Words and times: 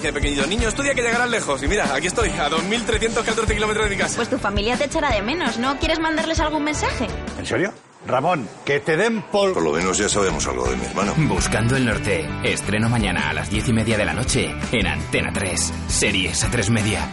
Que 0.00 0.12
pequeñito 0.12 0.46
niño 0.46 0.68
estudia 0.68 0.94
que 0.94 1.02
llegarás 1.02 1.28
lejos. 1.28 1.62
Y 1.62 1.68
mira, 1.68 1.92
aquí 1.94 2.06
estoy, 2.06 2.30
a 2.30 2.48
2.314 2.48 3.54
kilómetros 3.54 3.84
de 3.88 3.90
mi 3.90 4.00
casa. 4.00 4.16
Pues 4.16 4.30
tu 4.30 4.38
familia 4.38 4.76
te 4.76 4.84
echará 4.84 5.10
de 5.10 5.22
menos, 5.22 5.58
¿no? 5.58 5.78
¿Quieres 5.78 5.98
mandarles 5.98 6.38
algún 6.40 6.64
mensaje? 6.64 7.06
¿En 7.38 7.46
serio? 7.46 7.72
Ramón, 8.06 8.48
que 8.64 8.80
te 8.80 8.96
den 8.96 9.22
por... 9.22 9.52
Por 9.52 9.62
lo 9.62 9.72
menos 9.72 9.98
ya 9.98 10.08
sabemos 10.08 10.46
algo 10.46 10.68
de 10.68 10.76
mi 10.76 10.84
hermano. 10.84 11.14
Buscando 11.16 11.76
el 11.76 11.84
norte. 11.84 12.28
Estreno 12.44 12.88
mañana 12.88 13.28
a 13.28 13.32
las 13.32 13.50
diez 13.50 13.68
y 13.68 13.72
media 13.72 13.98
de 13.98 14.04
la 14.04 14.14
noche 14.14 14.54
en 14.72 14.86
Antena 14.86 15.32
3. 15.32 15.72
Series 15.88 16.44
a 16.44 16.50
3 16.50 16.70
media. 16.70 17.08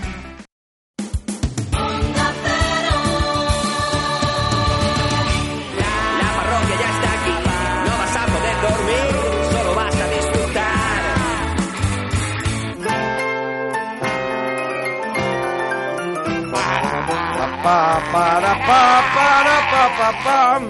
Pam. 20.24 20.70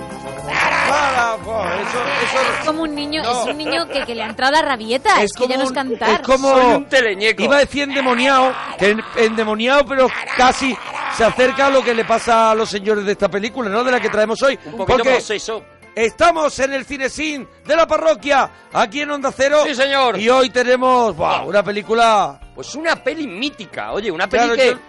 Eso, 0.85 1.99
eso 2.23 2.39
Es 2.59 2.65
como 2.65 2.83
un 2.83 2.95
niño, 2.95 3.23
No. 3.23 3.41
es 3.41 3.47
un 3.47 3.57
niño 3.57 3.87
que, 3.87 4.03
que 4.05 4.15
le 4.15 4.23
ha 4.23 4.27
entrado 4.27 4.51
la 4.53 4.61
rabieta, 4.61 5.21
es, 5.23 5.33
que 5.33 5.47
ya 5.47 5.57
no 5.57 5.63
es 5.63 5.71
cantar. 5.71 6.21
Es 6.21 6.27
como. 6.27 6.49
Soy 6.49 6.73
un 6.75 6.85
teleñeco. 6.85 7.43
Iba 7.43 7.57
a 7.57 7.59
decir 7.59 7.83
endemoniado, 7.83 8.53
que 8.77 8.91
en- 8.91 9.03
endemoniado, 9.17 9.85
pero 9.85 10.07
casi 10.37 10.77
se 11.15 11.23
acerca 11.23 11.67
a 11.67 11.69
lo 11.69 11.83
que 11.83 11.93
le 11.93 12.05
pasa 12.05 12.51
a 12.51 12.55
los 12.55 12.69
señores 12.69 13.05
de 13.05 13.11
esta 13.13 13.29
película, 13.29 13.69
¿no? 13.69 13.83
De 13.83 13.91
la 13.91 13.99
que 13.99 14.09
traemos 14.09 14.41
hoy. 14.43 14.57
Un 14.65 14.71
poquito 14.77 14.97
Porque 14.97 15.15
poseso. 15.15 15.63
estamos 15.95 16.57
en 16.59 16.73
el 16.73 16.85
cinesín 16.85 17.47
de 17.65 17.75
la 17.75 17.87
parroquia, 17.87 18.49
aquí 18.73 19.01
en 19.01 19.11
Onda 19.11 19.31
Cero. 19.35 19.63
Sí, 19.65 19.73
señor. 19.75 20.19
Y 20.19 20.29
hoy 20.29 20.49
tenemos, 20.49 21.15
¡buah! 21.15 21.41
una 21.45 21.63
película. 21.63 22.39
Pues 22.53 22.75
una 22.75 22.95
peli 22.95 23.27
mítica, 23.27 23.91
oye, 23.91 24.11
una 24.11 24.27
peli 24.27 24.43
Claro, 24.43 24.55
que, 24.55 24.69
yo- 24.71 24.79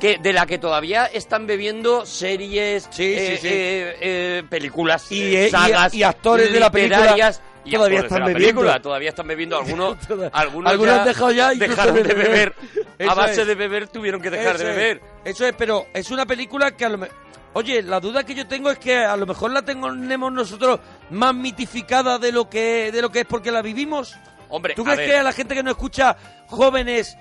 que 0.00 0.18
de 0.18 0.32
la 0.32 0.44
que 0.46 0.58
todavía 0.58 1.06
están 1.06 1.46
bebiendo 1.46 2.04
series, 2.04 2.88
Sí, 2.90 3.14
eh, 3.16 3.38
sí. 3.40 3.48
eh, 3.48 3.96
eh, 4.00 4.42
películas, 4.48 5.10
Y, 5.10 5.36
eh, 5.36 5.46
y- 5.46 5.50
sagas 5.50 5.94
y 5.94 6.02
actores 6.02 6.52
de 6.52 6.60
la 6.60 6.70
película 6.70 7.30
y 7.64 7.70
todavía 7.76 8.00
están 8.00 8.20
la 8.20 8.26
bebiendo. 8.26 8.60
película, 8.60 8.82
todavía 8.82 9.08
están 9.10 9.26
bebiendo 9.26 9.56
algunos, 9.56 9.96
algunos, 10.32 10.72
han 10.88 11.04
dejado 11.06 11.32
ya 11.32 11.50
dejaron 11.54 11.94
de 11.94 12.02
beber. 12.02 12.54
beber. 12.98 13.10
A 13.10 13.14
base 13.14 13.40
es. 13.42 13.46
de 13.46 13.54
beber 13.54 13.88
tuvieron 13.88 14.20
que 14.20 14.30
dejar 14.30 14.56
Eso 14.56 14.64
de 14.64 14.70
es, 14.70 14.76
beber. 14.76 15.00
Eso 15.24 15.46
es, 15.46 15.54
pero 15.56 15.86
es 15.94 16.10
una 16.10 16.26
película 16.26 16.72
que 16.76 16.84
a 16.84 16.88
lo 16.90 16.98
mejor... 16.98 17.16
Oye, 17.56 17.82
la 17.82 18.00
duda 18.00 18.24
que 18.24 18.34
yo 18.34 18.48
tengo 18.48 18.68
es 18.68 18.78
que 18.80 18.96
a 18.96 19.16
lo 19.16 19.26
mejor 19.26 19.52
la 19.52 19.62
tenemos 19.62 20.32
nosotros 20.32 20.80
más 21.10 21.32
mitificada 21.34 22.18
de 22.18 22.32
lo 22.32 22.50
que 22.50 22.90
de 22.90 23.00
lo 23.00 23.10
que 23.10 23.20
es 23.20 23.26
porque 23.26 23.52
la 23.52 23.62
vivimos. 23.62 24.16
Hombre, 24.48 24.74
¿Tú 24.74 24.82
a 24.82 24.84
crees 24.86 24.98
ver. 24.98 25.08
que 25.08 25.16
a 25.16 25.22
la 25.22 25.32
gente 25.32 25.54
que 25.54 25.62
nos 25.62 25.70
escucha, 25.70 26.16
jóvenes, 26.48 27.16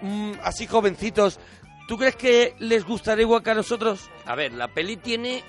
mm, 0.00 0.32
así 0.42 0.66
jovencitos, 0.66 1.38
¿tú 1.86 1.96
crees 1.98 2.16
que 2.16 2.54
les 2.58 2.84
gustaría 2.84 3.22
igual 3.22 3.42
que 3.42 3.50
a 3.50 3.54
nosotros? 3.54 4.10
A 4.26 4.34
ver, 4.34 4.52
la 4.52 4.68
peli 4.68 4.96
tiene 4.96 5.42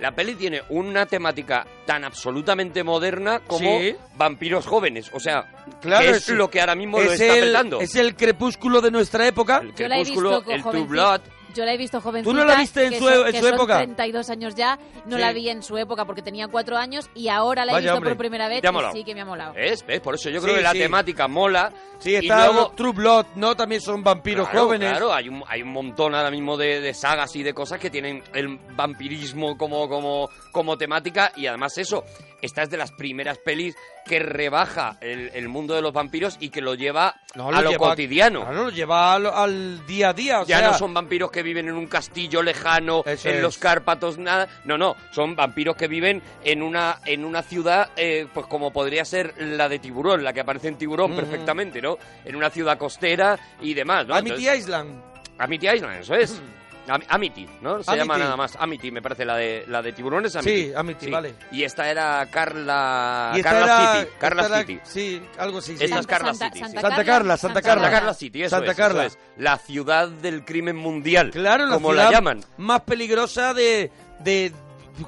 la 0.00 0.10
peli 0.12 0.34
tiene 0.34 0.60
una 0.70 1.06
temática 1.06 1.64
tan 1.86 2.02
absolutamente 2.02 2.82
moderna 2.82 3.40
como 3.46 3.78
Sí. 3.78 3.94
vampiros 4.16 4.66
jóvenes, 4.66 5.08
o 5.12 5.20
sea, 5.20 5.44
Claro, 5.80 6.04
es, 6.10 6.28
es- 6.28 6.28
lo 6.30 6.50
que 6.50 6.60
ahora 6.60 6.74
mismo 6.74 6.98
lo 7.00 7.12
es 7.12 7.20
está 7.20 7.36
el, 7.36 7.44
petando. 7.46 7.80
es 7.80 7.94
el 7.94 8.16
crepúsculo 8.16 8.80
de 8.80 8.90
nuestra 8.90 9.24
época. 9.28 9.58
El 9.62 9.72
Yo 9.74 9.86
la 9.86 9.96
he 9.96 9.98
visto 10.00 10.14
crepúsculo, 10.20 10.42
con 10.44 10.52
el 10.54 10.60
True 10.62 10.72
jovencita. 10.72 10.90
Blood. 10.92 11.20
Yo 11.54 11.64
la 11.64 11.72
he 11.72 11.76
visto 11.76 12.00
jovencita. 12.00 12.30
¿Tú 12.30 12.36
no 12.36 12.44
la 12.44 12.56
viste 12.56 12.84
en 12.84 12.90
que 12.90 12.98
su- 12.98 13.08
son- 13.08 13.26
en 13.26 13.32
que 13.32 13.38
su 13.38 13.44
son 13.46 13.54
época? 13.54 13.76
32 13.78 14.30
años 14.30 14.54
ya. 14.54 14.78
No 15.06 15.16
Sí. 15.16 15.22
la 15.22 15.32
vi 15.32 15.48
en 15.50 15.62
su 15.62 15.76
época 15.78 16.04
porque 16.04 16.22
tenía 16.22 16.48
cuatro 16.48 16.76
años 16.76 17.08
y 17.14 17.28
ahora 17.28 17.64
la 17.64 17.72
he 17.72 17.74
Vaya, 17.76 17.84
visto 17.86 17.96
hombre. 17.98 18.10
por 18.10 18.18
primera 18.18 18.48
vez 18.48 18.60
Te 18.62 18.68
ha 18.68 18.72
y 18.72 18.92
sí 18.98 19.04
que 19.04 19.14
me 19.14 19.20
ha 19.20 19.24
molado. 19.24 19.54
¿Ves? 19.54 19.84
¿Ves? 19.86 20.00
Por 20.00 20.14
eso 20.16 20.30
yo 20.30 20.40
Sí, 20.40 20.44
creo 20.44 20.56
que 20.56 20.62
la 20.62 20.72
sí. 20.72 20.78
temática 20.78 21.28
mola. 21.28 21.72
Sí, 21.98 22.10
y 22.10 22.16
está 22.16 22.46
luego, 22.48 22.72
True 22.76 22.92
Blood, 22.92 23.26
¿no? 23.36 23.54
También 23.56 23.80
son 23.80 24.02
vampiros 24.02 24.48
Claro, 24.48 24.66
jóvenes. 24.66 24.90
Claro, 24.90 25.12
hay 25.14 25.28
un, 25.28 25.42
hay 25.46 25.62
un 25.62 25.72
montón 25.72 26.14
ahora 26.14 26.30
mismo 26.30 26.56
de, 26.56 26.80
de 26.80 26.92
sagas 26.92 27.34
y 27.36 27.42
de 27.42 27.54
cosas 27.54 27.78
que 27.78 27.88
tienen 27.88 28.22
el 28.34 28.58
vampirismo 28.76 29.56
como, 29.56 29.88
como, 29.88 30.28
como 30.52 30.76
temática 30.76 31.32
y 31.36 31.46
además 31.46 31.76
eso, 31.78 32.04
esta 32.42 32.62
es 32.62 32.70
de 32.70 32.76
las 32.76 32.92
primeras 32.92 33.38
pelis 33.38 33.76
que 34.04 34.18
rebaja 34.18 34.98
el, 35.00 35.30
el 35.34 35.48
mundo 35.48 35.74
de 35.74 35.80
los 35.80 35.92
vampiros 35.92 36.36
y 36.40 36.50
que 36.50 36.60
lo 36.60 36.74
lleva 36.74 37.14
No, 37.34 37.48
a 37.48 37.62
lo 37.62 37.70
lleva- 37.70 37.88
cotidiano. 37.90 38.40
Claro, 38.42 38.64
lo 38.64 38.70
lleva 38.70 39.14
al, 39.14 39.26
al 39.26 39.86
día 39.86 40.10
a 40.10 40.12
día. 40.12 40.40
o 40.42 40.46
ya 40.46 40.58
sea, 40.58 40.70
no 40.72 40.78
son 40.78 40.92
vampiros 40.92 41.30
que 41.30 41.42
viven 41.42 41.68
en 41.68 41.74
un 41.74 41.86
castillo 41.86 42.42
lejano, 42.42 43.02
Eso 43.06 43.28
en 43.30 43.36
es. 43.36 43.42
los 43.42 43.56
Cárpatos, 43.58 44.18
nada. 44.18 44.46
No, 44.64 44.76
no, 44.76 44.94
son 45.10 45.34
vampiros 45.34 45.74
que 45.76 45.88
viven 45.88 46.22
en 46.42 46.62
una, 46.62 47.00
en 47.06 47.24
una 47.24 47.42
ciudad, 47.42 47.90
eh, 47.96 48.26
pues 48.34 48.46
como 48.46 48.72
podría 48.72 49.04
ser 49.06 49.34
la 49.38 49.68
de 49.68 49.78
Tiburón, 49.78 50.22
la 50.22 50.32
que 50.34 50.40
aparece 50.40 50.68
en 50.68 50.76
Tiburón 50.76 51.12
Ujú. 51.12 51.20
perfectamente, 51.22 51.80
¿no? 51.80 51.96
En 52.24 52.36
una 52.36 52.50
ciudad 52.50 52.76
costera 52.76 53.38
y 53.62 53.72
demás, 53.72 54.06
¿no? 54.06 54.14
Amity 54.14 54.36
Entonces- 54.46 54.58
Island. 54.60 55.02
Amity 55.38 55.68
Island, 55.68 56.00
eso 56.00 56.14
es. 56.14 56.40
Am- 56.88 57.02
Amity, 57.08 57.48
¿no? 57.62 57.82
Se 57.82 57.90
Amity. 57.90 57.98
llama 58.06 58.18
nada 58.18 58.36
más. 58.36 58.56
Amity, 58.60 58.90
me 58.90 59.00
parece, 59.00 59.24
la 59.24 59.36
de, 59.36 59.64
la 59.68 59.80
de 59.82 59.92
tiburones 59.92 60.36
Amity. 60.36 60.64
Sí, 60.66 60.72
Amity, 60.76 61.10
vale. 61.10 61.34
Y 61.52 61.62
esta 61.62 61.90
era 61.90 62.26
Carla... 62.30 63.32
Y 63.34 63.38
esta 63.38 63.50
Carla 63.50 63.64
era- 63.64 64.00
City. 64.00 64.10
Carla 64.18 64.42
esta 64.42 64.54
era- 64.58 64.66
City. 64.66 64.80
Sí, 64.84 65.22
algo 65.38 65.58
así. 65.58 65.76
sí. 65.76 65.84
Esta 65.84 65.98
es 66.00 66.06
Carla 66.06 66.34
Santa- 66.34 66.46
City. 66.54 66.58
Santa 66.60 66.80
sí. 66.80 66.86
Santa 66.86 67.04
Carla, 67.04 67.36
Santa 67.36 67.62
Carla. 67.62 67.82
Santa 67.84 67.96
Carla 67.98 68.14
City, 68.14 68.42
eso 68.42 68.56
Santa 68.56 68.70
es, 68.72 68.76
Carla. 68.76 69.06
eso 69.06 69.16
es. 69.18 69.42
La 69.42 69.56
ciudad 69.58 70.08
del 70.08 70.44
crimen 70.44 70.76
mundial. 70.76 71.30
Claro, 71.30 71.66
la 71.66 71.74
como 71.74 71.90
ciudad 71.90 72.04
la 72.04 72.10
llaman. 72.10 72.44
más 72.58 72.80
peligrosa 72.82 73.54
de, 73.54 73.90
de... 74.20 74.52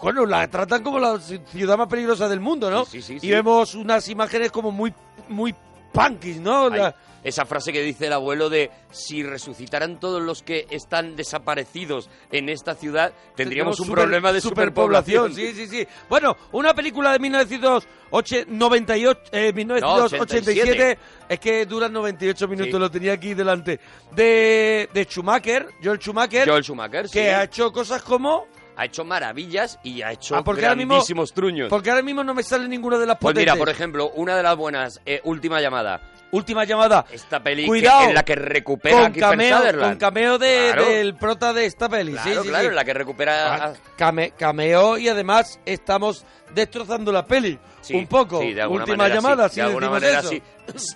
Bueno, 0.03 0.27
la 0.27 0.49
tratan 0.49 0.83
como 0.83 0.99
la 0.99 1.19
ciudad 1.21 1.77
más 1.79 1.87
peligrosa 1.89 2.29
del 2.29 2.41
mundo, 2.41 2.71
¿no? 2.71 2.85
Sí, 2.85 3.03
sí, 3.03 3.03
sí, 3.03 3.15
y 3.17 3.21
sí. 3.21 3.31
vemos 3.31 3.75
unas 3.75 4.09
imágenes 4.09 4.51
como 4.51 4.73
muy, 4.73 4.93
muy 5.29 5.55
punkis, 5.93 6.41
¿no? 6.41 6.69
La- 6.71 6.95
esa 7.29 7.45
frase 7.45 7.73
que 7.73 7.83
dice 7.83 8.07
el 8.07 8.13
abuelo 8.13 8.49
de 8.49 8.71
si 8.91 9.23
resucitaran 9.23 9.99
todos 10.01 10.23
los 10.23 10.43
que 10.43 10.67
están 10.71 11.17
desaparecidos 11.17 12.09
en 12.31 12.49
esta 12.49 12.75
ciudad, 12.75 13.13
tendríamos 13.35 13.79
un 13.81 13.87
super- 13.87 14.03
problema 14.05 14.33
de 14.33 14.41
superpoblación. 14.41 15.35
Sí, 15.35 15.53
sí, 15.53 15.67
sí. 15.67 15.87
Bueno, 16.09 16.37
una 16.53 16.75
película 16.75 17.13
de 17.13 17.19
1998, 17.19 19.21
eh, 19.33 19.53
1987, 19.53 20.71
87. 20.71 20.99
es 21.29 21.41
que 21.41 21.67
duran 21.67 21.93
98 21.93 22.49
minutos, 22.49 22.73
Sí. 22.73 22.79
lo 22.79 22.91
tenía 22.91 23.13
aquí 23.15 23.35
delante, 23.35 23.81
de, 24.13 24.89
de 24.93 25.05
Schumacher, 25.05 25.69
Joel 25.83 25.99
Schumacher, 25.99 26.49
Joel 26.49 26.63
Schumacher, 26.65 27.09
sí. 27.09 27.13
que 27.15 27.31
ha 27.31 27.45
hecho 27.45 27.73
cosas 27.73 28.03
como... 28.03 28.47
Ha 28.79 28.85
hecho 28.85 29.07
maravillas 29.07 29.79
y 29.83 30.03
ha 30.03 30.13
hecho 30.13 30.37
Ah, 30.37 30.45
porque 30.45 30.61
mismo- 30.69 30.93
grandísimos 30.95 31.33
truños. 31.33 31.71
Porque 31.71 31.89
ahora 31.89 32.03
mismo 32.03 32.23
no 32.23 32.35
me 32.35 32.43
sale 32.43 32.69
ninguna 32.69 32.99
de 32.99 33.07
las 33.07 33.17
Pues 33.17 33.33
potentes. 33.33 33.55
mira, 33.55 33.59
por 33.59 33.71
ejemplo, 33.71 34.11
una 34.11 34.37
de 34.37 34.43
las 34.43 34.55
buenas, 34.55 35.01
eh, 35.07 35.23
Última 35.25 35.63
Llamada. 35.63 35.99
Última 36.37 36.65
llamada. 36.65 37.05
Esta 37.11 37.43
peli 37.43 37.63
que- 37.63 37.69
Cuidado. 37.69 38.09
en 38.09 38.15
la 38.15 38.25
que 38.25 38.35
recupera 38.37 38.99
a 38.99 39.03
Con 39.11 39.13
cameo, 39.21 39.59
con 39.81 39.97
cameo 39.97 40.39
de- 40.39 40.71
Claro. 40.73 40.89
del 40.89 41.15
prota 41.17 41.53
de 41.53 41.67
esta 41.67 41.89
peli. 41.89 42.13
Claro, 42.13 42.31
sí, 42.31 42.37
sí, 42.43 42.49
claro, 42.49 42.63
sí. 42.65 42.69
en 42.69 42.75
la 42.75 42.85
que 42.85 42.95
recupera... 42.95 43.55
Ah, 43.67 43.73
came- 43.97 44.33
cameo 44.37 44.99
y 44.99 45.09
además 45.09 45.59
estamos 45.65 46.25
destrozando 46.55 47.11
la 47.13 47.27
peli. 47.27 47.59
Sí, 47.81 47.95
un 47.95 48.07
poco. 48.09 48.41
sí, 48.41 48.53
de 48.53 48.63
alguna 48.63 48.83
Última 48.83 48.97
manera, 48.97 49.15
llamada, 49.17 49.49
sí, 49.49 49.55
si 49.55 49.61
de 49.61 49.67
alguna 49.67 49.87
decimos 49.89 50.03
manera 50.03 50.21
eso. 50.21 50.29
sí. 50.31 50.43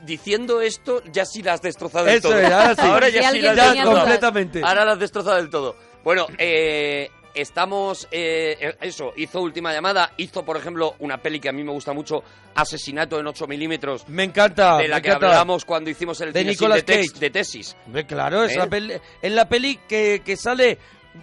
Diciendo 0.07 0.61
esto, 0.61 1.03
ya 1.13 1.25
sí 1.25 1.43
la 1.43 1.53
has 1.53 1.63
destrozado 1.63 2.05
del 2.07 2.17
Eso 2.17 2.29
todo. 2.31 2.39
es, 2.39 2.51
ahora 2.51 2.75
sí. 2.75 2.81
Ahora 2.83 3.09
ya 3.09 3.31
sí 3.31 3.41
la 3.41 3.51
has 3.51 3.57
destrozado. 3.57 3.97
completamente. 3.99 4.61
Ahora 4.65 4.85
la 4.85 4.93
has 4.93 4.99
destrozado 4.99 5.37
del 5.37 5.51
todo. 5.51 5.77
Bueno, 6.03 6.27
eh, 6.39 7.11
estamos... 7.35 8.09
eh, 8.11 8.75
eso, 8.81 9.13
hizo 9.17 9.41
Última 9.41 9.73
Llamada, 9.73 10.13
hizo, 10.17 10.45
por 10.45 10.57
ejemplo, 10.57 10.95
una 11.01 11.19
peli 11.19 11.41
que 11.41 11.49
a 11.49 11.53
mí 11.53 11.63
me 11.65 11.73
gusta 11.73 11.93
mucho, 11.93 12.23
Asesinato 12.55 13.19
en 13.21 13.27
8 13.27 13.47
milímetros, 13.47 14.09
Me 14.09 14.25
encanta. 14.25 14.77
de 14.79 14.89
la 14.89 14.97
me 14.97 15.03
que 15.03 15.09
encanta. 15.09 15.27
hablamos 15.29 15.65
cuando 15.65 15.89
hicimos 15.91 16.21
el 16.21 16.33
De 16.33 16.41
cine 16.41 16.53
Nicolas 16.53 16.85
de, 16.85 16.95
tex- 16.95 17.09
Cage. 17.13 17.21
de 17.21 17.31
tesis. 17.31 17.77
Claro, 18.07 18.45
es, 18.45 18.53
¿Eh? 18.55 18.59
la 18.59 18.67
peli, 18.67 18.95
es 19.23 19.33
la 19.33 19.49
peli 19.49 19.79
que, 19.89 20.23
que 20.25 20.37
sale 20.37 20.79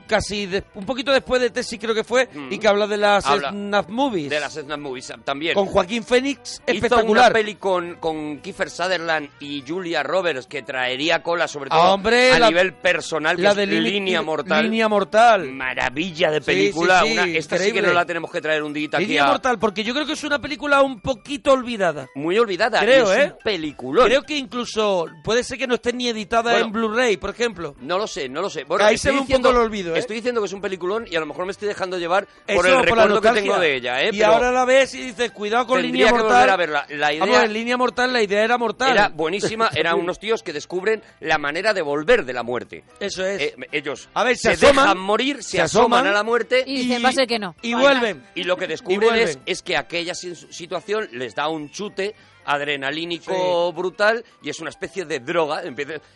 casi 0.05 0.45
de- 0.45 0.63
un 0.75 0.85
poquito 0.85 1.11
después 1.11 1.41
de 1.41 1.49
Tessie 1.49 1.79
creo 1.79 1.93
que 1.95 2.03
fue 2.03 2.27
Mm. 2.33 2.51
y 2.51 2.59
que 2.59 2.67
habla 2.67 2.87
de 2.87 2.97
las 2.97 3.25
Habla 3.25 3.49
snap 3.51 3.89
movies 3.89 4.29
De 4.29 4.39
las 4.39 4.53
Snap 4.53 4.79
Movies 4.79 5.13
también. 5.23 5.53
con 5.53 5.65
Joaquín 5.67 6.03
Phoenix 6.03 6.55
Hizo 6.55 6.61
una 6.65 6.73
espectacular 6.73 7.33
peli 7.33 7.55
con, 7.55 7.95
con 7.95 8.39
Kiefer 8.39 8.69
Sutherland 8.69 9.29
y 9.39 9.63
Julia 9.67 10.03
Roberts 10.03 10.47
que 10.47 10.61
traería 10.63 11.21
cola, 11.23 11.47
sobre 11.47 11.69
Ah, 11.71 11.77
todo 11.77 11.93
hombre, 11.93 12.31
a 12.31 12.39
la- 12.39 12.47
nivel 12.49 12.73
personal, 12.73 13.35
que 13.35 13.41
la 13.43 13.51
es 13.51 13.55
de 13.55 13.65
Línea 13.67 14.21
Mortal. 14.21 14.63
Línea 14.63 14.87
Mortal 14.87 15.51
Maravilla 15.51 16.31
de 16.31 16.41
película. 16.41 17.01
sí, 17.01 17.07
sí, 17.07 17.13
una- 17.13 17.25
esta 17.27 17.57
sí 17.57 17.71
que 17.71 17.81
no 17.81 17.93
la 17.93 18.05
tenemos 18.05 18.31
que 18.31 18.41
traer 18.41 18.63
un 18.63 18.73
día 18.73 18.87
aquí 18.91 19.05
Línea 19.05 19.25
a- 19.25 19.27
Mortal 19.27 19.59
porque 19.59 19.83
yo 19.83 19.93
creo 19.93 20.05
que 20.05 20.13
es 20.13 20.23
una 20.23 20.39
película 20.39 20.81
un 20.81 20.99
poquito 21.01 21.51
olvidada 21.53 22.07
Muy 22.15 22.37
olvidada. 22.37 22.79
Creo, 22.79 23.11
es 23.11 23.19
¿eh? 23.19 23.31
un 23.33 23.43
peliculón. 23.43 24.05
creo 24.05 24.23
que 24.23 24.37
incluso 24.37 25.07
puede 25.23 25.43
ser 25.43 25.57
que 25.57 25.67
no 25.67 25.75
esté 25.75 25.93
ni 25.93 26.07
editada 26.09 26.51
Bueno. 26.51 26.65
en 26.67 26.71
Blu-ray 26.71 27.17
por 27.17 27.29
ejemplo 27.29 27.75
No 27.81 27.97
lo 27.97 28.07
sé, 28.07 28.27
no 28.29 28.41
lo 28.41 28.49
sé. 28.49 28.63
Bueno, 28.63 28.85
Ahí 28.85 28.97
se 28.97 29.11
ve 29.11 29.19
un 29.19 29.27
poco 29.27 29.49
el 29.49 29.57
olvido, 29.77 29.95
¿eh? 29.95 29.99
Estoy 29.99 30.15
diciendo 30.17 30.41
que 30.41 30.47
es 30.47 30.53
un 30.53 30.61
peliculón 30.61 31.05
y 31.09 31.15
a 31.15 31.19
lo 31.19 31.25
mejor 31.25 31.45
me 31.45 31.51
estoy 31.51 31.67
dejando 31.67 31.97
llevar 31.97 32.27
Eso, 32.45 32.57
por 32.57 32.67
el 32.67 32.81
recuerdo 32.83 33.21
que 33.21 33.31
tengo 33.31 33.59
de 33.59 33.75
ella, 33.75 34.01
¿eh? 34.03 34.09
y 34.13 34.17
Pero 34.19 34.33
ahora 34.33 34.51
la 34.51 34.65
ves 34.65 34.93
y 34.95 35.01
dices 35.01 35.31
cuidado 35.31 35.67
con 35.67 35.81
Línea 35.81 36.07
que 36.07 36.11
Mortal 36.13 36.29
volver 36.33 36.49
a 36.49 36.55
verla. 36.57 36.85
La 36.89 37.13
idea 37.13 37.25
Vamos, 37.25 37.43
en 37.43 37.53
Línea 37.53 37.77
Mortal 37.77 38.13
la 38.13 38.21
idea 38.21 38.43
era 38.43 38.57
mortal 38.57 38.91
era 38.91 39.09
buenísima. 39.09 39.69
Eran 39.75 39.95
unos 39.99 40.19
tíos 40.19 40.43
que 40.43 40.53
descubren 40.53 41.01
la 41.19 41.37
manera 41.37 41.73
de 41.73 41.81
volver 41.81 42.25
de 42.25 42.33
la 42.33 42.43
muerte. 42.43 42.83
eso 42.99 43.25
es 43.25 43.41
Eh, 43.41 43.55
ellos 43.71 44.09
A 44.13 44.23
ver, 44.23 44.35
se 44.37 44.55
se, 44.55 44.65
asoman, 44.67 44.85
dejan 44.85 44.97
morir, 44.99 45.43
se, 45.43 45.49
se 45.51 45.61
asoman, 45.61 45.99
asoman 45.99 46.07
a 46.07 46.11
la 46.11 46.23
muerte 46.23 46.63
Y 46.65 46.83
dicen, 46.83 47.03
va 47.03 47.09
a 47.09 47.13
ser 47.13 47.27
que 47.27 47.39
no. 47.39 47.55
y 47.61 47.73
vuelven 47.73 48.23
y 48.35 48.43
lo 48.43 48.57
que 48.57 48.67
descubren 48.67 49.15
es, 49.15 49.39
es 49.45 49.61
que 49.61 49.77
aquella 49.77 50.13
si- 50.15 50.35
situación 50.35 51.07
les 51.11 51.35
da 51.35 51.47
un 51.49 51.69
chute 51.71 52.15
adrenalínico 52.45 53.71
brutal 53.73 54.23
y 54.41 54.49
es 54.49 54.59
una 54.59 54.69
especie 54.69 55.05
de 55.05 55.19
droga. 55.19 55.61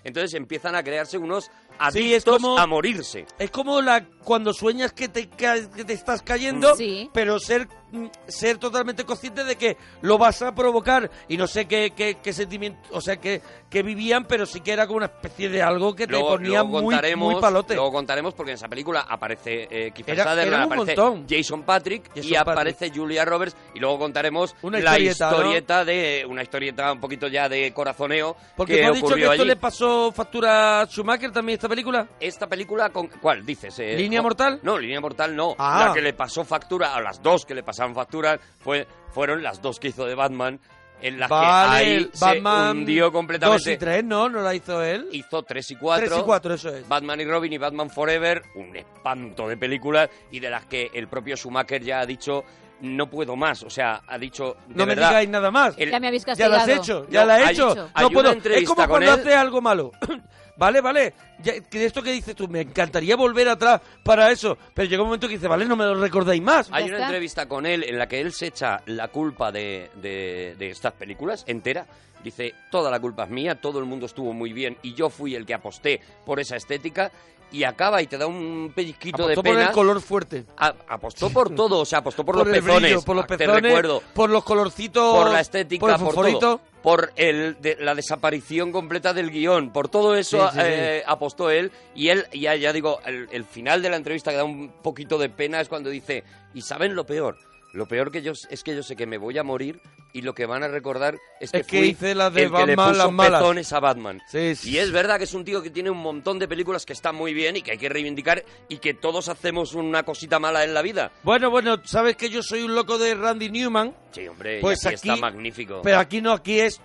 Entonces 0.03 0.33
empiezan 0.33 0.75
a 0.75 0.83
crearse 0.83 1.17
unos 1.17 1.51
adictos 1.87 2.01
Sí, 2.03 2.13
es 2.13 2.23
como- 2.25 2.57
a 2.57 2.67
morirse. 2.67 3.25
Es 3.39 3.51
como 3.51 3.81
la 3.81 4.05
cuando 4.23 4.53
sueñas 4.53 4.93
que 4.93 5.09
te, 5.09 5.27
que 5.29 5.83
te 5.83 5.93
estás 5.93 6.21
cayendo, 6.21 6.75
Sí. 6.75 7.09
pero 7.13 7.39
ser 7.39 7.67
mm, 7.91 8.05
ser 8.27 8.57
totalmente 8.57 9.03
consciente 9.03 9.43
de 9.43 9.57
que 9.57 9.75
lo 10.01 10.17
vas 10.17 10.41
a 10.43 10.55
provocar 10.55 11.11
y 11.27 11.35
no 11.35 11.45
sé 11.45 11.65
qué, 11.65 11.91
qué, 11.93 12.19
qué 12.23 12.31
sentimiento, 12.31 12.79
o 12.93 13.01
sea, 13.01 13.17
que, 13.17 13.41
que 13.69 13.83
vivían, 13.83 14.23
pero 14.25 14.45
sí 14.45 14.61
que 14.61 14.71
era 14.71 14.87
como 14.87 14.95
una 14.97 15.07
especie 15.07 15.49
de 15.49 15.61
algo 15.61 15.93
que 15.93 16.05
te 16.07 16.13
Luego, 16.13 16.29
ponía 16.29 16.61
luego 16.63 16.81
muy, 16.83 16.95
muy 17.17 17.35
palote. 17.41 17.75
luego 17.75 17.91
contaremos 17.91 18.33
porque 18.33 18.51
en 18.51 18.55
esa 18.55 18.69
película 18.69 19.01
aparece 19.01 19.67
eh, 19.69 19.91
Kiefer 19.91 20.13
Era- 20.13 20.23
Sutherland, 20.31 20.63
aparece 20.71 20.95
montón. 20.95 21.25
Jason 21.29 21.63
Patrick 21.63 22.09
y 22.15 22.21
Jason 22.29 22.37
aparece 22.37 22.91
Julia 22.95 23.25
Roberts 23.25 23.57
y 23.75 23.79
luego 23.79 23.99
contaremos 23.99 24.55
Una 24.61 24.79
la 24.79 24.97
historieta, 24.97 25.31
¿no? 25.31 25.85
de 25.85 26.25
una 26.29 26.43
historieta 26.43 26.93
un 26.93 27.01
poquito 27.01 27.27
ya 27.27 27.49
de 27.49 27.73
corazoneo 27.73 28.37
Porque 28.55 28.75
que 28.75 28.85
has 28.85 28.93
dicho 28.93 29.15
que 29.15 29.21
esto 29.21 29.31
allí. 29.31 29.45
le 29.45 29.55
pasó 29.57 30.13
factura 30.13 30.79
a 30.81 30.85
Schumacher 30.85 31.31
también 31.33 31.55
esta 31.57 31.67
película. 31.71 32.07
Esta 32.19 32.47
película 32.47 32.89
con 32.89 33.07
¿cuál 33.07 33.45
dices? 33.45 33.77
Eh, 33.79 33.95
¿Línea 33.97 34.21
Mortal? 34.21 34.59
No, 34.63 34.77
Línea 34.77 35.01
Mortal 35.01 35.35
no. 35.35 35.55
Ah. 35.57 35.85
La 35.87 35.93
que 35.93 36.01
le 36.01 36.13
pasó 36.13 36.43
factura 36.45 36.93
a 36.95 37.01
las 37.01 37.21
dos 37.23 37.45
que 37.45 37.55
le 37.55 37.63
pasaron 37.63 37.95
factura 37.95 38.39
fue 38.59 38.87
fueron 39.11 39.41
las 39.41 39.61
dos 39.61 39.79
que 39.79 39.87
hizo 39.89 40.05
de 40.05 40.13
Batman 40.15 40.59
en 41.01 41.19
las 41.19 41.29
Vale, 41.29 41.83
que 41.83 41.89
ahí 41.91 41.95
el 41.97 42.11
se 42.13 42.23
Batman 42.25 42.77
hundió 42.77 43.05
2 43.05 43.11
completamente. 43.13 43.73
y 43.73 43.77
3, 43.77 44.03
¿no? 44.03 44.29
¿No 44.29 44.41
la 44.41 44.53
hizo 44.53 44.83
él? 44.83 45.07
Hizo 45.11 45.41
3 45.41 45.71
y 45.71 45.75
4. 45.75 46.07
3 46.07 46.19
y 46.19 46.23
4, 46.23 46.53
eso 46.53 46.69
es. 46.75 46.87
Batman 46.87 47.19
y 47.21 47.25
Robin 47.25 47.51
y 47.53 47.57
Batman 47.57 47.89
Forever, 47.89 48.43
un 48.53 48.75
espanto 48.77 49.47
de 49.47 49.57
películas 49.57 50.09
y 50.29 50.39
de 50.39 50.49
las 50.51 50.65
que 50.67 50.91
el 50.93 51.07
propio 51.07 51.35
Schumacher 51.35 51.81
ya 51.81 52.01
ha 52.01 52.05
dicho 52.05 52.43
no 52.81 53.07
puedo 53.09 53.35
más, 53.35 53.61
o 53.63 53.69
sea, 53.69 54.01
ha 54.07 54.17
dicho 54.17 54.55
de 54.67 54.73
No 54.75 54.85
me 54.87 54.95
verdad, 54.95 55.09
digáis 55.09 55.29
nada 55.29 55.51
más. 55.51 55.75
el- 55.77 55.91
Ya 55.91 55.99
me 55.99 56.07
habéis 56.07 56.23
Ya 56.23 56.25
castigado. 56.25 56.55
lo 56.55 56.61
has 56.61 56.67
hecho, 56.69 57.07
ya 57.09 57.19
No, 57.21 57.25
lo 57.27 57.33
has 57.33 57.41
hay- 57.47 57.53
hecho. 57.53 57.89
hay 57.93 58.03
No 58.05 58.09
puedo. 58.11 58.31
Es 58.31 58.67
como 58.67 58.87
cuando 58.87 59.13
él. 59.13 59.19
haces 59.19 59.35
algo 59.35 59.61
malo. 59.61 59.91
vale, 60.61 60.79
vale. 60.79 61.13
Ya, 61.43 61.59
que 61.59 61.83
esto 61.85 62.03
que 62.03 62.11
dices 62.11 62.35
tú, 62.35 62.47
me 62.47 62.61
encantaría 62.61 63.15
volver 63.15 63.49
atrás 63.49 63.81
para 64.03 64.31
eso. 64.31 64.57
Pero 64.75 64.87
llega 64.87 65.01
un 65.01 65.07
momento 65.09 65.27
que 65.27 65.33
dice, 65.33 65.47
vale, 65.47 65.65
no 65.65 65.75
me 65.75 65.85
lo 65.85 65.95
recordáis 65.95 66.41
más. 66.41 66.69
Hay 66.71 66.83
una 66.89 66.97
entrevista 67.05 67.47
con 67.47 67.65
él 67.65 67.83
en 67.83 67.97
la 67.97 68.07
que 68.07 68.21
él 68.21 68.31
se 68.31 68.45
echa 68.47 68.81
la 68.85 69.07
culpa 69.07 69.51
de, 69.51 69.89
de- 69.95 70.55
de 70.57 70.69
estas 70.69 70.93
películas 70.93 71.43
entera. 71.47 71.85
Dice, 72.23 72.53
toda 72.69 72.91
la 72.91 72.99
culpa 72.99 73.23
es 73.23 73.31
mía, 73.31 73.55
todo 73.59 73.79
el 73.79 73.85
mundo 73.85 74.05
estuvo 74.05 74.31
muy 74.33 74.53
bien 74.53 74.77
y 74.83 74.93
yo 74.93 75.09
fui 75.09 75.33
el 75.35 75.43
que 75.47 75.55
aposté 75.55 75.99
por 76.25 76.39
esa 76.39 76.55
estética. 76.55 77.11
Y 77.51 77.65
acaba 77.65 78.01
y 78.01 78.07
te 78.07 78.17
da 78.17 78.27
un 78.27 78.71
pellizquito 78.73 79.23
Apostó 79.23 79.29
de 79.29 79.35
por 79.35 79.43
pena. 79.43 79.67
el 79.67 79.71
color 79.73 79.99
fuerte. 80.01 80.45
A- 80.57 80.73
apostó 80.87 81.29
por 81.31 81.53
todo, 81.53 81.79
o 81.79 81.85
sea, 81.85 81.99
apostó 81.99 82.23
por, 82.23 82.37
los 82.37 82.47
pezones. 82.47 82.81
brillo, 82.81 83.01
por 83.01 83.15
los 83.17 83.25
Ah, 83.25 83.27
te 83.27 83.37
pezones, 83.39 83.61
recuerdo. 83.63 84.01
por 84.13 84.29
los 84.29 84.43
colorcitos, 84.45 85.17
por 85.17 85.31
la 85.31 85.41
estética, 85.41 85.97
por 85.97 86.25
el 86.27 86.33
por, 86.33 86.39
todo, 86.39 86.61
por 86.81 87.11
el, 87.17 87.57
de- 87.61 87.75
la 87.81 87.93
desaparición 87.93 88.71
completa 88.71 89.13
del 89.13 89.31
guion, 89.31 89.73
por 89.73 89.89
todo 89.89 90.15
eso 90.15 90.37
Sí, 90.47 90.53
sí, 90.53 90.59
sí. 90.61 90.65
eh, 90.65 91.03
apostó 91.05 91.49
él 91.49 91.71
y 91.93 92.07
él, 92.07 92.25
ya, 92.33 92.55
ya 92.55 92.71
digo, 92.71 92.99
el, 93.05 93.27
el 93.33 93.43
final 93.43 93.81
de 93.81 93.89
la 93.89 93.97
entrevista 93.97 94.31
que 94.31 94.37
da 94.37 94.45
un 94.45 94.71
poquito 94.81 95.17
de 95.17 95.27
pena 95.27 95.59
es 95.59 95.67
cuando 95.67 95.89
dice, 95.89 96.23
y 96.53 96.61
saben 96.61 96.95
lo 96.95 97.05
peor, 97.05 97.37
lo 97.73 97.85
peor 97.85 98.11
que 98.11 98.21
yo 98.21 98.31
es 98.49 98.63
que 98.63 98.73
yo 98.75 98.81
sé 98.83 98.95
que 98.95 99.05
me 99.07 99.17
voy 99.17 99.37
a 99.37 99.43
morir 99.43 99.81
y 100.13 100.21
lo 100.23 100.33
que 100.33 100.45
van 100.45 100.63
a 100.63 100.67
recordar 100.67 101.17
es 101.39 101.51
que, 101.51 101.59
Es 101.59 101.67
que 101.67 101.77
fui 101.79 101.87
hice 101.89 102.13
la 102.15 102.29
de 102.29 102.43
el 102.43 102.51
que 102.51 102.65
le 102.65 102.75
Batman, 102.75 102.89
puso 102.93 103.03
las 103.05 103.11
malas. 103.13 103.41
pezones 103.41 103.73
a 103.73 103.79
Batman. 103.79 104.21
Sí, 104.29 104.55
sí. 104.55 104.71
Y 104.71 104.77
es 104.77 104.91
verdad 104.91 105.17
que 105.17 105.23
es 105.23 105.33
un 105.33 105.45
tío 105.45 105.61
que 105.61 105.69
tiene 105.69 105.89
un 105.89 105.99
montón 105.99 106.37
de 106.39 106.47
películas 106.47 106.85
que 106.85 106.93
están 106.93 107.15
muy 107.15 107.33
bien 107.33 107.55
y 107.55 107.61
que 107.61 107.71
hay 107.71 107.77
que 107.77 107.89
reivindicar 107.89 108.43
y 108.67 108.77
que 108.77 108.93
todos 108.93 109.29
hacemos 109.29 109.73
una 109.73 110.03
cosita 110.03 110.39
mala 110.39 110.63
en 110.63 110.73
la 110.73 110.81
vida. 110.81 111.11
Bueno, 111.23 111.49
bueno, 111.49 111.77
sabes 111.85 112.15
que 112.17 112.29
yo 112.29 112.43
soy 112.43 112.61
un 112.63 112.75
loco 112.75 112.97
de 112.97 113.15
Randy 113.15 113.49
Newman. 113.49 113.95
Sí, 114.11 114.27
hombre, 114.27 114.59
Pues 114.59 114.85
aquí, 114.85 114.95
aquí- 114.95 115.09
está 115.09 115.21
magnífico. 115.21 115.81
Pero 115.83 115.99
aquí 115.99 116.21
no, 116.21 116.33
aquí 116.33 116.59
es 116.59 116.81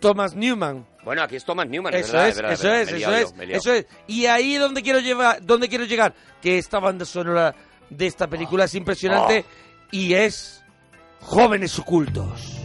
Thomas 0.00 0.34
Newman. 0.36 0.86
Bueno, 1.04 1.22
aquí 1.22 1.36
es 1.36 1.44
Thomas 1.44 1.66
Newman, 1.68 1.94
es 1.94 2.02
Eso 2.06 2.12
verdad, 2.12 2.28
es, 2.28 2.36
verdad, 2.36 2.52
eso 2.52 2.62
verdad, 2.64 2.80
es, 2.82 2.88
eso 2.92 2.92
es, 3.42 3.64
yo, 3.64 3.72
eso. 3.74 3.86
Y 4.06 4.26
ahí 4.26 4.54
es 4.54 4.60
donde 4.60 4.82
quiero 4.82 5.00
llevar, 5.00 5.44
donde 5.44 5.68
quiero 5.68 5.84
llegar, 5.84 6.14
que 6.42 6.58
esta 6.58 6.78
banda 6.78 7.04
sonora 7.04 7.54
de 7.90 8.06
esta 8.06 8.28
película 8.28 8.64
es 8.64 8.74
impresionante 8.74 9.44
Oh. 9.48 9.88
y 9.90 10.12
es 10.14 10.62
jóvenes 11.20 11.78
ocultos. 11.78 12.58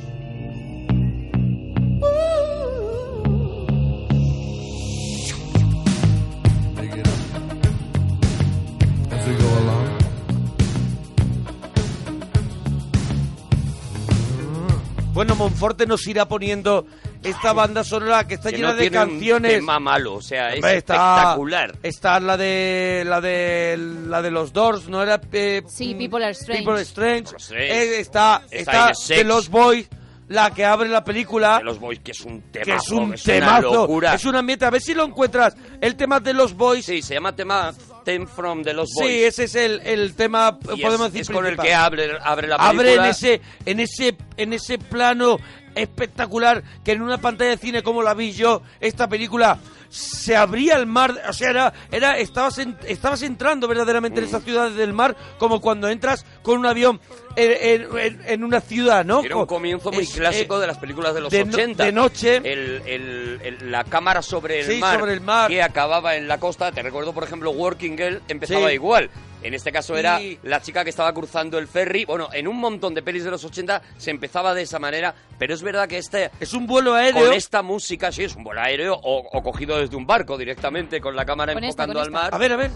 Bueno, 15.23 15.35
Monforte 15.37 15.85
nos 15.85 16.05
irá 16.05 16.27
poniendo 16.27 16.85
esta 17.23 17.53
banda 17.53 17.85
sonora 17.85 18.27
que 18.27 18.33
está 18.33 18.49
Que 18.49 18.57
llena 18.57 18.71
no 18.71 18.75
de 18.75 18.81
tiene 18.89 18.99
un 19.05 19.09
canciones. 19.11 19.51
tema 19.53 19.79
malo, 19.79 20.15
o 20.15 20.21
sea, 20.21 20.49
es 20.49 20.55
Hombre, 20.55 20.75
está- 20.75 20.95
espectacular. 20.95 21.77
Está 21.81 22.19
la 22.19 22.35
de 22.35 23.03
la 23.05 23.21
de 23.21 23.77
la 24.09 24.21
de 24.21 24.31
los 24.31 24.51
Doors, 24.51 24.89
no 24.89 25.01
era 25.01 25.21
eh, 25.31 25.61
Sí, 25.69 25.95
mm, 25.95 25.97
People 25.97 26.23
Are 26.25 26.33
Strange. 26.33 26.59
People 26.59 26.73
Are 26.73 26.81
Strange. 26.81 27.35
Eh, 27.53 27.99
está 28.01 28.41
Está 28.51 28.91
de 29.07 29.23
los 29.23 29.47
Boys, 29.47 29.87
la 30.27 30.51
que 30.51 30.65
abre 30.65 30.89
la 30.89 31.05
película. 31.05 31.59
De 31.59 31.63
los 31.63 31.79
Boys, 31.79 31.99
que 32.01 32.11
es 32.11 32.19
un 32.25 32.41
temazo, 32.51 32.65
que 32.65 32.75
es 32.75 32.91
un 32.91 33.03
una 33.03 33.15
temazo, 33.15 33.73
locura. 33.73 34.13
es 34.15 34.25
un 34.25 34.35
ambiente, 34.35 34.65
a 34.65 34.71
ver 34.71 34.81
si 34.81 34.93
lo 34.93 35.05
encuentras, 35.05 35.55
el 35.79 35.95
tema 35.95 36.19
de 36.19 36.33
los 36.33 36.53
Boys. 36.53 36.83
Sí, 36.85 37.01
se 37.01 37.13
llama 37.13 37.33
tema 37.33 37.73
Theme 38.03 38.27
from 38.27 38.63
the 38.63 38.73
Lost 38.73 38.93
Boys. 38.95 39.07
Sí, 39.07 39.23
ese 39.23 39.43
es 39.45 39.55
el, 39.55 39.79
el 39.81 40.13
tema, 40.15 40.57
Y 40.75 40.81
podemos 40.81 41.07
es, 41.07 41.13
decir, 41.13 41.21
es 41.21 41.29
con 41.29 41.45
el 41.45 41.57
que 41.57 41.73
abre, 41.73 42.11
abre 42.21 42.47
la 42.47 42.57
película. 42.57 42.69
abre 42.69 42.93
en 42.95 43.05
ese 43.05 43.41
en 43.65 43.79
ese 43.79 44.17
en 44.37 44.53
ese 44.53 44.77
plano 44.77 45.37
espectacular 45.75 46.63
que 46.83 46.91
en 46.91 47.01
una 47.01 47.17
pantalla 47.17 47.51
de 47.51 47.57
cine 47.57 47.83
como 47.83 48.03
la 48.03 48.13
vi 48.13 48.31
yo 48.31 48.61
esta 48.79 49.07
película 49.09 49.57
se 49.93 50.35
abría 50.35 50.75
el 50.77 50.87
mar 50.87 51.13
o 51.29 51.33
sea 51.33 51.51
era 51.51 51.73
era 51.91 52.17
estabas 52.17 52.57
en- 52.57 52.75
estabas 52.87 53.21
entrando 53.21 53.67
verdaderamente 53.67 54.19
en 54.21 54.25
esas 54.25 54.43
ciudades 54.43 54.75
del 54.75 54.91
mar 54.91 55.15
como 55.37 55.61
cuando 55.61 55.87
entras 55.87 56.25
con 56.41 56.57
un 56.57 56.65
avión 56.65 56.99
en, 57.35 57.51
en- 57.83 57.97
en- 57.99 58.21
en 58.25 58.43
una 58.43 58.59
ciudad 58.59 59.05
no 59.05 59.21
Era 59.23 59.35
un 59.35 59.45
comienzo 59.45 59.91
muy 59.91 60.03
Es, 60.05 60.13
clásico 60.13 60.57
eh, 60.57 60.61
de 60.61 60.67
las 60.67 60.79
películas 60.79 61.13
de 61.13 61.21
los 61.21 61.31
de 61.31 61.45
no- 61.45 61.53
80. 61.53 61.83
de 61.85 61.91
noche. 61.91 62.35
El, 62.37 62.81
el- 62.87 63.39
el- 63.43 63.71
la 63.71 63.83
cámara 63.83 64.23
sobre 64.23 64.61
el, 64.61 64.65
Sí, 64.65 64.79
mar, 64.79 64.99
sobre 64.99 65.13
el 65.13 65.21
mar. 65.21 65.47
que 65.49 65.61
acababa 65.61 66.15
en 66.15 66.27
la 66.27 66.39
costa. 66.39 66.71
Te 66.71 66.81
recuerdo, 66.81 67.13
por 67.13 67.23
ejemplo, 67.23 67.51
Working 67.51 67.95
Girl 67.97 68.21
empezaba 68.27 68.69
Sí. 68.69 68.73
igual. 68.75 69.09
En 69.43 69.53
este 69.53 69.71
caso 69.71 69.95
era 69.97 70.21
Y- 70.21 70.39
la 70.43 70.61
chica 70.61 70.83
que 70.83 70.89
estaba 70.89 71.13
cruzando 71.13 71.57
el 71.57 71.67
ferry. 71.67 72.05
Bueno, 72.05 72.29
en 72.33 72.47
un 72.47 72.57
montón 72.57 72.93
de 72.93 73.01
pelis 73.03 73.23
de 73.23 73.31
los 73.31 73.43
80 73.43 73.81
se 73.97 74.09
empezaba 74.11 74.53
de 74.53 74.61
esa 74.63 74.79
manera. 74.79 75.13
Pero 75.37 75.53
es 75.53 75.61
verdad 75.61 75.87
que 75.87 75.97
este... 75.97 76.31
es 76.39 76.53
un 76.53 76.65
vuelo 76.65 76.93
aéreo 76.93 77.25
Con 77.27 77.33
esta 77.33 77.61
música, 77.61 78.11
sí, 78.11 78.23
es 78.23 78.35
un 78.35 78.43
vuelo 78.43 78.61
aéreo 78.61 78.93
o, 78.95 79.17
o 79.37 79.43
cogido 79.43 79.77
desde 79.77 79.95
un 79.95 80.07
barco 80.07 80.37
directamente 80.37 81.01
con 81.01 81.15
la 81.15 81.25
cámara 81.25 81.53
Con 81.53 81.63
esta, 81.63 81.83
enfocando 81.83 81.93
con 81.99 82.15
al 82.15 82.23
esta. 82.25 82.31
mar. 82.31 82.33
a 82.33 82.37
ver 82.37 82.53
a 82.53 82.55
ver 82.55 82.71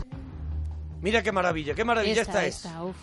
mira 1.01 1.21
qué 1.23 1.31
maravilla 1.31 1.73
qué 1.75 1.83
maravilla 1.85 2.21
esta, 2.23 2.45
es 2.45 2.55
esta, 2.57 2.83
uf. 2.83 2.95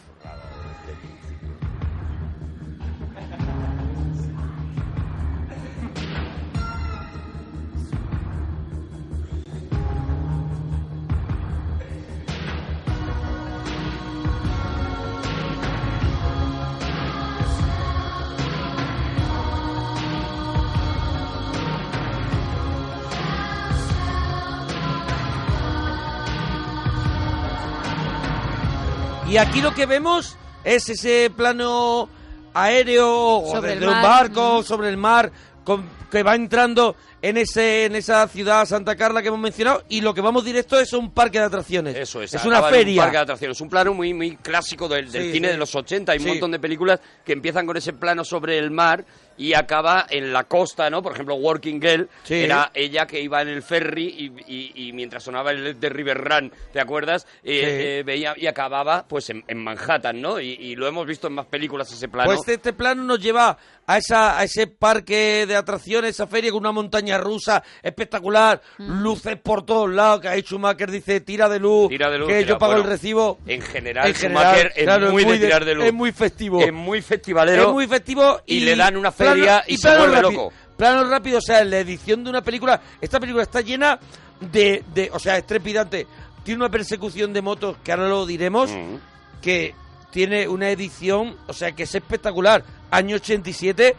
Y 29.34 29.36
aquí 29.36 29.60
lo 29.60 29.74
que 29.74 29.84
vemos 29.84 30.36
es 30.62 30.88
ese 30.88 31.28
plano 31.36 32.08
aéreo 32.54 33.08
o 33.38 33.60
desde 33.60 33.88
un 33.88 34.00
barco 34.00 34.62
sobre 34.62 34.88
el 34.88 34.96
mar 34.96 35.32
con- 35.64 35.88
que 36.08 36.22
va 36.22 36.36
entrando 36.36 36.94
en 37.28 37.38
ese 37.38 37.86
en 37.86 37.96
esa 37.96 38.28
ciudad 38.28 38.66
Santa 38.66 38.96
Carla 38.96 39.22
que 39.22 39.28
hemos 39.28 39.40
mencionado 39.40 39.82
y 39.88 40.00
lo 40.02 40.12
que 40.12 40.20
vamos 40.20 40.44
directo 40.44 40.78
es 40.78 40.92
a 40.92 40.98
un 40.98 41.10
parque 41.10 41.38
de 41.38 41.44
atracciones. 41.46 41.96
Eso 41.96 42.20
es, 42.22 42.34
Es 42.34 42.44
una 42.44 42.58
en 42.58 42.64
un 42.64 42.70
feria. 42.70 43.02
parque 43.02 43.16
de 43.16 43.22
atracciones. 43.22 43.60
Un 43.62 43.70
plano 43.70 43.94
muy, 43.94 44.12
muy 44.12 44.36
clásico 44.36 44.88
del, 44.88 45.10
del 45.10 45.22
Sí, 45.22 45.32
cine 45.32 45.48
sí. 45.48 45.52
de 45.52 45.58
los 45.58 45.74
80. 45.74 46.12
Hay 46.12 46.18
un 46.18 46.26
montón 46.26 46.50
de 46.50 46.58
películas 46.58 47.00
que 47.24 47.32
empiezan 47.32 47.66
con 47.66 47.76
ese 47.78 47.94
plano 47.94 48.24
sobre 48.24 48.58
el 48.58 48.70
mar 48.70 49.04
y 49.36 49.52
acaba 49.54 50.06
en 50.10 50.32
la 50.32 50.44
costa, 50.44 50.88
¿no? 50.90 51.02
Por 51.02 51.12
ejemplo, 51.12 51.34
Working 51.34 51.80
Girl 51.80 52.08
Sí. 52.22 52.34
era 52.44 52.70
ella 52.72 53.04
que 53.06 53.20
iba 53.20 53.42
en 53.42 53.48
el 53.48 53.62
ferry 53.62 54.04
y, 54.06 54.32
y- 54.46 54.88
y 54.88 54.92
mientras 54.92 55.24
sonaba 55.24 55.50
el 55.50 55.80
de 55.80 55.88
River 55.88 56.18
Run, 56.18 56.52
¿te 56.72 56.78
acuerdas? 56.80 57.26
Eh, 57.42 57.42
Sí. 57.42 57.64
eh, 57.66 58.02
veía 58.06 58.34
y 58.36 58.46
acababa 58.46 59.04
pues 59.08 59.30
en, 59.30 59.42
en 59.48 59.58
Manhattan, 59.58 60.20
¿no? 60.20 60.38
Y, 60.38 60.50
y 60.52 60.76
lo 60.76 60.86
hemos 60.86 61.04
visto 61.06 61.26
en 61.26 61.32
más 61.32 61.46
películas 61.46 61.90
ese 61.92 62.06
plano. 62.08 62.26
Pues 62.26 62.40
este, 62.40 62.54
este 62.54 62.72
plano 62.74 63.02
nos 63.02 63.18
lleva 63.18 63.58
a 63.86 63.98
esa 63.98 64.38
a 64.38 64.44
ese 64.44 64.68
parque 64.68 65.46
de 65.48 65.56
atracciones, 65.56 66.10
esa 66.10 66.28
feria 66.28 66.52
con 66.52 66.60
una 66.60 66.70
montaña 66.72 67.13
montaña 67.14 67.18
rusa 67.18 67.62
espectacular, 67.82 68.60
luces 68.78 69.36
por 69.42 69.64
todos 69.64 69.90
lados, 69.90 70.20
que 70.20 70.28
ahí 70.28 70.42
Schumacher 70.42 70.90
dice 70.90 71.20
tira 71.20 71.48
de 71.48 71.58
luz, 71.58 71.88
Tira 71.88 72.10
de 72.10 72.18
luz, 72.18 72.28
que 72.28 72.38
tira- 72.40 72.48
yo 72.48 72.58
pago 72.58 72.72
bueno, 72.72 72.84
el 72.86 72.90
recibo. 72.90 73.38
En 73.46 73.62
general, 73.62 74.08
En 74.08 74.14
general, 74.14 74.44
Schumacher 74.44 74.72
es 74.76 74.84
claro, 74.84 75.10
muy, 75.12 75.24
de 75.24 75.32
de- 75.32 75.38
tirar 75.38 75.64
de 75.64 75.74
luz. 75.74 75.84
Es 75.86 75.92
muy 75.92 76.12
festivo. 76.12 76.60
Es 76.60 76.72
muy 76.72 77.02
festivalero. 77.02 77.62
Es 77.62 77.68
muy 77.68 77.86
festivo 77.86 78.40
y, 78.46 78.60
le 78.60 78.76
dan 78.76 78.96
una 78.96 79.12
feria 79.12 79.34
plano- 79.44 79.62
y, 79.68 79.76
se 79.76 79.82
plano 79.82 79.98
vuelve 80.00 80.16
rápido. 80.22 80.42
loco. 80.42 80.52
Plano 80.76 81.04
rápido, 81.08 81.38
o 81.38 81.42
sea, 81.42 81.64
la 81.64 81.78
edición 81.78 82.24
de 82.24 82.30
una 82.30 82.42
película, 82.42 82.80
esta 83.00 83.20
película 83.20 83.44
está 83.44 83.60
llena 83.60 83.98
de, 84.40 84.82
de 84.92 85.10
o 85.12 85.18
sea, 85.18 85.36
es 85.38 85.46
trepidante. 85.46 86.06
Tiene 86.42 86.60
una 86.60 86.70
persecución 86.70 87.32
de 87.32 87.40
motos, 87.42 87.76
que 87.84 87.92
ahora 87.92 88.08
lo 88.08 88.26
diremos, 88.26 88.70
Mm. 88.70 88.96
que 89.40 89.74
tiene 90.10 90.46
una 90.48 90.70
edición, 90.70 91.36
o 91.46 91.52
sea, 91.52 91.72
que 91.72 91.84
es 91.84 91.94
espectacular. 91.94 92.64
Año 92.90 93.16
87, 93.16 93.96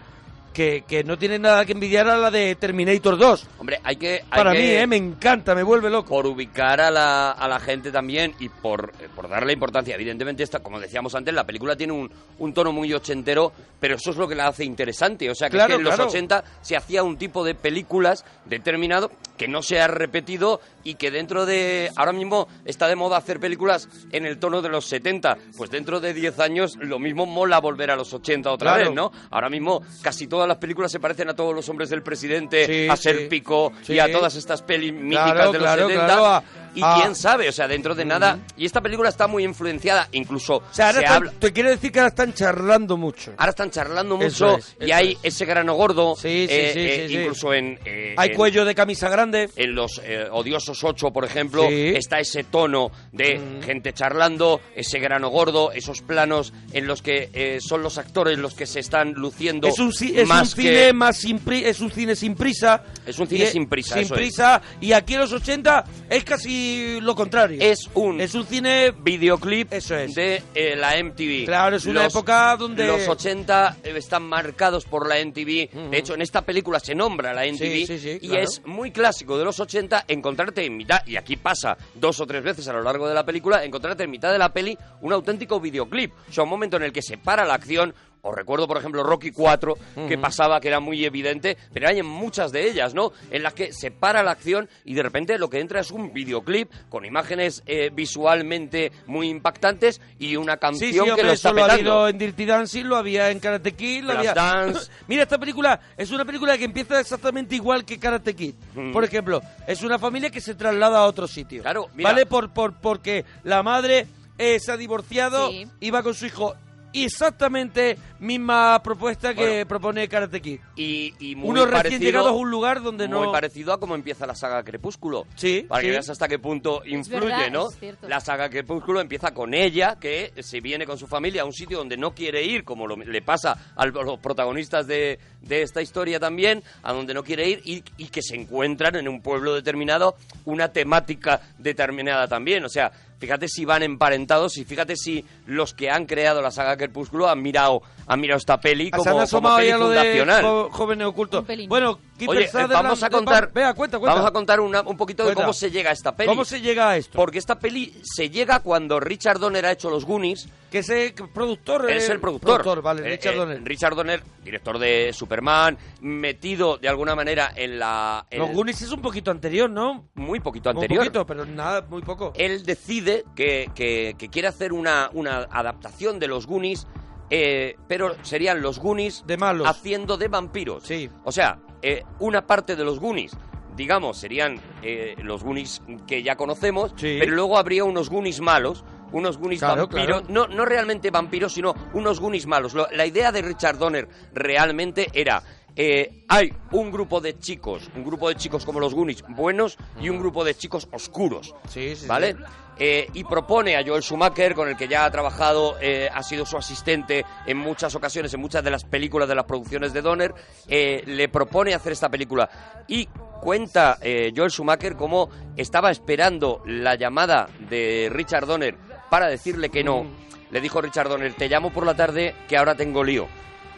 que, 0.56 0.86
que 0.88 1.04
no 1.04 1.18
tiene 1.18 1.38
nada 1.38 1.66
que 1.66 1.74
envidiar 1.74 2.08
a 2.08 2.18
la 2.18 2.32
de 2.32 2.56
Terminator 2.56 3.18
2. 3.18 3.48
Hombre, 3.60 3.80
hay 3.84 3.98
que... 3.98 4.14
hay 4.22 4.38
Para 4.38 4.54
que- 4.54 4.58
mí, 4.60 4.66
eh, 4.70 4.88
me 4.88 4.96
encanta, 4.96 5.54
me 5.54 5.64
vuelve 5.64 5.90
loco. 5.90 6.08
por 6.10 6.26
ubicar 6.26 6.80
a 6.80 6.90
la, 6.90 7.32
a 7.32 7.48
la 7.50 7.60
gente 7.60 7.92
también 7.92 8.34
y 8.40 8.48
por, 8.48 8.94
eh, 9.02 9.10
por 9.14 9.28
darle 9.28 9.52
importancia. 9.52 9.94
Evidentemente, 9.96 10.44
esta, 10.44 10.60
como 10.60 10.80
decíamos 10.80 11.14
antes, 11.14 11.34
la 11.34 11.44
película 11.44 11.76
tiene 11.76 11.92
un, 11.92 12.10
un 12.40 12.54
tono 12.54 12.72
muy 12.72 12.94
ochentero, 12.94 13.52
pero 13.82 13.96
eso 13.96 14.12
es 14.12 14.18
lo 14.18 14.28
que 14.30 14.36
la 14.36 14.48
hace 14.48 14.64
interesante. 14.64 15.30
O 15.30 15.36
sea, 15.36 15.50
que, 15.50 15.58
es 15.58 15.64
Claro, 15.66 15.74
que 15.76 15.80
en 15.80 15.84
los 15.84 15.96
claro. 15.96 16.10
80 16.10 16.44
se 16.62 16.78
hacía 16.78 17.04
un 17.04 17.18
tipo 17.18 17.44
de 17.44 17.54
películas 17.54 18.24
determinado 18.46 19.12
que 19.38 19.50
no 19.50 19.62
se 19.62 19.82
ha 19.82 19.88
repetido 19.88 20.62
y 20.86 20.96
que 20.96 21.12
dentro 21.12 21.46
de... 21.46 21.92
Ahora 21.98 22.14
mismo 22.14 22.48
está 22.64 22.88
de 22.88 22.96
moda 22.96 23.18
hacer 23.18 23.42
películas 23.42 23.90
en 24.14 24.26
el 24.26 24.38
tono 24.40 24.62
de 24.62 24.70
los 24.70 24.86
70. 24.86 25.38
Pues 25.58 25.70
dentro 25.70 26.00
de 26.00 26.14
10 26.14 26.40
años 26.40 26.78
lo 26.80 26.98
mismo 27.00 27.26
mola 27.26 27.60
volver 27.60 27.92
a 27.92 27.98
los 27.98 28.14
80 28.14 28.50
otra 28.52 28.76
Claro. 28.76 28.86
vez, 28.92 28.96
¿no? 28.96 29.12
Ahora 29.32 29.50
mismo 29.50 29.82
casi 30.02 30.28
todas 30.28 30.45
las 30.48 30.58
películas 30.58 30.92
se 30.92 31.00
parecen 31.00 31.30
a 31.30 31.36
todos 31.36 31.54
los 31.56 31.68
hombres 31.70 31.90
del 31.90 32.02
presidente, 32.04 32.66
Sí, 32.66 32.88
a 32.90 32.96
sí. 32.96 33.04
Serpico 33.04 33.72
y 33.84 33.86
Sí. 33.86 34.00
a 34.00 34.12
todas 34.12 34.36
estas 34.36 34.62
pelis 34.62 34.94
míticas 34.94 35.34
Claro, 35.34 35.52
de 35.52 35.60
los 35.60 35.68
claro, 35.68 35.88
70. 35.88 36.06
claro, 36.06 36.26
a- 36.26 36.44
y 36.76 36.82
a- 36.84 36.96
quién 37.02 37.16
sabe, 37.16 37.48
o 37.48 37.52
sea, 37.54 37.68
dentro 37.70 37.96
de 37.96 38.04
nada. 38.04 38.38
Y 38.58 38.66
esta 38.66 38.82
película 38.82 39.08
está 39.10 39.28
muy 39.28 39.44
influenciada, 39.46 40.10
incluso 40.12 40.58
O 40.58 40.64
sea, 40.72 40.88
ahora 40.88 41.00
se 41.00 41.04
están- 41.06 41.18
habla. 41.18 41.32
te 41.40 41.54
quiere 41.54 41.70
decir 41.70 41.92
que 41.92 42.00
ahora 42.00 42.10
están 42.10 42.34
charlando 42.34 42.98
mucho. 42.98 43.34
Ahora 43.38 43.52
están 43.52 43.72
charlando 43.72 44.20
Eso 44.22 44.46
mucho 44.48 44.58
es, 44.58 44.76
y 44.86 44.92
hay 44.92 45.14
es. 45.14 45.36
ese 45.36 45.46
grano 45.46 45.74
gordo, 45.76 46.16
Sí, 46.16 46.22
sí, 46.22 46.54
eh, 46.54 46.72
sí, 46.74 46.80
eh, 46.80 47.06
sí, 47.08 47.18
incluso 47.18 47.54
en... 47.54 47.80
eh, 47.86 48.14
Hay 48.18 48.30
en- 48.32 48.36
cuello 48.36 48.66
de 48.66 48.76
camisa 48.76 49.08
grande. 49.10 49.50
en 49.56 49.74
los 49.74 50.02
eh, 50.04 50.28
odiosos 50.32 50.84
8, 50.84 51.12
por 51.12 51.24
ejemplo. 51.24 51.64
Mm. 51.70 51.96
está 51.96 52.20
ese 52.20 52.44
tono 52.44 52.92
de 53.12 53.40
gente 53.66 53.94
charlando, 53.94 54.60
ese 54.76 55.00
grano 55.00 55.30
gordo, 55.30 55.72
esos 55.72 56.02
planos 56.02 56.54
en 56.74 56.88
los 56.88 57.02
que 57.02 57.30
eh, 57.34 57.60
son 57.62 57.82
los 57.84 57.98
actores 57.98 58.38
los 58.38 58.54
que 58.54 58.66
se 58.66 58.80
están 58.82 59.14
luciendo 59.14 59.68
Es 59.68 59.80
un, 59.80 59.92
ci- 59.92 60.14
es 60.36 60.42
un 60.42 60.48
más 60.48 60.56
que- 60.56 60.62
cine 60.62 60.94
más 60.94 61.18
sin 61.18 61.40
pri- 61.40 61.66
es 61.66 61.80
un 61.80 61.92
cine 61.92 62.16
sin 62.16 62.36
prisa. 62.36 62.84
Es 63.06 63.20
un 63.20 63.28
cine 63.28 63.46
sin 63.48 63.68
prisa, 63.68 63.94
Sin 63.96 64.04
eso 64.04 64.16
es. 64.16 64.20
prisa. 64.20 64.62
Y 64.82 64.92
aquí 64.94 65.14
en 65.14 65.20
los 65.22 65.32
80 65.32 65.84
es 66.10 66.24
casi 66.24 67.00
lo 67.02 67.16
contrario. 67.16 67.58
Es 67.62 67.90
un 67.94 68.20
Es 68.20 68.34
un 68.34 68.46
cine 68.46 68.92
videoclip 68.92 69.72
Eso 69.72 69.96
es. 69.96 70.14
de 70.16 70.42
eh, 70.56 70.76
la 70.76 70.98
MTV. 70.98 71.46
Claro, 71.46 71.76
es 71.76 71.86
una 71.86 72.06
época 72.06 72.56
donde- 72.58 72.88
Los 72.88 73.08
80 73.08 73.78
eh, 73.84 73.94
están 73.96 74.24
marcados 74.24 74.86
por 74.86 75.08
la 75.08 75.20
MTV. 75.20 75.70
De 75.92 75.98
hecho, 75.98 76.14
en 76.16 76.22
esta 76.22 76.42
película 76.44 76.80
se 76.80 76.96
nombra 76.96 77.34
la 77.34 77.46
MTV. 77.46 77.86
Sí, 77.86 77.86
sí, 77.88 78.00
sí, 78.00 78.18
y 78.22 78.28
claro. 78.30 78.44
es 78.44 78.62
muy 78.66 78.92
clásico 78.92 79.38
de 79.38 79.46
los 79.46 79.60
80 79.60 80.06
encontrarte 80.08 80.66
en 80.66 80.76
mitad, 80.78 81.00
y 81.06 81.16
aquí 81.16 81.36
pasa 81.36 81.78
dos 81.94 82.20
o 82.20 82.26
tres 82.26 82.44
veces 82.44 82.68
a 82.68 82.74
lo 82.74 82.82
largo 82.82 83.08
de 83.08 83.14
la 83.14 83.26
película, 83.26 83.64
encontrarte 83.64 84.04
en 84.04 84.12
mitad 84.12 84.32
de 84.32 84.38
la 84.40 84.52
peli 84.52 84.78
un 85.02 85.14
auténtico 85.14 85.60
videoclip. 85.60 86.12
O 86.30 86.34
sea, 86.34 86.44
un 86.44 86.50
momento 86.50 86.78
en 86.78 86.84
el 86.84 86.92
que 86.92 87.02
se 87.02 87.18
para 87.18 87.46
la 87.46 87.54
acción. 87.56 87.94
Os 88.28 88.34
recuerdo, 88.34 88.68
por 88.68 88.78
ejemplo, 88.78 89.04
Rocky 89.04 89.30
4, 89.30 89.78
que 90.08 90.18
pasaba, 90.18 90.60
que 90.60 90.68
era 90.68 90.80
muy 90.80 91.06
evidente, 91.06 91.58
pero 91.72 91.88
hay 91.88 92.00
en 92.00 92.08
muchas 92.08 92.52
de 92.52 92.68
ellas, 92.68 92.96
¿no? 92.96 93.12
En 93.30 93.44
las 93.44 93.54
que 93.54 93.72
se 93.72 93.92
para 93.92 94.24
la 94.24 94.32
acción 94.32 94.68
y 94.84 94.96
de 94.96 95.04
repente 95.04 95.38
lo 95.38 95.48
que 95.48 95.60
entra 95.60 95.80
es 95.80 95.92
un 95.92 96.12
videoclip 96.12 96.72
con 96.90 97.06
imágenes 97.06 97.62
eh, 97.68 97.92
visualmente 97.94 98.92
muy 99.06 99.30
impactantes 99.30 100.02
y 100.18 100.38
una 100.38 100.58
canción 100.58 100.90
sí, 100.90 100.96
que 100.96 101.02
hombre, 101.02 101.24
lo 101.24 101.34
está 101.34 101.50
eso 101.50 101.58
lo 101.58 101.66
ha 101.66 101.74
habido 101.74 102.08
en 102.08 102.18
Dirty 102.18 102.46
Dancing, 102.46 102.86
lo 102.86 102.96
había 102.96 103.30
en 103.30 103.40
Karate 103.40 103.74
Kid, 103.74 104.04
lo 104.04 104.14
había... 104.14 104.34
Dance. 104.34 104.90
Mira, 105.08 105.24
esta 105.24 105.38
película 105.38 105.80
es 105.96 106.10
una 106.10 106.26
película 106.26 106.58
que 106.58 106.66
empieza 106.66 107.00
exactamente 107.00 107.56
igual 107.56 107.86
que 107.86 108.00
Karate 108.00 108.36
Kid. 108.36 108.56
Mm. 108.74 108.92
Por 108.92 109.04
ejemplo, 109.04 109.40
es 109.68 109.84
una 109.84 110.00
familia 110.00 110.32
que 110.32 110.42
se 110.42 110.56
traslada 110.56 111.00
a 111.00 111.06
otro 111.06 111.28
sitio. 111.28 111.62
Claro, 111.62 111.90
mira. 111.94 112.10
¿Vale? 112.10 112.26
Por, 112.26 112.52
por, 112.52 112.74
porque 112.74 113.24
la 113.44 113.62
madre 113.62 114.08
eh, 114.38 114.60
se 114.60 114.72
ha 114.72 114.78
divorciado 114.78 115.50
Sí. 115.50 115.92
va 115.92 116.04
con 116.04 116.14
su 116.14 116.26
hijo. 116.26 116.56
Exactamente 117.04 117.98
misma 118.20 118.82
propuesta 118.82 119.34
que 119.34 119.42
Bueno. 119.46 119.68
propone 119.68 120.08
Karate 120.08 120.42
Kid. 120.42 120.60
Y, 120.76 121.14
y 121.20 121.36
muy 121.36 121.50
Unos 121.50 121.66
recién 121.66 121.84
parecido- 121.84 122.00
llegados 122.00 122.30
a 122.30 122.34
un 122.34 122.50
lugar 122.50 122.82
donde 122.82 123.08
no... 123.08 123.24
Muy 123.24 123.32
parecido 123.34 123.74
a 123.74 123.80
cómo 123.80 123.96
empieza 123.96 124.26
la 124.26 124.36
saga 124.36 124.64
Crepúsculo. 124.64 125.26
Sí, 125.36 125.66
Para 125.68 125.82
sí. 125.82 125.88
que 125.88 125.92
veas 125.92 126.10
hasta 126.10 126.28
qué 126.28 126.40
punto 126.40 126.82
influye, 126.86 127.20
verdad, 127.28 127.52
¿no? 127.52 127.70
es 127.70 127.80
cierto. 127.80 128.08
La 128.08 128.20
saga 128.20 128.50
Crepúsculo 128.50 129.02
empieza 129.02 129.34
con 129.34 129.54
ella, 129.54 129.98
que 130.00 130.32
se 130.40 130.62
viene 130.62 130.86
con 130.86 130.98
su 130.98 131.08
familia 131.08 131.42
a 131.42 131.46
un 131.46 131.54
sitio 131.54 131.78
donde 131.78 131.98
no 131.98 132.14
quiere 132.16 132.44
ir, 132.44 132.64
como 132.64 132.88
lo- 132.88 132.96
le 132.98 133.22
pasa 133.22 133.74
a 133.76 133.86
los 133.86 134.20
protagonistas 134.20 134.88
de, 134.88 135.20
de 135.42 135.62
esta 135.62 135.82
historia 135.82 136.20
también, 136.20 136.64
a 136.84 136.94
donde 136.94 137.14
no 137.14 137.24
quiere 137.24 137.50
ir 137.50 137.62
y, 137.66 137.84
y 137.98 138.08
que 138.08 138.22
se 138.22 138.36
encuentran 138.36 138.96
en 138.96 139.08
un 139.08 139.22
pueblo 139.22 139.54
determinado 139.54 140.16
una 140.46 140.70
temática 140.70 141.42
determinada 141.58 142.28
también. 142.28 142.64
O 142.66 142.70
sea, 142.70 142.92
fíjate 143.20 143.48
si 143.48 143.66
van 143.66 143.84
emparentados 143.84 144.58
y 144.58 144.66
fíjate 144.66 144.96
si 144.96 145.26
los 145.46 145.74
que 145.74 145.90
han 145.90 146.06
creado 146.06 146.42
la 146.42 146.52
saga 146.52 146.78
Crepúsculo 146.78 147.30
han 147.30 147.42
mirado, 147.42 147.82
han 148.08 148.20
mirado 148.20 148.38
esta 148.38 148.60
peli 148.60 148.92
como, 148.92 149.04
han 149.04 149.10
como 149.12 149.22
asomado 149.24 149.58
peli 149.58 149.70
ya 149.70 149.78
lo 149.78 149.90
de 149.90 149.98
fundacional. 149.98 150.42
jo- 150.44 150.70
jóvenes 150.72 151.08
ocultos. 151.08 151.46
Un. 151.48 151.68
Bueno, 151.68 152.00
Oye, 152.28 152.46
eh, 152.46 152.50
vamos 152.70 153.04
a 153.04 153.10
contar, 153.10 153.52
Vea, 153.52 153.74
cuenta, 153.74 154.00
cuenta. 154.00 154.14
vamos 154.16 154.30
a 154.30 154.32
contar 154.34 154.60
una- 154.62 154.82
un 154.82 154.96
poquito 154.96 155.26
de 155.26 155.34
cómo 155.34 155.52
se 155.52 155.70
llega 155.70 155.90
a 155.90 155.94
esta 155.94 156.16
peli. 156.16 156.30
¿Cómo 156.30 156.46
se 156.46 156.62
llega 156.62 156.92
a 156.92 156.98
esto? 156.98 157.12
Porque 157.18 157.38
esta 157.40 157.60
peli 157.60 157.94
se 158.04 158.30
llega 158.30 158.60
cuando 158.60 159.00
Richard 159.02 159.40
Donner 159.40 159.66
ha 159.66 159.72
hecho 159.72 159.90
los 159.90 160.06
Goonies. 160.06 160.48
Que 160.72 160.80
ese 160.80 161.14
productor... 161.34 161.90
Es 161.90 162.10
eh, 162.10 162.14
el 162.14 162.20
productor. 162.20 162.82
vale, 162.82 163.02
Eh, 163.06 163.12
Richard 163.12 163.34
eh, 163.34 163.38
Donner. 163.38 163.64
Richard 163.64 163.96
Donner, 163.96 164.22
director 164.44 164.78
de 164.78 165.14
Superman, 165.14 165.78
metido 166.02 166.78
de 166.78 166.90
alguna 166.90 167.16
manera 167.16 167.52
en 167.56 167.80
la... 167.80 168.26
en- 168.30 168.40
Los 168.40 168.52
Goonies 168.52 168.82
es 168.82 168.92
un 168.92 169.02
poquito 169.02 169.32
anterior, 169.32 169.70
¿no? 169.70 170.06
muy 170.16 170.40
poquito 170.40 170.70
Un 170.72 170.78
anterior. 170.78 171.00
poquito, 171.06 171.26
pero 171.26 171.46
nada, 171.46 171.82
muy 171.90 172.02
poco. 172.02 172.34
Él 172.36 172.64
decide 172.66 173.15
que, 173.36 173.70
que- 173.76 174.16
que 174.18 174.30
quiere 174.30 174.48
hacer 174.48 174.74
una, 174.74 175.10
una 175.14 175.48
adaptación 175.52 176.20
de 176.20 176.28
los 176.28 176.46
Goonies, 176.48 176.88
eh, 177.30 177.76
pero 177.88 178.16
serían 178.24 178.62
los 178.62 178.80
Goonies 178.80 179.24
De 179.26 179.38
malos. 179.38 179.68
haciendo 179.68 180.18
de 180.18 180.28
vampiros. 180.28 180.84
Sí. 180.84 181.10
O 181.24 181.32
sea, 181.32 181.60
eh, 181.82 182.04
una 182.20 182.46
parte 182.46 182.76
de 182.76 182.84
los 182.84 183.00
Goonies, 183.00 183.36
digamos, 183.76 184.18
serían 184.18 184.60
eh, 184.82 185.16
los 185.24 185.44
Goonies 185.44 185.82
que 186.08 186.24
ya 186.24 186.36
conocemos, 186.36 186.92
Sí. 186.98 187.18
pero 187.20 187.34
luego 187.36 187.58
habría 187.58 187.84
unos 187.84 188.10
Goonies 188.10 188.42
malos, 188.42 188.84
unos 189.12 189.38
Goonies 189.38 189.60
Claro, 189.60 189.88
vampiros, 189.88 190.22
claro. 190.24 190.26
No, 190.30 190.48
no 190.48 190.66
realmente 190.66 191.10
vampiros, 191.12 191.54
sino 191.54 191.74
unos 191.94 192.20
Goonies 192.20 192.46
malos. 192.48 192.74
Lo- 192.74 192.88
la 192.92 193.06
idea 193.06 193.32
de 193.32 193.42
Richard 193.42 193.78
Donner 193.78 194.08
realmente 194.34 195.10
era... 195.14 195.42
eh, 195.76 196.24
hay 196.28 196.54
un 196.72 196.92
grupo 196.92 197.22
de 197.22 197.38
chicos, 197.40 197.90
un 197.96 198.04
grupo 198.04 198.30
de 198.30 198.36
chicos 198.36 198.66
como 198.66 198.80
los 198.80 198.94
Goonies 198.94 199.24
buenos 199.28 199.78
y 200.00 200.10
un 200.10 200.20
grupo 200.20 200.44
de 200.44 200.56
chicos 200.56 200.88
oscuros. 200.92 201.54
Sí, 201.70 201.96
sí, 201.96 202.08
¿Vale? 202.08 202.34
sí. 202.34 202.44
Eh, 202.78 203.08
y 203.14 203.24
propone 203.24 203.78
a 203.78 203.84
Joel 203.86 204.04
Schumacher, 204.04 204.54
con 204.54 204.68
el 204.68 204.76
que 204.76 204.88
ya 204.88 205.06
ha 205.06 205.12
trabajado, 205.12 205.78
eh, 205.80 206.10
ha 206.14 206.22
sido 206.24 206.46
su 206.46 206.58
asistente 206.58 207.26
en 207.46 207.58
muchas 207.58 207.96
ocasiones, 207.96 208.34
en 208.34 208.42
muchas 208.42 208.64
de 208.64 208.72
las 208.72 208.84
películas 208.84 209.30
de 209.30 209.36
las 209.36 209.46
producciones 209.46 209.94
de 209.94 210.02
Donner, 210.02 210.34
eh, 210.68 211.04
le 211.06 211.30
propone 211.30 211.74
hacer 211.74 211.94
esta 211.94 212.10
película. 212.10 212.50
Y 212.88 213.08
cuenta 213.42 214.00
Joel 214.36 214.50
Schumacher 214.50 214.96
cómo 214.96 215.30
estaba 215.56 215.92
esperando 215.92 216.64
la 216.66 216.96
llamada 216.96 217.48
de 217.70 218.10
Richard 218.12 218.46
Donner 218.46 218.76
para 219.10 219.28
decirle 219.28 219.70
que 219.70 219.84
no. 219.84 220.06
Le 220.52 220.62
dijo 220.62 220.82
Richard 220.82 221.10
Donner, 221.10 221.34
te 221.34 221.48
llamo 221.48 221.72
por 221.72 221.86
la 221.86 221.96
tarde 221.96 222.34
que 222.48 222.58
ahora 222.58 222.76
tengo 222.76 223.04
lío. 223.04 223.28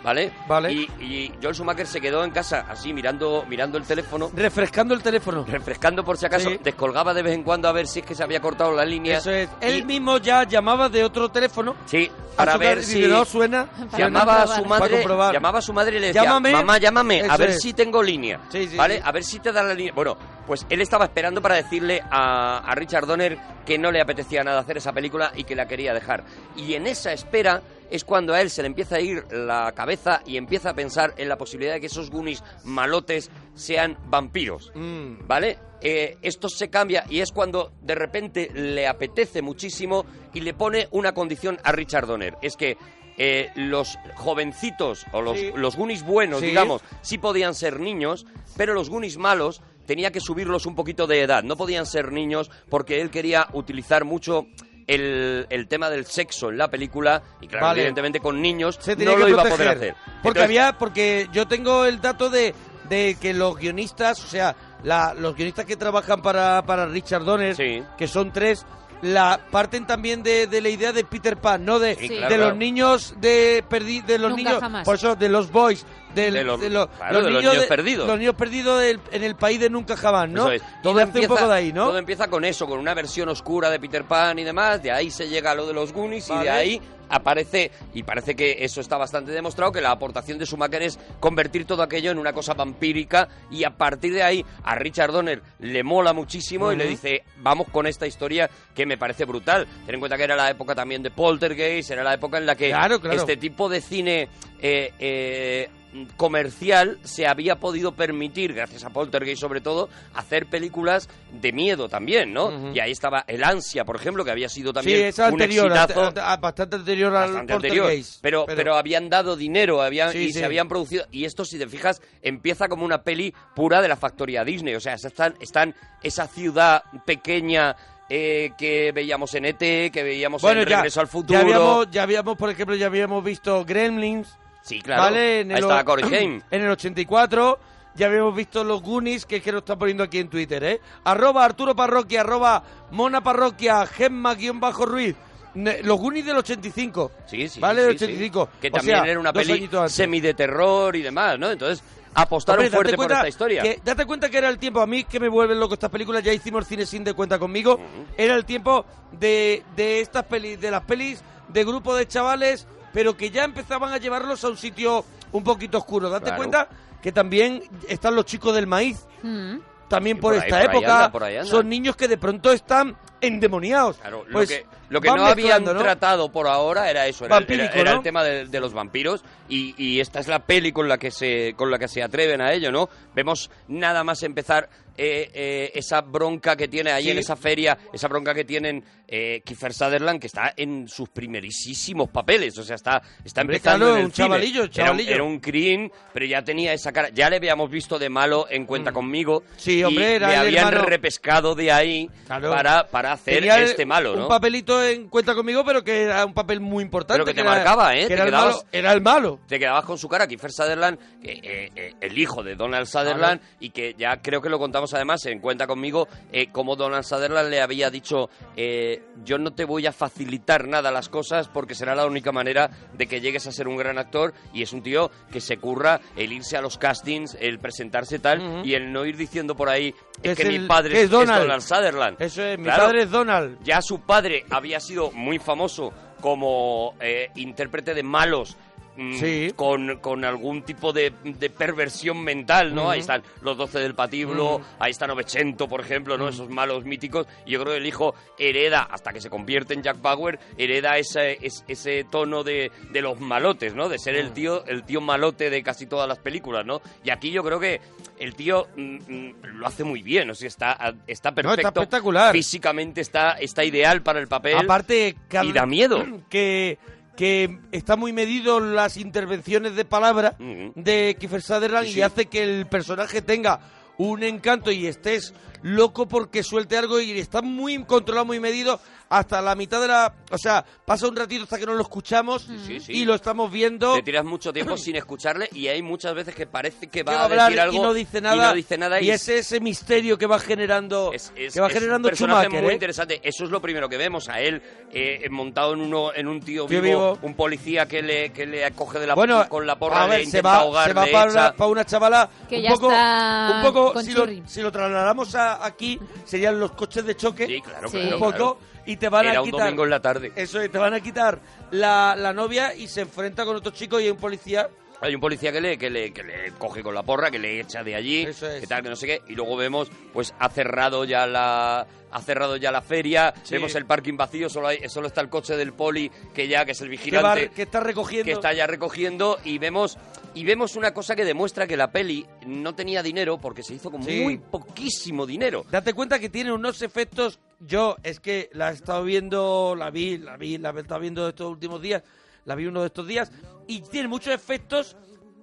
¿Vale? 0.04 0.32
Vale. 0.48 0.72
Y, 0.72 0.82
y 1.00 1.34
Joel 1.42 1.54
Schumacher 1.56 1.88
se 1.88 2.00
quedó 2.00 2.24
en 2.24 2.32
casa 2.32 2.66
así 2.70 2.94
mirando, 2.94 3.44
mirando 3.50 3.78
el 3.78 3.84
teléfono 3.84 4.30
Refrescando 4.34 4.94
el 4.94 5.02
teléfono. 5.02 5.44
refrescando 5.48 6.04
por 6.06 6.18
si 6.18 6.26
acaso, 6.26 6.50
Sí. 6.50 6.60
descolgaba 6.64 7.14
de 7.14 7.24
vez 7.24 7.34
en 7.34 7.44
cuando 7.44 7.68
a 7.68 7.72
ver 7.72 7.88
si 7.88 8.00
es 8.00 8.06
que 8.06 8.16
se 8.16 8.24
había 8.24 8.40
cortado 8.40 8.72
la 8.74 8.86
línea. 8.86 9.18
Eso 9.18 9.32
es. 9.32 9.50
Y- 9.62 9.66
Él 9.66 9.86
mismo 9.86 10.18
ya 10.20 10.44
llamaba 10.44 10.88
de 10.88 11.04
otro 11.04 11.30
teléfono. 11.30 11.76
Sí, 11.88 12.10
para 12.36 12.56
ver 12.58 12.84
si 12.84 13.08
no 13.08 13.26
suena. 13.26 13.68
Llamaba 13.98 14.44
a 14.44 14.48
su 14.48 14.64
madre, 14.66 15.04
llamaba 15.34 15.60
a 15.60 15.62
su 15.62 15.74
madre 15.74 15.98
y 15.98 16.00
le 16.00 16.08
decía, 16.08 16.24
Llámame. 16.24 16.52
mamá, 16.52 16.78
llámame, 16.78 17.24
a 17.28 17.36
ver 17.36 17.50
es. 17.50 17.62
si 17.62 17.74
tengo 17.74 18.02
línea. 18.02 18.40
Sí, 18.50 18.68
sí, 18.68 18.78
¿Vale? 18.78 19.02
A 19.04 19.12
ver 19.12 19.24
si 19.24 19.40
te 19.40 19.52
da 19.52 19.64
la 19.64 19.74
línea. 19.74 19.94
Bueno, 19.94 20.16
pues 20.46 20.66
él 20.70 20.80
estaba 20.82 21.06
esperando 21.06 21.42
para 21.42 21.56
decirle 21.56 22.02
a, 22.10 22.60
a 22.60 22.76
Richard 22.76 23.08
Donner 23.08 23.38
que 23.66 23.78
no 23.78 23.92
le 23.92 24.00
apetecía 24.00 24.44
nada 24.44 24.60
hacer 24.60 24.78
esa 24.78 24.94
película 24.94 25.32
y 25.36 25.44
que 25.44 25.56
la 25.56 25.68
quería 25.68 25.94
dejar. 25.94 26.24
Y 26.56 26.76
en 26.76 26.88
esa 26.88 27.12
espera 27.12 27.62
es 27.90 28.04
cuando 28.04 28.34
a 28.34 28.42
él 28.42 28.50
se 28.50 28.62
le 28.62 28.68
empieza 28.68 28.96
a 28.98 29.02
ir 29.02 29.26
la 29.32 29.72
cabeza 29.74 30.22
y 30.26 30.38
empieza 30.38 30.72
a 30.72 30.74
pensar 30.74 31.14
en 31.18 31.30
la 31.30 31.38
posibilidad 31.38 31.74
de 31.74 31.80
que 31.82 31.88
esos 31.88 32.10
Goonies 32.12 32.44
malotes 32.64 33.30
sean 33.56 33.98
vampiros. 34.08 34.72
Mm. 34.76 35.28
¿Vale? 35.28 35.58
Eh, 35.82 36.18
esto 36.22 36.50
se 36.50 36.70
cambia 36.70 37.06
y 37.10 37.20
es 37.20 37.32
cuando 37.32 37.72
de 37.82 37.94
repente 37.96 38.50
le 38.54 38.88
apetece 38.88 39.42
muchísimo 39.42 40.06
y 40.34 40.42
le 40.42 40.54
pone 40.54 40.88
una 40.92 41.14
condición 41.14 41.60
a 41.64 41.72
Richard 41.72 42.08
Donner. 42.08 42.36
Es 42.42 42.58
que 42.58 42.78
eh, 43.20 43.50
los 43.56 43.98
jovencitos 44.16 45.06
o 45.12 45.22
los, 45.22 45.38
Sí. 45.40 45.52
los 45.56 45.76
Goonies 45.76 46.04
buenos, 46.04 46.40
Sí. 46.42 46.48
digamos, 46.48 46.82
sí 47.02 47.18
podían 47.18 47.56
ser 47.56 47.80
niños, 47.80 48.26
pero 48.56 48.74
los 48.74 48.90
Goonies 48.90 49.18
malos 49.18 49.62
tenía 49.88 50.12
que 50.12 50.20
subirlos 50.20 50.66
un 50.66 50.76
poquito 50.76 51.08
de 51.08 51.22
edad. 51.22 51.44
No 51.44 51.56
podían 51.58 51.86
ser 51.86 52.12
niños 52.12 52.52
porque 52.70 53.02
él 53.02 53.10
quería 53.10 53.48
utilizar 53.54 54.04
mucho 54.04 54.46
el, 54.88 55.46
el 55.50 55.68
tema 55.68 55.90
del 55.90 56.06
sexo 56.06 56.50
en 56.50 56.58
la 56.58 56.70
película 56.70 57.22
y 57.42 57.48
claro, 57.48 57.66
Vale. 57.68 57.82
evidentemente 57.82 58.20
con 58.22 58.42
niños 58.42 58.78
se 58.82 58.96
no 58.96 59.18
lo 59.18 59.28
iba 59.28 59.42
a 59.44 59.46
poder 59.50 59.68
hacer. 59.68 59.96
Porque 60.24 60.40
Entonces, 60.40 60.44
había, 60.44 60.78
porque 60.78 61.28
yo 61.34 61.48
tengo 61.48 61.86
el 61.86 62.00
dato 62.02 62.30
de, 62.30 62.56
de 62.90 63.18
que 63.22 63.34
los 63.34 63.58
guionistas, 63.58 64.24
o 64.24 64.28
sea, 64.28 64.56
la- 64.84 65.14
los 65.14 65.36
guionistas 65.36 65.66
que 65.66 65.76
trabajan 65.76 66.22
para, 66.22 66.62
para 66.66 66.86
Richard 66.86 67.24
Donner, 67.26 67.56
que 67.98 68.08
son 68.08 68.32
tres, 68.32 68.66
la 69.02 69.40
parten 69.52 69.86
también 69.86 70.24
de, 70.24 70.48
de 70.48 70.62
la 70.62 70.70
idea 70.70 70.92
de 70.92 71.04
Peter 71.04 71.38
Pan, 71.38 71.64
no 71.66 71.80
de, 71.80 71.96
Sí, 71.96 72.08
de 72.08 72.18
claro, 72.18 72.30
los 72.36 72.38
claro. 72.46 72.56
niños 72.56 73.14
de 73.20 73.64
perdi- 73.70 74.04
de 74.06 74.18
los 74.18 74.32
Nunca 74.32 74.44
niños, 74.44 74.60
jamás. 74.60 74.86
por 74.86 74.96
eso 74.96 75.16
de 75.16 75.30
los 75.30 75.52
boys, 75.52 75.86
del- 76.16 76.34
De 76.34 76.44
los- 76.44 76.60
de 76.60 76.70
los, 76.70 76.88
claro, 76.88 77.22
de 77.22 77.32
los 77.32 77.44
niños 77.44 77.66
perdidos. 77.66 78.08
los 78.08 78.18
niños 78.18 78.36
perdidos 78.36 78.82
del- 78.82 79.00
en 79.12 79.24
el 79.24 79.36
país 79.36 79.60
de 79.60 79.70
nunca 79.70 79.96
jamás, 79.96 80.30
¿no? 80.30 80.50
Es. 80.52 80.62
Todo 80.82 80.94
Todo 80.94 81.04
hace 81.04 81.20
un 81.20 81.28
poco 81.28 81.48
de 81.48 81.54
ahí, 81.54 81.72
¿no? 81.74 81.86
Todo 81.88 81.98
empieza 82.00 82.28
con 82.28 82.44
eso, 82.44 82.66
con 82.66 82.80
una 82.80 82.94
versión 82.96 83.30
oscura 83.30 83.70
de 83.70 83.80
Peter 83.80 84.04
Pan 84.04 84.40
y 84.40 84.44
demás. 84.44 84.82
De 84.82 84.92
ahí 84.92 85.12
se 85.12 85.30
llega 85.30 85.52
a 85.52 85.56
lo 85.56 85.68
de 85.68 85.74
los 85.74 85.94
Goonies 85.94 86.30
y 86.30 86.38
de 86.40 86.50
ahí 86.50 86.82
aparece, 87.10 87.72
y 87.94 88.04
parece 88.04 88.36
que 88.36 88.58
eso 88.60 88.82
está 88.82 88.98
bastante 88.98 89.32
demostrado, 89.32 89.72
que 89.72 89.82
la 89.82 89.92
aportación 89.92 90.38
de 90.38 90.46
Schumacher 90.46 90.82
es 90.84 91.00
convertir 91.20 91.66
todo 91.66 91.84
aquello 91.84 92.12
en 92.12 92.20
una 92.20 92.34
cosa 92.34 92.54
vampírica 92.54 93.28
y 93.52 93.64
a 93.64 93.72
partir 93.72 94.14
de 94.14 94.24
ahí 94.24 94.46
a 94.64 94.76
Richard 94.76 95.12
Donner 95.12 95.42
le 95.60 95.84
mola 95.84 96.14
muchísimo 96.14 96.72
y 96.72 96.76
le 96.76 96.88
dice, 96.88 97.24
vamos 97.38 97.68
con 97.72 97.88
esta 97.88 98.08
historia 98.08 98.50
que 98.74 98.86
me 98.86 98.98
parece 98.98 99.26
brutal. 99.26 99.68
Ten 99.86 99.96
en 99.96 100.00
cuenta 100.00 100.18
que 100.18 100.24
era 100.24 100.36
la 100.36 100.50
época 100.50 100.76
también 100.76 101.04
de 101.04 101.12
Poltergeist, 101.12 101.92
era 101.92 102.04
la 102.04 102.14
época 102.14 102.38
en 102.38 102.46
la 102.46 102.56
que 102.56 102.70
Claro, 102.70 103.00
claro. 103.00 103.18
este 103.18 103.38
tipo 103.38 103.70
de 103.70 103.82
cine 103.82 104.30
eh, 104.60 104.94
eh, 105.00 105.70
comercial 106.16 106.98
se 107.04 107.28
había 107.28 107.56
podido 107.56 107.94
permitir, 107.94 108.54
gracias 108.54 108.84
a 108.84 108.90
Poltergeist 108.90 109.42
sobre 109.42 109.62
todo, 109.62 109.90
hacer 110.14 110.46
películas 110.48 111.10
de 111.32 111.52
miedo 111.52 111.90
también, 111.90 112.34
¿no? 112.34 112.74
Y 112.74 112.80
ahí 112.80 112.92
estaba 112.92 113.24
El 113.28 113.44
Ansia, 113.44 113.86
por 113.86 113.96
ejemplo, 113.96 114.24
que 114.24 114.32
había 114.32 114.50
sido 114.50 114.70
Sí, 114.72 114.74
también 114.76 115.14
un 115.32 115.42
exitazo. 115.42 116.04
ante- 116.08 116.22
bastante 116.42 116.76
anterior 116.76 117.16
al 117.16 117.28
bastante 117.30 117.54
anterior, 117.54 117.92
pero, 118.22 118.46
pero, 118.46 118.76
habían 118.76 119.10
dado 119.10 119.36
dinero 119.36 119.82
habían, 119.82 120.12
Sí, 120.12 120.18
y 120.20 120.28
sí. 120.34 120.40
se 120.40 120.46
habían 120.46 120.68
producido. 120.68 121.06
Y 121.12 121.26
esto, 121.26 121.46
si 121.46 121.58
te 121.58 121.68
fijas, 121.68 122.02
empieza 122.22 122.68
como 122.68 122.86
una 122.86 123.02
peli 123.04 123.34
pura 123.56 123.82
de 123.82 123.88
la 123.88 123.96
factoría 123.96 124.44
Disney. 124.44 124.76
O 124.76 124.80
sea, 124.80 124.94
están, 124.96 125.36
están 125.40 125.74
esa 126.04 126.28
ciudad 126.28 126.84
pequeña 127.06 127.76
eh, 128.10 128.52
que 128.58 128.92
veíamos 128.94 129.34
en 129.36 129.46
ET, 129.46 129.58
que 129.60 130.04
veíamos 130.04 130.42
Bueno, 130.42 130.62
en 130.62 130.68
ya, 130.70 130.76
Regreso 130.78 131.02
al 131.02 131.08
Futuro. 131.08 131.40
ya 131.40 131.46
habíamos, 131.46 131.92
ya 131.92 132.04
habíamos, 132.04 132.38
por 132.38 132.50
ejemplo, 132.50 132.76
ya 132.76 132.86
habíamos 132.88 133.24
visto 133.24 133.66
Gremlins. 133.66 134.38
Sí, 134.68 134.82
claro. 134.82 135.04
¿Vale? 135.04 135.42
En 135.42 135.52
Ahí 135.52 135.58
el, 135.60 135.64
o- 135.64 135.86
Corey 135.86 136.14
Haim. 136.14 136.42
En 136.52 136.62
el 136.62 136.70
84 136.72 137.60
ya 137.96 138.08
habíamos 138.08 138.36
visto 138.36 138.64
los 138.64 138.82
Goonies, 138.82 139.26
que 139.26 139.38
es 139.38 139.42
que 139.44 139.52
lo 139.52 139.60
está 139.60 139.76
poniendo 139.76 140.04
aquí 140.04 140.20
en 140.20 140.28
Twitter, 140.30 140.64
¿eh? 140.64 140.82
Arroba 141.06 141.44
Arturo 141.46 141.76
Parroquia, 141.76 142.22
arroba 142.22 142.62
Mona 142.92 143.22
Parroquia, 143.24 143.86
Gemma 143.88 144.36
guion 144.36 144.60
bajo 144.60 144.86
Ruiz. 144.86 145.16
Ne- 145.56 145.82
Los 145.82 145.98
Goonies 146.00 146.26
del 146.26 146.38
85. 146.38 147.12
Sí, 147.26 147.48
sí, 147.50 147.60
¿Vale? 147.60 147.82
sí, 147.82 147.88
Del 147.88 147.98
sí. 147.98 148.04
85. 148.06 148.50
Que 148.62 148.68
O 148.68 148.72
también 148.72 148.98
sea, 149.00 149.10
era 149.10 149.20
una 149.20 149.34
peli 149.34 149.68
semi 149.88 150.20
de 150.20 150.34
terror 150.36 150.96
y 150.96 151.02
demás, 151.02 151.40
¿no? 151.40 151.50
Entonces 151.50 151.84
apostaron 152.14 152.66
Hombre, 152.66 152.76
fuerte 152.76 152.96
por 152.96 153.12
esta 153.12 153.28
historia. 153.28 153.64
que- 153.64 153.80
date 153.84 154.06
cuenta 154.06 154.30
que 154.30 154.38
era 154.38 154.50
el 154.50 154.60
tiempo, 154.60 154.82
a 154.82 154.86
mí 154.88 155.04
que 155.06 155.20
me 155.20 155.28
vuelven 155.30 155.60
loco 155.60 155.74
estas 155.76 155.90
películas, 155.90 156.22
ya 156.24 156.34
hicimos 156.34 156.68
cine 156.68 156.86
sin 156.86 157.04
de 157.04 157.14
cuenta 157.14 157.40
conmigo, 157.40 157.80
era 158.18 158.36
el 158.36 158.46
tiempo 158.46 158.86
de, 159.12 159.64
de 159.76 160.02
estas 160.02 160.24
pelis, 160.26 160.60
de 160.62 160.70
las 160.72 160.82
pelis 160.84 161.22
de 161.48 161.64
grupo 161.64 161.96
de 161.96 162.08
chavales, 162.08 162.68
pero 162.94 163.16
que 163.18 163.30
ya 163.30 163.44
empezaban 163.44 163.94
a 163.94 163.98
llevarlos 163.98 164.44
a 164.44 164.50
un 164.50 164.58
sitio 164.58 165.06
un 165.32 165.44
poquito 165.44 165.78
oscuro. 165.78 166.10
Date 166.10 166.26
Claro. 166.26 166.38
cuenta 166.38 166.70
que 167.02 167.12
también 167.12 167.64
están 167.88 168.16
los 168.16 168.26
chicos 168.26 168.54
del 168.56 168.68
maíz, 168.68 169.06
Mm. 169.24 169.58
también 169.88 170.18
por, 170.20 170.34
por 170.34 170.44
ahí- 170.44 170.50
esta 170.50 170.62
por 170.66 170.72
época, 170.76 170.96
anda, 170.96 171.12
por 171.12 171.24
ahí 171.24 171.38
anda. 171.38 171.50
son 171.50 171.70
niños 171.70 171.96
que 171.96 172.08
de 172.08 172.18
pronto 172.18 172.52
están 172.52 172.98
endemoniados. 173.22 173.98
Claro, 173.98 174.26
Pues 174.32 174.50
lo 174.50 174.56
que, 174.58 174.66
lo 174.90 175.02
que 175.02 175.10
van 175.10 175.18
no 175.18 175.26
habían 175.26 175.64
¿no? 175.64 175.76
tratado 175.78 176.32
por 176.32 176.48
ahora 176.48 176.90
era 176.90 177.08
eso, 177.08 177.26
era, 177.26 177.38
el- 177.38 177.46
era- 177.52 177.66
era 177.74 177.92
¿no? 177.92 177.98
el 177.98 178.04
tema 178.04 178.24
de, 178.24 178.46
de 178.46 178.60
los 178.60 178.74
vampiros 178.74 179.24
y, 179.50 179.74
y 179.78 180.00
esta 180.00 180.20
es 180.20 180.28
la 180.28 180.40
peli 180.46 180.72
con 180.72 180.88
la 180.88 180.98
que 180.98 181.12
se 181.12 181.54
con 181.56 181.70
la 181.72 181.78
que 181.80 181.88
se 181.88 182.02
atreven 182.04 182.42
a 182.42 182.54
ello, 182.54 182.72
¿no? 182.72 182.90
Vemos 183.16 183.50
nada 183.68 184.04
más 184.04 184.24
empezar 184.24 184.70
eh, 185.00 185.30
eh, 185.34 185.72
esa 185.76 186.02
bronca 186.02 186.56
que 186.56 186.68
tiene 186.68 186.92
ahí 186.92 187.04
Sí. 187.04 187.12
en 187.12 187.20
esa 187.20 187.36
feria, 187.36 187.78
esa 187.94 188.08
bronca 188.08 188.34
que 188.34 188.44
tienen 188.46 188.84
eh, 189.08 189.42
Kiefer 189.46 189.72
Sutherland 189.72 190.20
que 190.20 190.26
está 190.28 190.54
en 190.58 190.88
sus 190.88 191.08
primerísimos 191.10 192.10
papeles, 192.10 192.58
o 192.58 192.64
sea, 192.64 192.76
está 192.76 193.02
está 193.24 193.42
empezando 193.42 193.86
claro, 193.86 193.94
en 193.96 194.00
el 194.02 194.06
un 194.08 194.12
cine. 194.12 194.28
chavalillo, 194.28 194.60
Era 194.62 194.66
un- 194.66 194.72
chavalillo. 194.72 195.12
Era 195.14 195.24
un 195.24 195.40
crin, 195.40 195.92
pero 196.14 196.26
ya 196.26 196.42
tenía 196.44 196.74
esa 196.74 196.92
cara, 196.92 197.10
ya 197.10 197.30
le 197.30 197.36
habíamos 197.38 197.70
visto 197.70 198.00
de 198.00 198.10
malo 198.10 198.48
en 198.50 198.66
Cuenta 198.66 198.92
conmigo. 198.92 199.42
Mm. 199.42 199.54
Sí, 199.58 199.84
hombre, 199.84 200.04
y 200.12 200.16
era 200.16 200.30
le 200.30 200.36
habían 200.36 200.68
hermano- 200.70 200.86
repescado 200.88 201.54
de 201.56 201.72
ahí 201.72 202.10
Claro. 202.26 202.50
para, 202.50 202.88
para 202.88 203.12
hacer 203.14 203.36
Tenía 203.36 203.62
este 203.62 203.86
malo, 203.86 204.16
¿no? 204.16 204.24
Un 204.24 204.28
papelito 204.30 204.77
en 204.84 205.08
cuenta 205.10 205.34
conmigo, 205.36 205.64
pero 205.66 205.84
que 205.84 206.04
era 206.04 206.26
un 206.26 206.34
papel 206.34 206.60
muy 206.60 206.84
importante. 206.84 207.16
Pero 207.16 207.26
que 207.26 207.34
te 207.34 207.42
era- 207.42 207.50
marcaba, 207.52 207.96
¿eh? 207.96 208.02
que 208.02 208.08
Te 208.08 208.14
era, 208.14 208.24
el 208.24 208.30
quedabas- 208.30 208.56
malo, 208.56 208.68
era 208.72 208.92
el 208.94 209.02
malo. 209.02 209.40
te 209.48 209.60
quedabas 209.60 209.86
con 209.86 209.98
su 209.98 210.08
cara, 210.08 210.28
Kiefer 210.28 210.52
Sutherland, 210.52 210.98
que, 211.22 211.32
eh, 211.32 211.72
eh, 211.76 211.94
el 212.02 212.18
hijo 212.18 212.44
de 212.44 212.56
Donald 212.56 212.88
Sutherland, 212.88 213.42
y 213.60 213.70
que 213.72 213.96
ya 213.98 214.22
creo 214.22 214.42
que 214.42 214.50
lo 214.50 214.60
contamos 214.60 214.94
además 214.94 215.26
en 215.26 215.40
Cuenta 215.40 215.68
conmigo, 215.68 216.08
eh, 216.32 216.48
como 216.52 216.76
Donald 216.76 217.04
Sutherland 217.04 217.50
le 217.50 217.62
había 217.62 217.90
dicho, 217.90 218.30
eh, 218.56 219.02
yo 219.24 219.38
no 219.38 219.52
te 219.54 219.66
voy 219.66 219.86
a 219.88 219.92
facilitar 219.92 220.68
nada 220.68 220.92
las 220.92 221.10
cosas 221.10 221.48
porque 221.48 221.76
será 221.76 221.96
la 221.96 222.06
única 222.06 222.32
manera 222.32 222.70
de 222.94 223.08
que 223.08 223.22
llegues 223.22 223.48
a 223.48 223.52
ser 223.52 223.68
un 223.68 223.78
gran 223.78 223.98
actor, 223.98 224.34
y 224.54 224.62
es 224.64 224.74
un 224.74 224.82
tío 224.84 225.12
que 225.32 225.42
se 225.42 225.58
curra 225.58 226.00
el 226.16 226.32
irse 226.32 226.58
a 226.58 226.62
los 226.62 226.78
castings, 226.78 227.38
el 227.40 227.60
presentarse 227.60 228.20
tal, 228.20 228.40
Ujú. 228.42 228.66
y 228.66 228.74
el 228.74 228.92
no 228.92 229.06
ir 229.06 229.18
diciendo 229.18 229.56
por 229.56 229.70
ahí, 229.70 229.94
es, 230.24 230.32
Es 230.32 230.38
que 230.38 230.44
el- 230.44 230.62
mi 230.62 230.68
padre 230.68 230.92
que 230.92 230.98
es 231.00 231.04
es, 231.06 231.10
Donald. 231.10 231.42
Donald 231.44 231.62
Sutherland. 231.62 232.22
Eso 232.22 232.44
es, 232.44 232.58
mi 232.58 232.66
Claro. 232.66 232.84
padre 232.86 233.04
es 233.04 233.12
Donald. 233.12 233.58
Ya 233.64 233.82
su 233.82 234.00
padre 234.02 234.46
había 234.50 234.67
sido 234.80 235.12
muy 235.12 235.40
famoso 235.40 235.94
como 236.22 236.96
eh, 237.00 237.32
intérprete 237.36 237.94
de 237.94 238.04
malos. 238.04 238.58
Mm, 238.98 239.14
Sí. 239.18 239.54
Con, 239.56 240.00
con 240.00 240.26
algún 240.26 240.64
tipo 240.64 240.92
de, 240.92 241.14
de 241.24 241.50
perversión 241.50 242.22
mental, 242.24 242.76
¿no? 242.76 242.90
Ahí 242.90 243.00
están 243.00 243.24
los 243.42 243.56
12 243.58 243.80
del 243.80 243.96
patíbulo, 243.96 244.56
Ujú. 244.56 244.66
ahí 244.80 244.92
está 244.92 245.08
Novecento, 245.08 245.68
por 245.68 245.82
ejemplo, 245.82 246.18
¿no? 246.18 246.28
Esos 246.28 246.50
malos 246.50 246.84
míticos. 246.84 247.28
Y 247.46 247.52
yo 247.52 247.62
creo 247.62 247.74
que 247.74 247.78
el 247.80 247.86
hijo 247.86 248.14
hereda, 248.38 248.82
hasta 248.92 249.14
que 249.14 249.22
se 249.22 249.30
convierte 249.30 249.74
en 249.74 249.84
Jack 249.84 250.02
Bauer, 250.02 250.40
hereda 250.58 250.98
ese, 250.98 251.38
es- 251.46 251.64
ese 251.68 252.04
tono 252.04 252.44
de, 252.44 252.72
de 252.92 253.02
los 253.02 253.20
malotes, 253.20 253.74
¿no? 253.74 253.88
De 253.90 254.00
ser 254.00 254.16
el 254.16 254.32
tío, 254.34 254.66
el 254.66 254.84
tío 254.84 255.00
malote 255.02 255.50
de 255.50 255.64
casi 255.64 255.86
todas 255.86 256.08
las 256.08 256.20
películas, 256.20 256.66
¿no? 256.66 256.82
Y 257.04 257.10
aquí 257.12 257.32
yo 257.32 257.44
creo 257.44 257.60
que 257.60 257.80
el 258.20 258.36
tío 258.36 258.68
mm, 258.76 258.82
mm, 259.08 259.34
lo 259.60 259.68
hace 259.68 259.84
muy 259.84 260.02
bien, 260.02 260.30
o 260.30 260.36
sea, 260.36 260.48
está, 260.48 260.96
está 261.06 261.32
perfecto. 261.34 261.68
espectacular. 261.68 262.32
Físicamente 262.34 263.02
está, 263.02 263.34
está 263.34 263.64
ideal 263.64 264.02
para 264.02 264.20
el 264.20 264.28
papel. 264.28 264.58
Aparte, 264.58 265.16
y 265.44 265.52
da 265.52 265.66
miedo. 265.66 266.04
Que, 266.30 266.78
que 267.18 267.60
está 267.72 267.96
muy 267.98 268.14
medido 268.14 268.60
las 268.60 268.96
intervenciones 268.96 269.76
de 269.76 269.84
palabra 269.84 270.36
de 270.38 271.18
Kiefer 271.20 271.42
Sutherland 271.42 271.88
Sí, 271.88 271.98
y 271.98 272.02
hace 272.04 272.28
que 272.28 272.44
el 272.44 272.68
personaje 272.68 273.24
tenga 273.24 273.60
un 273.98 274.22
encanto 274.22 274.72
y 274.72 274.86
estés 274.86 275.34
loco 275.64 276.08
porque 276.08 276.44
suelte 276.44 276.78
algo 276.78 277.02
y 277.02 277.12
está 277.20 277.42
muy 277.42 277.84
controlado, 277.86 278.26
muy 278.26 278.40
medido 278.40 278.80
hasta 279.10 279.42
la 279.42 279.56
mitad 279.56 279.82
de 279.82 279.88
la... 279.88 280.14
O 280.32 280.38
sea, 280.38 280.66
pasa 280.86 281.08
un 281.08 281.16
ratito 281.16 281.44
hasta 281.44 281.58
que 281.58 281.66
no 281.66 281.74
lo 281.74 281.82
escuchamos 281.82 282.44
sí, 282.66 282.80
sí. 282.80 282.92
y 282.94 283.06
lo 283.06 283.16
estamos 283.16 283.52
viendo... 283.52 283.94
Te 283.94 284.02
tiras 284.04 284.26
mucho 284.26 284.52
tiempo 284.54 284.76
sin 284.78 284.96
escucharle 284.96 285.50
y 285.54 285.68
hay 285.68 285.82
muchas 285.82 286.14
veces 286.14 286.36
que 286.36 286.48
parece 286.48 286.88
que 286.88 287.04
va 287.04 287.14
va 287.14 287.22
a 287.22 287.26
hablar 287.26 287.46
decir 287.50 287.62
algo 287.62 287.76
y 287.78 287.80
no 287.80 287.94
dice 287.94 288.22
nada 288.22 288.36
y 288.36 288.40
no 288.50 288.54
dice 288.54 288.78
nada 288.78 289.02
y 289.02 289.10
es 289.10 289.28
ese 289.30 289.60
misterio 289.60 290.18
que 290.18 290.26
va 290.28 290.40
generando 290.40 291.12
es, 291.14 291.32
que 291.32 291.60
va 291.60 291.68
es 291.68 291.74
generando 291.74 292.08
un 292.08 292.12
personaje 292.12 292.44
Schumacher, 292.46 292.64
muy 292.64 292.72
¿eh? 292.72 292.76
interesante. 292.76 293.20
Eso 293.24 293.44
es 293.46 293.50
lo 293.50 293.62
primero 293.62 293.88
que 293.90 293.98
vemos 293.98 294.28
a 294.30 294.40
él 294.42 294.62
eh, 294.92 295.26
montado 295.30 295.74
en 295.74 295.82
uno 295.82 296.14
en 296.14 296.28
un 296.28 296.42
tío 296.42 296.66
Tío 296.66 296.82
vivo, 296.82 297.14
vivo. 297.14 297.20
un 297.22 297.34
policía 297.36 297.88
que 297.88 298.02
le 298.02 298.32
que 298.32 298.46
le 298.46 298.66
acoge 298.66 299.00
de 299.00 299.08
la 299.08 299.16
bueno, 299.16 299.48
con 299.50 299.66
la 299.66 299.78
porra 299.78 300.04
a 300.04 300.08
ver, 300.08 300.20
le 300.20 300.26
se 300.26 300.38
intenta 300.38 300.50
va, 300.50 300.58
ahogar, 300.60 300.88
se 300.88 300.94
va 300.94 301.06
para, 301.12 301.32
una, 301.32 301.54
para 301.54 301.70
una 301.70 301.86
chavala 301.86 302.30
Que 302.50 302.58
un 302.58 302.64
ya 302.64 302.70
poco, 302.72 302.92
está 302.92 303.52
un 303.58 303.62
poco 303.64 303.94
con 303.94 304.04
si, 304.06 304.12
lo, 304.12 304.20
churri. 304.22 304.44
si 304.46 304.62
lo 304.62 304.72
trasladamos 304.72 305.36
a 305.36 305.66
aquí 305.66 306.00
serían 306.26 306.60
los 306.60 306.72
coches 306.72 307.06
de 307.06 307.16
choque 307.16 307.46
Sí, 307.48 307.62
claro, 307.62 307.88
Sí. 307.90 307.98
claro, 308.00 308.16
un 308.16 308.20
poco 308.22 308.58
claro. 308.58 308.60
y 308.86 308.97
te 308.98 309.10
van 309.10 309.28
Era 309.28 309.40
a 309.40 309.42
un 309.42 309.46
quitar 309.50 309.66
domingo 309.66 309.84
en 309.86 309.90
la 309.90 310.00
tarde. 310.02 310.32
eso 310.36 310.60
es, 310.62 310.72
te 310.72 310.78
van 310.78 310.94
a 310.94 311.00
quitar 311.00 311.40
la, 311.72 312.16
la 312.18 312.34
novia 312.34 312.74
y 312.76 312.88
se 312.88 313.02
enfrenta 313.02 313.46
con 313.46 313.56
otro 313.56 313.72
chico 313.72 314.00
y 314.00 314.04
hay 314.06 314.10
un 314.12 314.18
policía 314.18 314.70
Hay 315.02 315.14
un 315.16 315.22
policía 315.22 315.52
que 315.52 315.62
le, 315.62 315.78
que 315.78 315.90
le, 315.90 316.12
que 316.12 316.24
le 316.24 316.52
coge 316.58 316.82
con 316.84 316.94
la 316.96 317.04
porra, 317.04 317.30
que 317.32 317.40
le 317.40 317.60
echa 317.60 317.84
de 317.84 317.96
allí, 317.96 318.24
es. 318.24 318.40
que 318.40 318.66
tal, 318.68 318.82
que 318.84 318.90
no 318.90 318.96
sé 318.96 319.06
qué, 319.08 319.22
y 319.28 319.34
luego 319.36 319.56
vemos, 319.56 319.90
pues 320.12 320.34
ha 320.40 320.50
cerrado 320.50 321.06
ya 321.06 321.28
la 321.28 321.86
ha 322.10 322.22
cerrado 322.22 322.56
ya 322.56 322.72
la 322.72 322.82
feria, 322.82 323.34
Sí. 323.44 323.56
vemos 323.56 323.76
el 323.76 323.86
parking 323.86 324.16
vacío, 324.16 324.50
solo 324.50 324.70
hay, 324.70 324.80
solo 324.90 325.08
está 325.08 325.20
el 325.22 325.30
coche 325.30 325.58
del 325.58 325.74
poli, 325.74 326.10
que 326.34 326.48
ya, 326.48 326.64
que 326.66 326.72
es 326.72 326.80
el 326.82 326.88
vigilante, 326.90 327.48
va- 327.48 327.54
que 327.54 327.62
está 327.64 327.82
recogiendo 327.82 328.24
que 328.26 328.32
está 328.32 328.54
ya 328.54 328.66
recogiendo, 328.66 329.38
y 329.44 329.58
vemos, 329.58 329.98
y 330.40 330.44
vemos 330.44 330.76
una 330.76 330.94
cosa 330.94 331.16
que 331.16 331.26
demuestra 331.26 331.66
que 331.68 331.76
la 331.78 331.92
peli 331.92 332.26
no 332.46 332.76
tenía 332.76 333.02
dinero 333.02 333.38
porque 333.40 333.64
se 333.64 333.74
hizo 333.76 333.90
con 333.92 334.04
Sí. 334.04 334.22
muy 334.22 334.38
poquísimo 334.38 335.26
dinero. 335.26 335.66
Date 335.72 335.94
cuenta 335.94 336.20
que 336.20 336.30
tiene 336.30 336.52
unos 336.52 336.82
efectos. 336.82 337.40
Yo 337.60 337.96
es 338.04 338.20
que 338.20 338.50
la 338.54 338.70
he 338.70 338.74
estado 338.74 339.04
viendo, 339.04 339.76
la 339.76 339.90
vi, 339.90 340.18
la 340.20 340.38
vi, 340.38 340.58
la 340.58 340.70
he 340.70 340.80
estado 340.80 341.00
viendo 341.02 341.28
estos 341.28 341.50
últimos 341.50 341.82
días. 341.82 342.04
la 342.46 342.56
vi 342.56 342.66
uno 342.66 342.80
de 342.80 342.88
estos 342.88 343.06
días, 343.06 343.30
y 343.68 343.82
tiene 343.82 344.08
muchos 344.08 344.34
efectos 344.34 344.96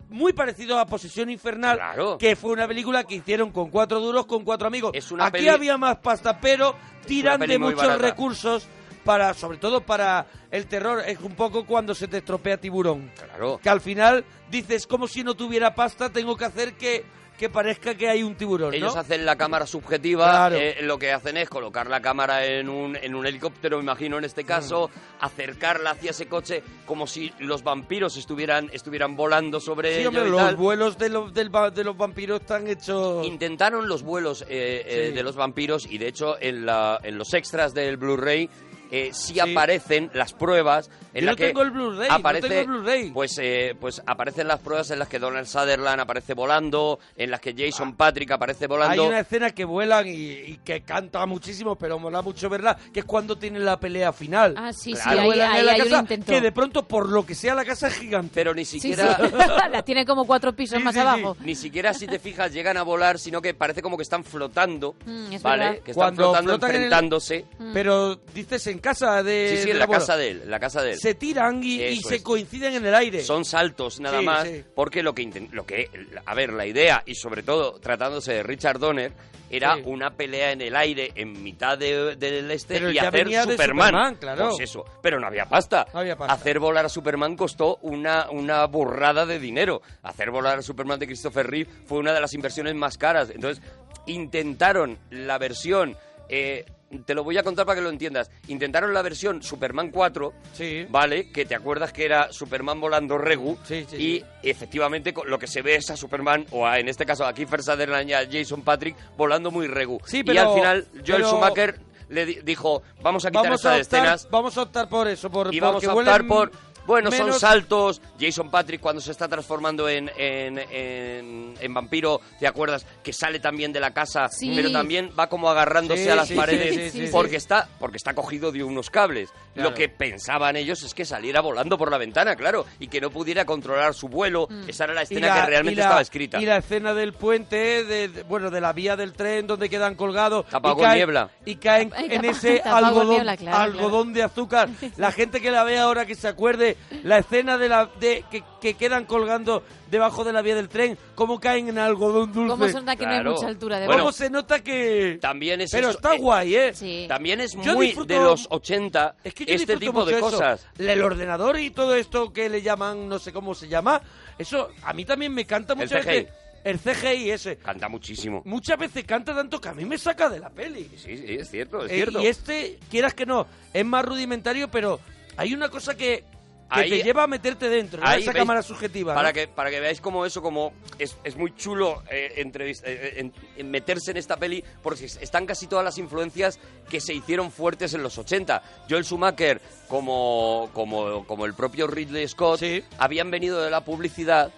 muy 0.08 0.32
parecidos 0.32 0.78
a 0.78 0.86
Posesión 0.86 1.28
Infernal, 1.28 1.78
que 2.18 2.34
fue 2.34 2.52
una 2.52 2.66
película 2.66 3.04
que 3.04 3.16
hicieron 3.16 3.50
con 3.52 3.68
cuatro 3.68 4.00
duros, 4.00 4.24
con 4.24 4.42
cuatro 4.42 4.68
amigos. 4.68 4.92
una 5.10 5.26
Aquí 5.26 5.32
peli- 5.38 5.48
había 5.48 5.76
más 5.76 5.98
pasta, 5.98 6.40
pero 6.40 6.74
tiran 7.06 7.40
de 7.40 7.58
muchos 7.58 7.98
recursos 8.00 8.66
para, 9.04 9.34
sobre 9.34 9.58
todo 9.58 9.82
para 9.82 10.26
el 10.50 10.66
terror. 10.66 11.02
Es 11.06 11.20
un 11.20 11.34
poco 11.34 11.64
cuando 11.64 11.94
se 11.94 12.08
te 12.08 12.18
estropea 12.18 12.56
Tiburón. 12.56 13.10
Claro. 13.14 13.60
Que 13.62 13.68
al 13.68 13.80
final 13.80 14.24
dices, 14.50 14.86
como 14.86 15.06
si 15.06 15.22
no 15.22 15.34
tuviera 15.34 15.74
pasta, 15.74 16.10
tengo 16.10 16.36
que 16.36 16.44
hacer 16.46 16.74
que, 16.74 17.04
que 17.38 17.48
parezca 17.48 17.96
que 17.96 18.08
hay 18.08 18.22
un 18.22 18.36
tiburón, 18.36 18.70
¿no? 18.70 18.76
Ellos 18.76 18.94
hacen 18.94 19.26
la 19.26 19.34
cámara 19.34 19.66
subjetiva, 19.66 20.24
Claro. 20.24 20.56
eh, 20.56 20.76
lo 20.82 20.98
que 21.00 21.10
hacen 21.12 21.36
es 21.36 21.48
colocar 21.48 21.88
la 21.90 22.00
cámara 22.00 22.46
en 22.46 22.68
un, 22.68 22.94
en 22.94 23.12
un 23.16 23.26
helicóptero, 23.26 23.78
me 23.78 23.82
imagino 23.82 24.18
en 24.18 24.24
este 24.24 24.44
caso, 24.44 24.88
Mm. 24.88 25.24
acercarla 25.24 25.90
hacia 25.90 26.12
ese 26.12 26.26
coche 26.28 26.62
como 26.86 27.08
si 27.08 27.32
los 27.40 27.64
vampiros 27.64 28.16
estuvieran, 28.16 28.70
estuvieran 28.72 29.16
volando 29.16 29.58
sobre 29.58 29.98
Sí, 30.00 30.06
hombre, 30.06 30.28
los 30.28 30.40
tal. 30.40 30.54
vuelos 30.54 30.96
de 30.96 31.08
los, 31.08 31.34
del 31.34 31.50
de 31.74 31.82
los 31.84 31.96
vampiros 31.96 32.40
están 32.40 32.68
hechos... 32.68 33.26
Intentaron 33.26 33.88
los 33.88 34.04
vuelos 34.04 34.42
eh, 34.42 34.84
eh, 34.86 35.12
de 35.12 35.22
los 35.24 35.34
vampiros 35.34 35.86
y 35.90 35.98
de 35.98 36.06
hecho 36.06 36.36
en, 36.40 36.64
la, 36.64 37.00
en 37.02 37.18
los 37.18 37.34
extras 37.34 37.74
del 37.74 37.96
Blu-ray 37.96 38.48
eh, 38.90 39.10
sí, 39.12 39.34
Sí. 39.34 39.40
aparecen 39.40 40.10
las 40.14 40.32
pruebas 40.32 40.88
en 41.14 41.20
Yo 41.22 41.26
las 41.26 41.32
no 41.32 41.36
que 41.36 41.46
tengo 41.46 41.62
el 41.62 41.70
Blu-ray, 41.70 42.08
no 42.08 42.14
aparece, 42.14 42.48
tengo 42.48 42.60
el 42.60 42.66
Blu-ray. 42.66 43.10
Pues, 43.10 43.38
eh, 43.40 43.74
pues 43.80 44.02
aparecen 44.06 44.48
las 44.48 44.60
pruebas 44.60 44.90
en 44.90 44.98
las 44.98 45.08
que 45.08 45.18
Donald 45.18 45.46
Sutherland 45.46 46.00
aparece 46.00 46.34
volando, 46.34 46.98
en 47.16 47.30
las 47.30 47.40
que 47.40 47.54
Jason 47.56 47.94
Patrick 47.96 48.30
aparece 48.32 48.64
Hay 48.64 48.68
volando. 48.68 49.06
una 49.08 49.20
escena 49.20 49.50
que 49.50 49.64
vuelan 49.64 50.06
y, 50.08 50.12
y 50.12 50.60
que 50.64 50.82
canta 50.82 51.24
muchísimo, 51.26 51.76
pero 51.76 51.98
mola 51.98 52.20
mucho 52.22 52.48
verla, 52.48 52.76
que 52.92 53.00
es 53.00 53.06
cuando 53.06 53.36
tienen 53.36 53.64
la 53.64 53.78
pelea 53.78 54.12
final. 54.12 54.54
Ah, 54.56 54.72
sí, 54.72 54.92
Que 54.92 54.96
sí, 54.98 55.02
ahí- 55.08 55.24
vuelan 55.24 55.50
en 55.50 55.56
ahí 55.56 55.62
la 55.64 55.72
hay 55.72 55.80
un 55.80 55.86
casa, 55.88 56.00
intento. 56.00 56.32
Que 56.32 56.40
de 56.40 56.52
pronto, 56.52 56.86
por 56.86 57.08
lo 57.08 57.24
que 57.24 57.34
sea, 57.34 57.54
la 57.54 57.64
casa 57.64 57.88
es 57.88 57.94
gigante. 57.94 58.30
Pero 58.34 58.54
ni 58.54 58.64
siquiera... 58.64 59.16
sí. 59.16 59.22
la 59.70 59.82
tiene 59.82 60.04
como 60.04 60.26
cuatro 60.26 60.52
pisos 60.54 60.82
más 60.82 60.96
abajo. 60.96 61.36
Ni 61.40 61.54
siquiera 61.54 61.94
si 61.94 62.06
te 62.06 62.18
fijas 62.18 62.52
llegan 62.52 62.76
a 62.76 62.82
volar, 62.82 63.18
sino 63.18 63.40
que 63.40 63.54
parece 63.54 63.82
como 63.82 63.96
que 63.96 64.02
están 64.02 64.24
flotando, 64.24 64.94
Mm, 65.06 65.32
es 65.32 65.42
¿vale? 65.42 65.64
verdad. 65.64 65.82
Que 65.84 65.90
están 65.92 65.94
Cuando 65.94 66.22
flotando, 66.24 66.50
flotan 66.52 66.70
en 66.70 66.76
el- 66.76 66.82
enfrentándose. 66.82 67.44
Pero 67.72 68.16
dices 68.34 68.66
en 68.74 68.80
casa 68.80 69.22
de. 69.22 69.48
Sí, 69.50 69.56
sí, 69.58 69.64
de 69.66 69.70
en 69.72 69.78
la 69.78 69.86
casa 69.88 70.16
de 70.16 70.30
él, 70.30 70.42
la 70.46 70.60
casa 70.60 70.82
de 70.82 70.92
él. 70.92 70.98
Se 70.98 71.14
tiran 71.14 71.62
y, 71.64 71.82
y 71.82 71.96
se 72.02 72.16
es. 72.16 72.22
coinciden 72.22 72.74
en 72.74 72.84
el 72.86 72.94
aire. 72.94 73.22
Son 73.22 73.44
saltos 73.44 74.00
nada 74.00 74.18
Sí, 74.20 74.24
más, 74.26 74.46
sí. 74.46 74.62
porque 74.74 75.02
lo 75.02 75.14
que, 75.14 75.48
lo 75.52 75.64
que, 75.64 75.88
a 76.26 76.34
ver, 76.34 76.52
la 76.52 76.66
idea 76.66 77.02
y 77.06 77.14
sobre 77.14 77.42
todo 77.42 77.78
tratándose 77.80 78.32
de 78.34 78.42
Richard 78.42 78.78
Donner 78.78 79.12
era 79.50 79.76
Sí. 79.76 79.82
una 79.84 80.10
pelea 80.16 80.50
en 80.52 80.62
el 80.62 80.74
aire 80.74 81.12
en 81.14 81.42
mitad 81.42 81.78
de- 81.78 82.16
del 82.16 82.50
este 82.50 82.74
Pero 82.74 82.90
y 82.90 82.94
ya 82.94 83.02
hacer 83.08 83.24
venía 83.24 83.46
de 83.46 83.52
Superman. 83.52 83.86
Superman, 83.88 84.14
claro. 84.16 84.48
Pues 84.50 84.68
eso, 84.68 84.84
pero 85.00 85.20
no 85.20 85.26
había 85.28 85.46
pasta. 85.46 85.86
No 85.94 86.00
había 86.00 86.16
pasta. 86.16 86.32
Hacer 86.34 86.58
volar 86.58 86.86
a 86.86 86.88
Superman 86.88 87.36
costó 87.36 87.76
una, 87.82 88.28
una 88.30 88.64
burrada 88.66 89.26
de 89.26 89.38
dinero. 89.38 89.80
Hacer 90.02 90.30
volar 90.30 90.58
a 90.58 90.62
Superman 90.62 90.98
de 90.98 91.06
Christopher 91.06 91.46
Reeve 91.48 91.70
fue 91.86 91.98
una 91.98 92.12
de 92.12 92.20
las 92.20 92.32
inversiones 92.34 92.74
más 92.74 92.98
caras. 92.98 93.30
Entonces, 93.30 93.62
intentaron 94.06 94.98
la 95.10 95.38
versión... 95.38 95.96
eh, 96.28 96.64
te 97.02 97.14
lo 97.14 97.24
voy 97.24 97.36
a 97.38 97.42
contar 97.42 97.66
para 97.66 97.76
que 97.76 97.82
lo 97.82 97.90
entiendas. 97.90 98.30
Intentaron 98.48 98.92
la 98.94 99.02
versión 99.02 99.42
Superman 99.42 99.90
4, 99.90 100.32
Sí. 100.52 100.86
¿vale? 100.90 101.30
Que 101.32 101.44
te 101.46 101.54
acuerdas 101.54 101.92
que 101.92 102.04
era 102.04 102.32
Superman 102.32 102.80
volando 102.80 103.18
Regu. 103.18 103.58
Sí, 103.64 103.84
sí, 103.88 103.96
y 103.96 104.24
efectivamente 104.48 105.12
lo 105.26 105.38
que 105.38 105.46
se 105.46 105.62
ve 105.62 105.76
es 105.76 105.90
a 105.90 105.96
Superman, 105.96 106.46
o 106.50 106.66
a, 106.66 106.78
en 106.78 106.88
este 106.88 107.04
caso 107.06 107.24
a 107.26 107.32
Kiefer 107.32 107.62
Sutherland 107.62 108.08
y 108.08 108.12
a 108.12 108.28
Jason 108.30 108.62
Patrick, 108.62 108.96
volando 109.16 109.50
muy 109.50 109.66
Regu. 109.66 109.98
Sí, 110.06 110.18
y 110.18 110.24
pero- 110.24 110.48
al 110.50 110.54
final 110.54 110.86
Joel 110.94 111.04
pero- 111.22 111.28
Schumacher 111.30 111.80
le 112.10 112.26
di- 112.26 112.38
dijo, 112.44 112.82
vamos 113.02 113.24
a 113.24 113.30
quitar 113.30 113.44
Vamos 113.44 113.64
a, 113.64 113.78
estas 113.78 113.86
optar, 113.86 114.00
escenas 114.04 114.28
vamos 114.30 114.56
a 114.58 114.62
optar 114.62 114.88
por 114.88 115.08
eso, 115.08 115.30
por, 115.30 115.52
y 115.54 115.58
vamos 115.58 115.82
a 115.84 115.92
optar 115.94 116.20
huelen 116.20 116.28
por... 116.28 116.50
Bueno, 116.86 117.10
son 117.10 117.32
saltos. 117.32 118.00
Jason 118.20 118.50
Patrick 118.50 118.80
cuando 118.80 119.00
se 119.00 119.10
está 119.10 119.26
transformando 119.28 119.88
en, 119.88 120.10
en, 120.16 120.58
en- 120.58 121.54
en 121.60 121.74
vampiro, 121.74 122.20
¿te 122.38 122.46
acuerdas? 122.46 122.86
Que 123.02 123.12
sale 123.12 123.40
también 123.40 123.72
de 123.72 123.80
la 123.80 123.92
casa, 123.92 124.28
Sí. 124.28 124.52
pero 124.54 124.70
también 124.70 125.10
va 125.18 125.28
como 125.28 125.48
agarrándose 125.48 126.04
Sí, 126.04 126.10
a 126.10 126.16
las 126.16 126.28
sí, 126.28 126.34
paredes 126.34 127.10
porque. 127.10 127.36
Está, 127.36 127.68
porque 127.78 127.96
está 127.96 128.14
cogido 128.14 128.52
de 128.52 128.62
unos 128.62 128.90
cables. 128.90 129.30
Claro. 129.54 129.70
Lo 129.70 129.74
que 129.76 129.88
pensaban 129.88 130.56
ellos 130.56 130.82
es 130.82 130.94
que 130.94 131.04
saliera 131.04 131.40
volando 131.40 131.78
por 131.78 131.90
la 131.90 131.96
ventana, 131.96 132.34
claro, 132.34 132.66
y 132.80 132.88
que 132.88 133.00
no 133.00 133.10
pudiera 133.10 133.44
controlar 133.44 133.94
su 133.94 134.08
vuelo. 134.08 134.48
Esa 134.66 134.84
era 134.84 134.94
la 134.94 135.02
escena 135.02 135.28
la- 135.28 135.40
que 135.42 135.46
realmente 135.46 135.76
la- 135.78 135.84
estaba 135.84 136.00
escrita. 136.00 136.40
Y 136.42 136.44
la 136.46 136.56
escena 136.56 136.92
del 136.92 137.12
puente, 137.12 137.84
de, 137.84 138.08
de- 138.08 138.22
bueno, 138.24 138.50
de 138.50 138.60
la 138.60 138.72
vía 138.72 138.96
del 138.96 139.12
tren 139.12 139.46
donde 139.46 139.70
quedan 139.70 139.94
colgados. 139.94 140.46
Tapado 140.46 140.74
y 140.74 140.76
con 140.78 140.84
caen- 140.86 140.94
niebla. 140.96 141.30
Y 141.44 141.56
caen 141.56 141.92
Ay, 141.96 142.08
en 142.10 142.24
ese 142.24 142.60
algodón, 142.64 143.10
niebla, 143.10 143.36
claro, 143.36 143.56
algodón 143.58 144.12
de 144.12 144.22
azúcar. 144.24 144.68
La 144.96 145.12
gente 145.12 145.40
que 145.40 145.50
la 145.52 145.62
ve 145.62 145.78
ahora 145.78 146.04
que 146.04 146.16
se 146.16 146.26
acuerde 146.26 146.76
la 147.04 147.18
escena 147.18 147.56
de 147.56 147.68
la 147.68 147.86
de 148.00 148.24
que, 148.30 148.42
que 148.60 148.74
quedan 148.74 149.04
colgando 149.04 149.62
debajo 149.94 150.24
de 150.24 150.32
la 150.32 150.42
vía 150.42 150.54
del 150.54 150.68
tren, 150.68 150.98
cómo 151.14 151.40
caen 151.40 151.68
en 151.68 151.78
algodón 151.78 152.32
dulce. 152.32 152.50
¿Cómo 152.50 152.66
se 152.66 152.74
nota 152.74 152.96
que 152.96 153.06
no 153.06 153.12
hay 153.12 153.24
mucha 153.24 153.46
altura 153.46 153.78
de 153.80 153.86
Bueno, 153.86 154.02
¿Cómo 154.02 154.12
se 154.12 154.28
nota 154.30 154.60
que 154.62 155.18
También 155.20 155.60
es 155.62 155.70
Pero 155.70 155.88
eso, 155.88 155.98
está 155.98 156.14
eh, 156.14 156.18
guay, 156.18 156.54
¿eh? 156.56 156.74
Sí. 156.74 157.06
También 157.08 157.40
es 157.40 157.52
Yo 157.62 157.74
muy 157.74 157.86
disfruto- 157.88 158.06
de 158.14 158.20
los 158.20 158.46
80 158.50 159.14
Es 159.24 159.32
que 159.34 159.46
yo 159.46 159.54
este 159.54 159.72
disfruto 159.76 159.80
tipo 159.80 160.04
de 160.04 160.14
mucho 160.14 160.26
eso. 160.28 160.36
cosas. 160.36 160.66
El 160.78 161.02
ordenador 161.02 161.58
y 161.58 161.70
todo 161.70 161.94
esto 161.96 162.32
que 162.32 162.48
le 162.50 162.60
llaman, 162.62 163.08
no 163.08 163.18
sé 163.18 163.32
cómo 163.32 163.54
se 163.54 163.68
llama, 163.68 164.02
eso 164.38 164.68
a 164.82 164.92
mí 164.92 165.04
también 165.04 165.32
me 165.32 165.46
canta 165.46 165.74
veces. 165.74 166.26
El 166.64 166.78
CGI 166.78 167.30
ese. 167.30 167.56
Canta 167.58 167.90
muchísimo. 167.90 168.40
Muchas 168.46 168.78
veces 168.78 169.04
canta 169.04 169.34
tanto 169.34 169.60
que 169.60 169.68
a 169.68 169.74
mí 169.74 169.84
me 169.84 169.98
saca 169.98 170.30
de 170.30 170.40
la 170.40 170.48
peli. 170.48 170.90
Sí, 170.96 171.18
sí, 171.18 171.24
es 171.38 171.50
cierto, 171.50 171.84
es 171.84 171.92
Eh, 171.92 171.94
cierto. 171.96 172.20
y 172.22 172.26
este, 172.26 172.78
quieras 172.90 173.12
que 173.12 173.26
no, 173.26 173.46
es 173.72 173.84
más 173.84 174.02
rudimentario, 174.02 174.68
pero 174.70 174.98
hay 175.36 175.52
una 175.52 175.68
cosa 175.68 175.94
que, 175.94 176.24
que 176.72 176.80
Ahí- 176.80 176.90
te 176.90 177.02
lleva 177.02 177.24
a 177.24 177.26
meterte 177.26 177.68
dentro, 177.68 178.00
¿no? 178.00 178.06
Ahí 178.08 178.22
esa 178.22 178.32
veis- 178.32 178.38
cámara 178.38 178.62
subjetiva. 178.62 179.14
Para 179.14 179.28
¿no? 179.28 179.34
que, 179.34 179.48
para 179.48 179.70
que 179.70 179.80
veáis 179.80 180.00
como 180.00 180.24
eso, 180.26 180.40
como 180.42 180.72
es, 180.98 181.16
es 181.22 181.36
muy 181.36 181.54
chulo 181.54 182.02
eh, 182.10 182.42
entrevist- 182.44 182.82
eh, 182.84 183.14
en- 183.20 183.32
en 183.56 183.70
meterse 183.70 184.10
en 184.12 184.16
esta 184.16 184.36
peli, 184.36 184.64
porque 184.82 185.04
es- 185.04 185.18
están 185.20 185.46
casi 185.46 185.66
todas 185.66 185.84
las 185.84 185.98
influencias 185.98 186.58
que 186.88 187.00
se 187.00 187.12
hicieron 187.14 187.50
fuertes 187.52 187.92
en 187.94 188.02
los 188.02 188.16
80. 188.18 188.62
Joel 188.88 189.04
Schumacher, 189.04 189.60
como, 189.88 190.70
como, 190.72 191.26
como 191.26 191.46
el 191.46 191.54
propio 191.54 191.86
Ridley 191.86 192.26
Scott, 192.28 192.60
Sí. 192.60 192.82
habían 192.98 193.30
venido 193.30 193.62
de 193.62 193.70
la 193.70 193.84
publicidad 193.84 194.50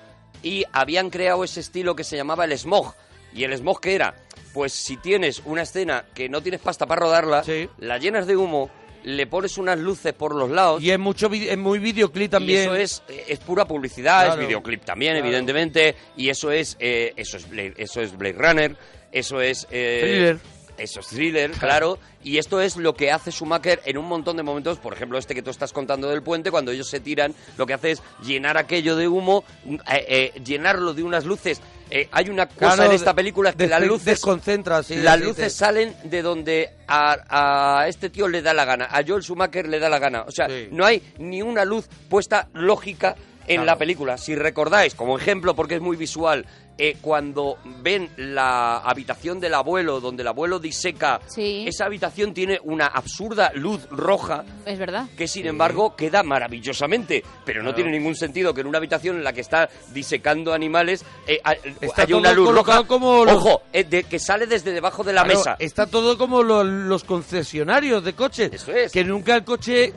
y 0.43 0.65
habían 0.73 1.11
creado 1.11 1.45
ese 1.45 1.61
estilo 1.61 1.95
que 1.97 2.05
se 2.05 2.17
llamaba 2.17 2.45
el 2.45 2.53
smog. 2.57 2.95
¿Y 3.35 3.45
el 3.45 3.53
smog 3.53 3.81
qué 3.81 3.95
era? 3.95 4.15
Pues 4.55 4.73
si 4.73 4.97
tienes 4.97 5.43
una 5.45 5.63
escena 5.63 6.05
que 6.15 6.29
no 6.29 6.41
tienes 6.43 6.61
pasta 6.61 6.87
para 6.87 7.01
rodarla, 7.03 7.45
Sí. 7.45 7.69
la 7.79 7.99
llenas 7.99 8.27
de 8.27 8.37
humo, 8.37 8.71
le 9.07 9.27
pones 9.29 9.57
unas 9.57 9.79
luces 9.79 10.13
por 10.13 10.35
los 10.35 10.51
lados 10.51 10.83
Y 10.83 10.91
es 10.91 10.99
mucho 10.99 11.31
es 11.33 11.57
muy 11.57 11.79
videoclip 11.79 12.29
también. 12.31 12.59
y 12.59 12.63
eso 12.65 12.75
es, 12.75 13.03
eh, 13.09 13.25
es 13.29 13.39
pura 13.39 13.65
publicidad, 13.65 14.25
Claro. 14.27 14.43
es 14.43 14.49
videoclip 14.49 14.85
también, 14.85 15.13
Claro. 15.15 15.27
evidentemente. 15.27 15.95
Y 16.17 16.29
eso 16.29 16.51
es, 16.51 16.77
eh, 16.81 17.13
eso 17.17 17.37
es 17.37 17.49
Blade, 17.49 17.75
eso 17.77 18.01
es 18.01 18.17
Blade 18.19 18.37
Runner, 18.37 18.77
eso 19.13 19.41
es 19.41 19.67
eh, 19.71 20.01
Thriller. 20.03 20.57
Eso 20.79 21.01
es 21.01 21.07
thriller, 21.07 21.53
claro. 21.53 21.99
Y 22.23 22.37
esto 22.37 22.61
es 22.61 22.77
lo 22.77 22.95
que 22.95 23.11
hace 23.11 23.31
Schumacher 23.33 23.81
en 23.87 23.97
un 23.97 24.05
montón 24.05 24.37
de 24.37 24.43
momentos. 24.43 24.79
Por 24.79 24.93
ejemplo, 24.93 25.17
este 25.17 25.35
que 25.35 25.41
tú 25.41 25.49
estás 25.49 25.73
contando 25.73 26.07
del 26.11 26.23
puente, 26.23 26.51
cuando 26.51 26.71
ellos 26.71 26.91
se 26.91 27.01
tiran, 27.01 27.35
lo 27.57 27.65
que 27.65 27.73
hace 27.73 27.93
es 27.93 28.03
llenar 28.23 28.59
aquello 28.59 28.95
de 28.95 29.09
humo, 29.09 29.43
eh, 29.91 30.33
llenarlo 30.45 30.93
de 30.93 31.03
unas 31.03 31.25
luces. 31.25 31.63
Eh, 31.91 32.09
hay 32.11 32.29
una 32.31 32.47
cosa 32.47 32.75
Claro, 32.75 32.91
en 32.91 32.97
esta 32.97 33.15
película 33.15 33.53
que 33.53 33.69
las 33.69 33.81
luces 33.83 34.07
desconcentra, 34.07 34.83
sí, 34.83 34.97
las 34.97 35.19
sí, 35.19 35.25
luces 35.25 35.53
sí. 35.53 35.59
salen 35.61 35.95
de 36.05 36.21
donde 36.23 36.71
a, 36.89 37.81
a 37.81 37.89
este 37.89 38.11
tío 38.11 38.27
le 38.27 38.43
da 38.43 38.53
la 38.55 38.65
gana, 38.65 38.89
a 38.91 39.03
Joel 39.07 39.23
Schumacher 39.23 39.69
le 39.69 39.79
da 39.79 39.89
la 39.89 39.99
gana. 40.01 40.23
O 40.23 40.31
sea, 40.33 40.49
no 40.73 40.85
hay 40.85 41.01
ni 41.19 41.43
una 41.43 41.65
luz 41.65 41.87
puesta 42.09 42.49
lógica 42.55 43.15
en 43.47 43.57
Claro. 43.59 43.65
la 43.67 43.79
película. 43.79 44.19
Si 44.19 44.35
recordáis, 44.35 44.97
como 44.97 45.17
ejemplo, 45.17 45.55
porque 45.55 45.77
es 45.77 45.81
muy 45.81 45.97
visual, 45.97 46.45
eh, 46.79 46.97
cuando 47.01 47.59
ven 47.83 48.11
la 48.17 48.79
habitación 48.79 49.41
del 49.41 49.55
abuelo, 49.55 50.01
donde 50.01 50.23
el 50.23 50.29
abuelo 50.29 50.59
diseca, 50.59 51.21
Sí. 51.27 51.65
esa 51.67 51.87
habitación 51.87 52.35
tiene 52.35 52.59
una 52.65 52.87
absurda 52.87 53.51
luz 53.55 53.89
roja 53.91 54.45
Es 54.65 54.79
verdad. 54.79 55.07
que 55.17 55.27
sin 55.29 55.47
embargo 55.47 55.97
queda 55.97 56.23
maravillosamente, 56.23 57.23
pero 57.45 57.61
no 57.63 57.71
Claro. 57.71 57.77
tiene 57.77 57.91
ningún 57.99 58.15
sentido 58.15 58.53
que 58.55 58.61
en 58.61 58.67
una 58.67 58.79
habitación 58.79 59.17
en 59.17 59.25
la 59.25 59.33
que 59.33 59.41
está 59.41 59.69
disecando 59.93 60.53
animales 60.53 61.05
eh, 61.27 61.41
Está 61.81 62.03
haya 62.03 62.17
una 62.17 62.33
luz 62.33 62.55
roja. 62.55 62.85
como 62.85 63.25
los- 63.25 63.37
Ojo, 63.37 63.63
eh, 63.73 63.85
de- 63.85 64.05
que 64.05 64.19
sale 64.19 64.47
desde 64.47 64.73
debajo 64.73 65.03
de 65.05 65.13
la 65.13 65.23
Claro, 65.25 65.39
mesa. 65.39 65.57
Está 65.59 65.87
todo 65.87 66.17
como 66.19 66.43
lo- 66.43 66.63
los 66.65 67.05
concesionarios 67.05 68.05
de 68.05 68.13
coches. 68.15 68.51
Eso 68.53 68.73
es. 68.73 68.93
Que 68.93 69.05
nunca 69.05 69.35
el 69.35 69.45
coche 69.45 69.93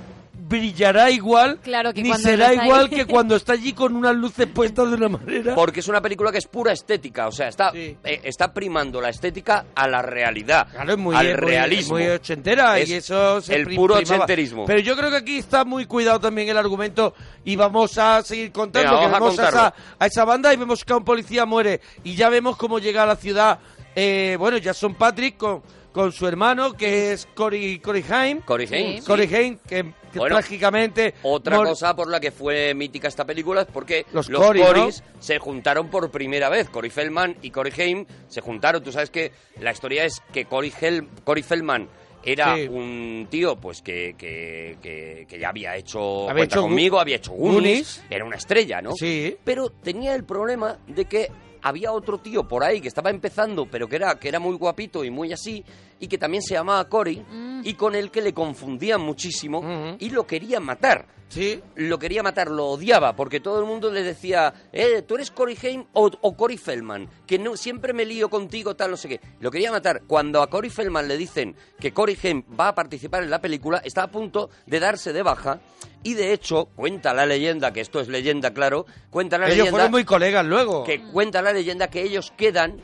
brillará 0.49 1.11
igual, 1.11 1.59
Claro 1.61 1.93
que 1.93 2.01
ni 2.01 2.13
será 2.15 2.53
no 2.53 2.63
igual 2.63 2.85
ahí. 2.85 2.89
que 2.89 3.05
cuando 3.07 3.35
está 3.35 3.53
allí 3.53 3.73
con 3.73 3.95
unas 3.95 4.15
luces 4.15 4.47
puestas 4.47 4.89
de 4.89 4.95
una 4.97 5.09
manera. 5.09 5.53
Porque 5.55 5.79
es 5.81 5.87
una 5.87 6.01
película 6.01 6.31
que 6.31 6.39
es 6.39 6.47
pura 6.47 6.73
estética, 6.73 7.27
o 7.27 7.31
sea, 7.31 7.47
está, 7.49 7.71
Sí. 7.71 7.95
eh, 8.03 8.21
está 8.23 8.51
primando 8.51 8.99
la 8.99 9.09
estética 9.09 9.67
a 9.75 9.87
la 9.87 10.01
realidad, 10.01 10.67
Claro, 10.71 10.91
es 10.93 10.97
muy, 10.97 11.15
al 11.15 11.27
es 11.27 11.39
muy- 11.41 11.49
realismo. 11.51 11.95
muy 11.97 12.07
ochentera 12.07 12.79
Es 12.79 12.89
y 12.89 12.95
eso 12.95 13.39
se 13.41 13.55
el 13.55 13.75
puro 13.75 13.95
primaba. 13.95 14.17
ochenterismo. 14.23 14.65
Pero 14.65 14.79
yo 14.79 14.97
creo 14.97 15.11
que 15.11 15.17
aquí 15.17 15.37
está 15.37 15.63
muy 15.65 15.85
cuidado 15.85 16.19
también 16.19 16.49
el 16.49 16.57
argumento 16.57 17.13
y 17.45 17.55
vamos 17.55 17.97
a 17.99 18.21
seguir 18.23 18.51
contando 18.51 18.89
Venga, 18.91 19.05
que 19.05 19.11
vamos 19.11 19.37
a 19.39 19.45
a, 19.45 19.49
esa, 19.49 19.73
a 19.99 20.05
esa 20.07 20.25
banda 20.25 20.53
y 20.53 20.57
vemos 20.57 20.83
que 20.83 20.93
un 20.93 21.03
policía 21.03 21.45
muere 21.45 21.79
y 22.03 22.15
ya 22.15 22.29
vemos 22.29 22.57
cómo 22.57 22.79
llega 22.79 23.03
a 23.03 23.05
la 23.05 23.15
ciudad 23.15 23.59
eh, 23.95 24.35
bueno, 24.39 24.57
Jason 24.63 24.95
Patrick 24.95 25.37
con, 25.37 25.61
con 25.91 26.11
su 26.11 26.27
hermano, 26.27 26.73
que 26.73 27.11
es 27.13 27.25
Cory, 27.33 27.79
Cory 27.79 28.03
Haim. 28.09 28.41
Cory 28.41 28.67
Haim, 28.71 28.99
sí. 28.99 29.05
Cory 29.05 29.33
Haim, 29.35 29.57
que, 29.67 29.93
que 30.11 30.19
Bueno, 30.19 30.35
trágicamente... 30.35 31.13
Otra 31.23 31.57
mor- 31.57 31.67
cosa 31.67 31.95
por 31.95 32.09
la 32.09 32.19
que 32.19 32.31
fue 32.31 32.73
mítica 32.73 33.07
esta 33.07 33.25
película 33.25 33.61
es 33.61 33.67
porque 33.67 34.05
Los 34.13 34.29
los, 34.29 34.41
Corys, 34.45 34.63
¿no? 34.63 34.67
Corys 34.73 35.03
se 35.19 35.39
juntaron 35.39 35.89
por 35.89 36.09
primera 36.11 36.49
vez. 36.49 36.69
Cory 36.69 36.89
Feldman 36.89 37.37
y 37.41 37.51
Cory 37.51 37.71
Haim 37.81 38.05
se 38.27 38.41
juntaron. 38.41 38.83
Tú 38.83 38.91
sabes 38.91 39.09
que 39.09 39.31
la 39.59 39.71
historia 39.71 40.03
es 40.05 40.21
que 40.33 40.45
Cory, 40.45 40.71
Hel- 40.71 41.07
Cory 41.23 41.41
Feldman 41.43 41.89
era 42.21 42.55
Sí. 42.57 42.67
un 42.67 43.27
tío 43.29 43.55
pues 43.55 43.81
que, 43.81 44.13
que, 44.17 44.77
que- 44.81 45.25
que 45.27 45.39
ya 45.39 45.49
había 45.49 45.75
hecho 45.77 46.23
Había 46.29 46.41
Cuenta 46.41 46.55
hecho 46.55 46.61
conmigo, 46.63 46.99
había 46.99 47.15
hecho 47.15 47.31
Goonies, 47.31 47.53
Goonies. 47.55 48.03
era 48.09 48.25
una 48.25 48.35
estrella, 48.35 48.81
¿no? 48.81 48.91
Sí. 48.93 49.37
Pero 49.43 49.69
tenía 49.69 50.13
el 50.15 50.25
problema 50.25 50.77
de 50.87 51.05
que 51.05 51.31
había 51.61 51.91
otro 51.91 52.17
tío 52.19 52.47
por 52.47 52.63
ahí 52.63 52.81
que 52.81 52.87
estaba 52.87 53.09
empezando, 53.09 53.65
pero 53.65 53.87
que 53.87 53.95
era, 53.97 54.19
que 54.19 54.29
era 54.29 54.39
muy 54.39 54.55
guapito 54.55 55.03
y 55.03 55.11
muy 55.11 55.33
así, 55.33 55.63
y 55.99 56.07
que 56.07 56.17
también 56.17 56.41
se 56.43 56.53
llamaba 56.53 56.87
Cory, 56.87 57.23
y 57.63 57.73
con 57.73 57.95
el 57.95 58.11
que 58.11 58.21
le 58.21 58.33
confundían 58.33 59.01
muchísimo 59.01 59.95
y 59.99 60.09
lo 60.09 60.25
querían 60.25 60.63
matar. 60.63 61.05
Sí. 61.29 61.61
Lo 61.75 61.97
quería 61.99 62.23
matar, 62.23 62.49
lo 62.49 62.65
odiaba, 62.67 63.15
porque 63.15 63.39
todo 63.39 63.59
el 63.59 63.65
mundo 63.65 63.91
le 63.91 64.03
decía, 64.03 64.53
eh, 64.73 65.03
tú 65.03 65.15
eres 65.15 65.31
Cory 65.31 65.57
Haim 65.63 65.85
o, 65.93 66.09
o 66.21 66.35
Cory 66.35 66.57
Feldman, 66.57 67.07
que 67.25 67.37
no, 67.39 67.55
siempre 67.55 67.93
me 67.93 68.03
lío 68.05 68.29
contigo, 68.29 68.75
tal, 68.75 68.91
no 68.91 68.97
sé 68.97 69.07
qué. 69.09 69.21
Lo 69.39 69.51
quería 69.51 69.71
matar. 69.71 70.01
Cuando 70.07 70.41
a 70.41 70.49
Cory 70.49 70.69
Feldman 70.69 71.07
le 71.07 71.17
dicen 71.17 71.55
que 71.79 71.93
Cory 71.93 72.17
Haim 72.23 72.43
va 72.59 72.69
a 72.69 72.75
participar 72.75 73.23
en 73.23 73.29
la 73.29 73.39
película, 73.39 73.79
está 73.85 74.03
a 74.03 74.07
punto 74.11 74.49
de 74.65 74.79
darse 74.79 75.13
de 75.13 75.21
baja, 75.21 75.61
y 76.03 76.15
de 76.15 76.33
hecho, 76.33 76.65
cuenta 76.75 77.13
la 77.13 77.25
leyenda, 77.25 77.71
que 77.71 77.81
esto 77.81 77.99
es 77.99 78.07
leyenda, 78.07 78.51
claro, 78.53 78.85
cuenta 79.09 79.37
la 79.37 79.45
Ellos 79.45 79.57
leyenda 79.57 79.71
fueron 79.71 79.91
muy 79.91 80.05
colegas 80.05 80.45
luego. 80.45 80.83
que 80.83 81.01
cuenta 81.11 81.41
la 81.41 81.53
leyenda 81.53 81.89
que 81.89 82.01
ellos 82.01 82.33
quedan 82.35 82.77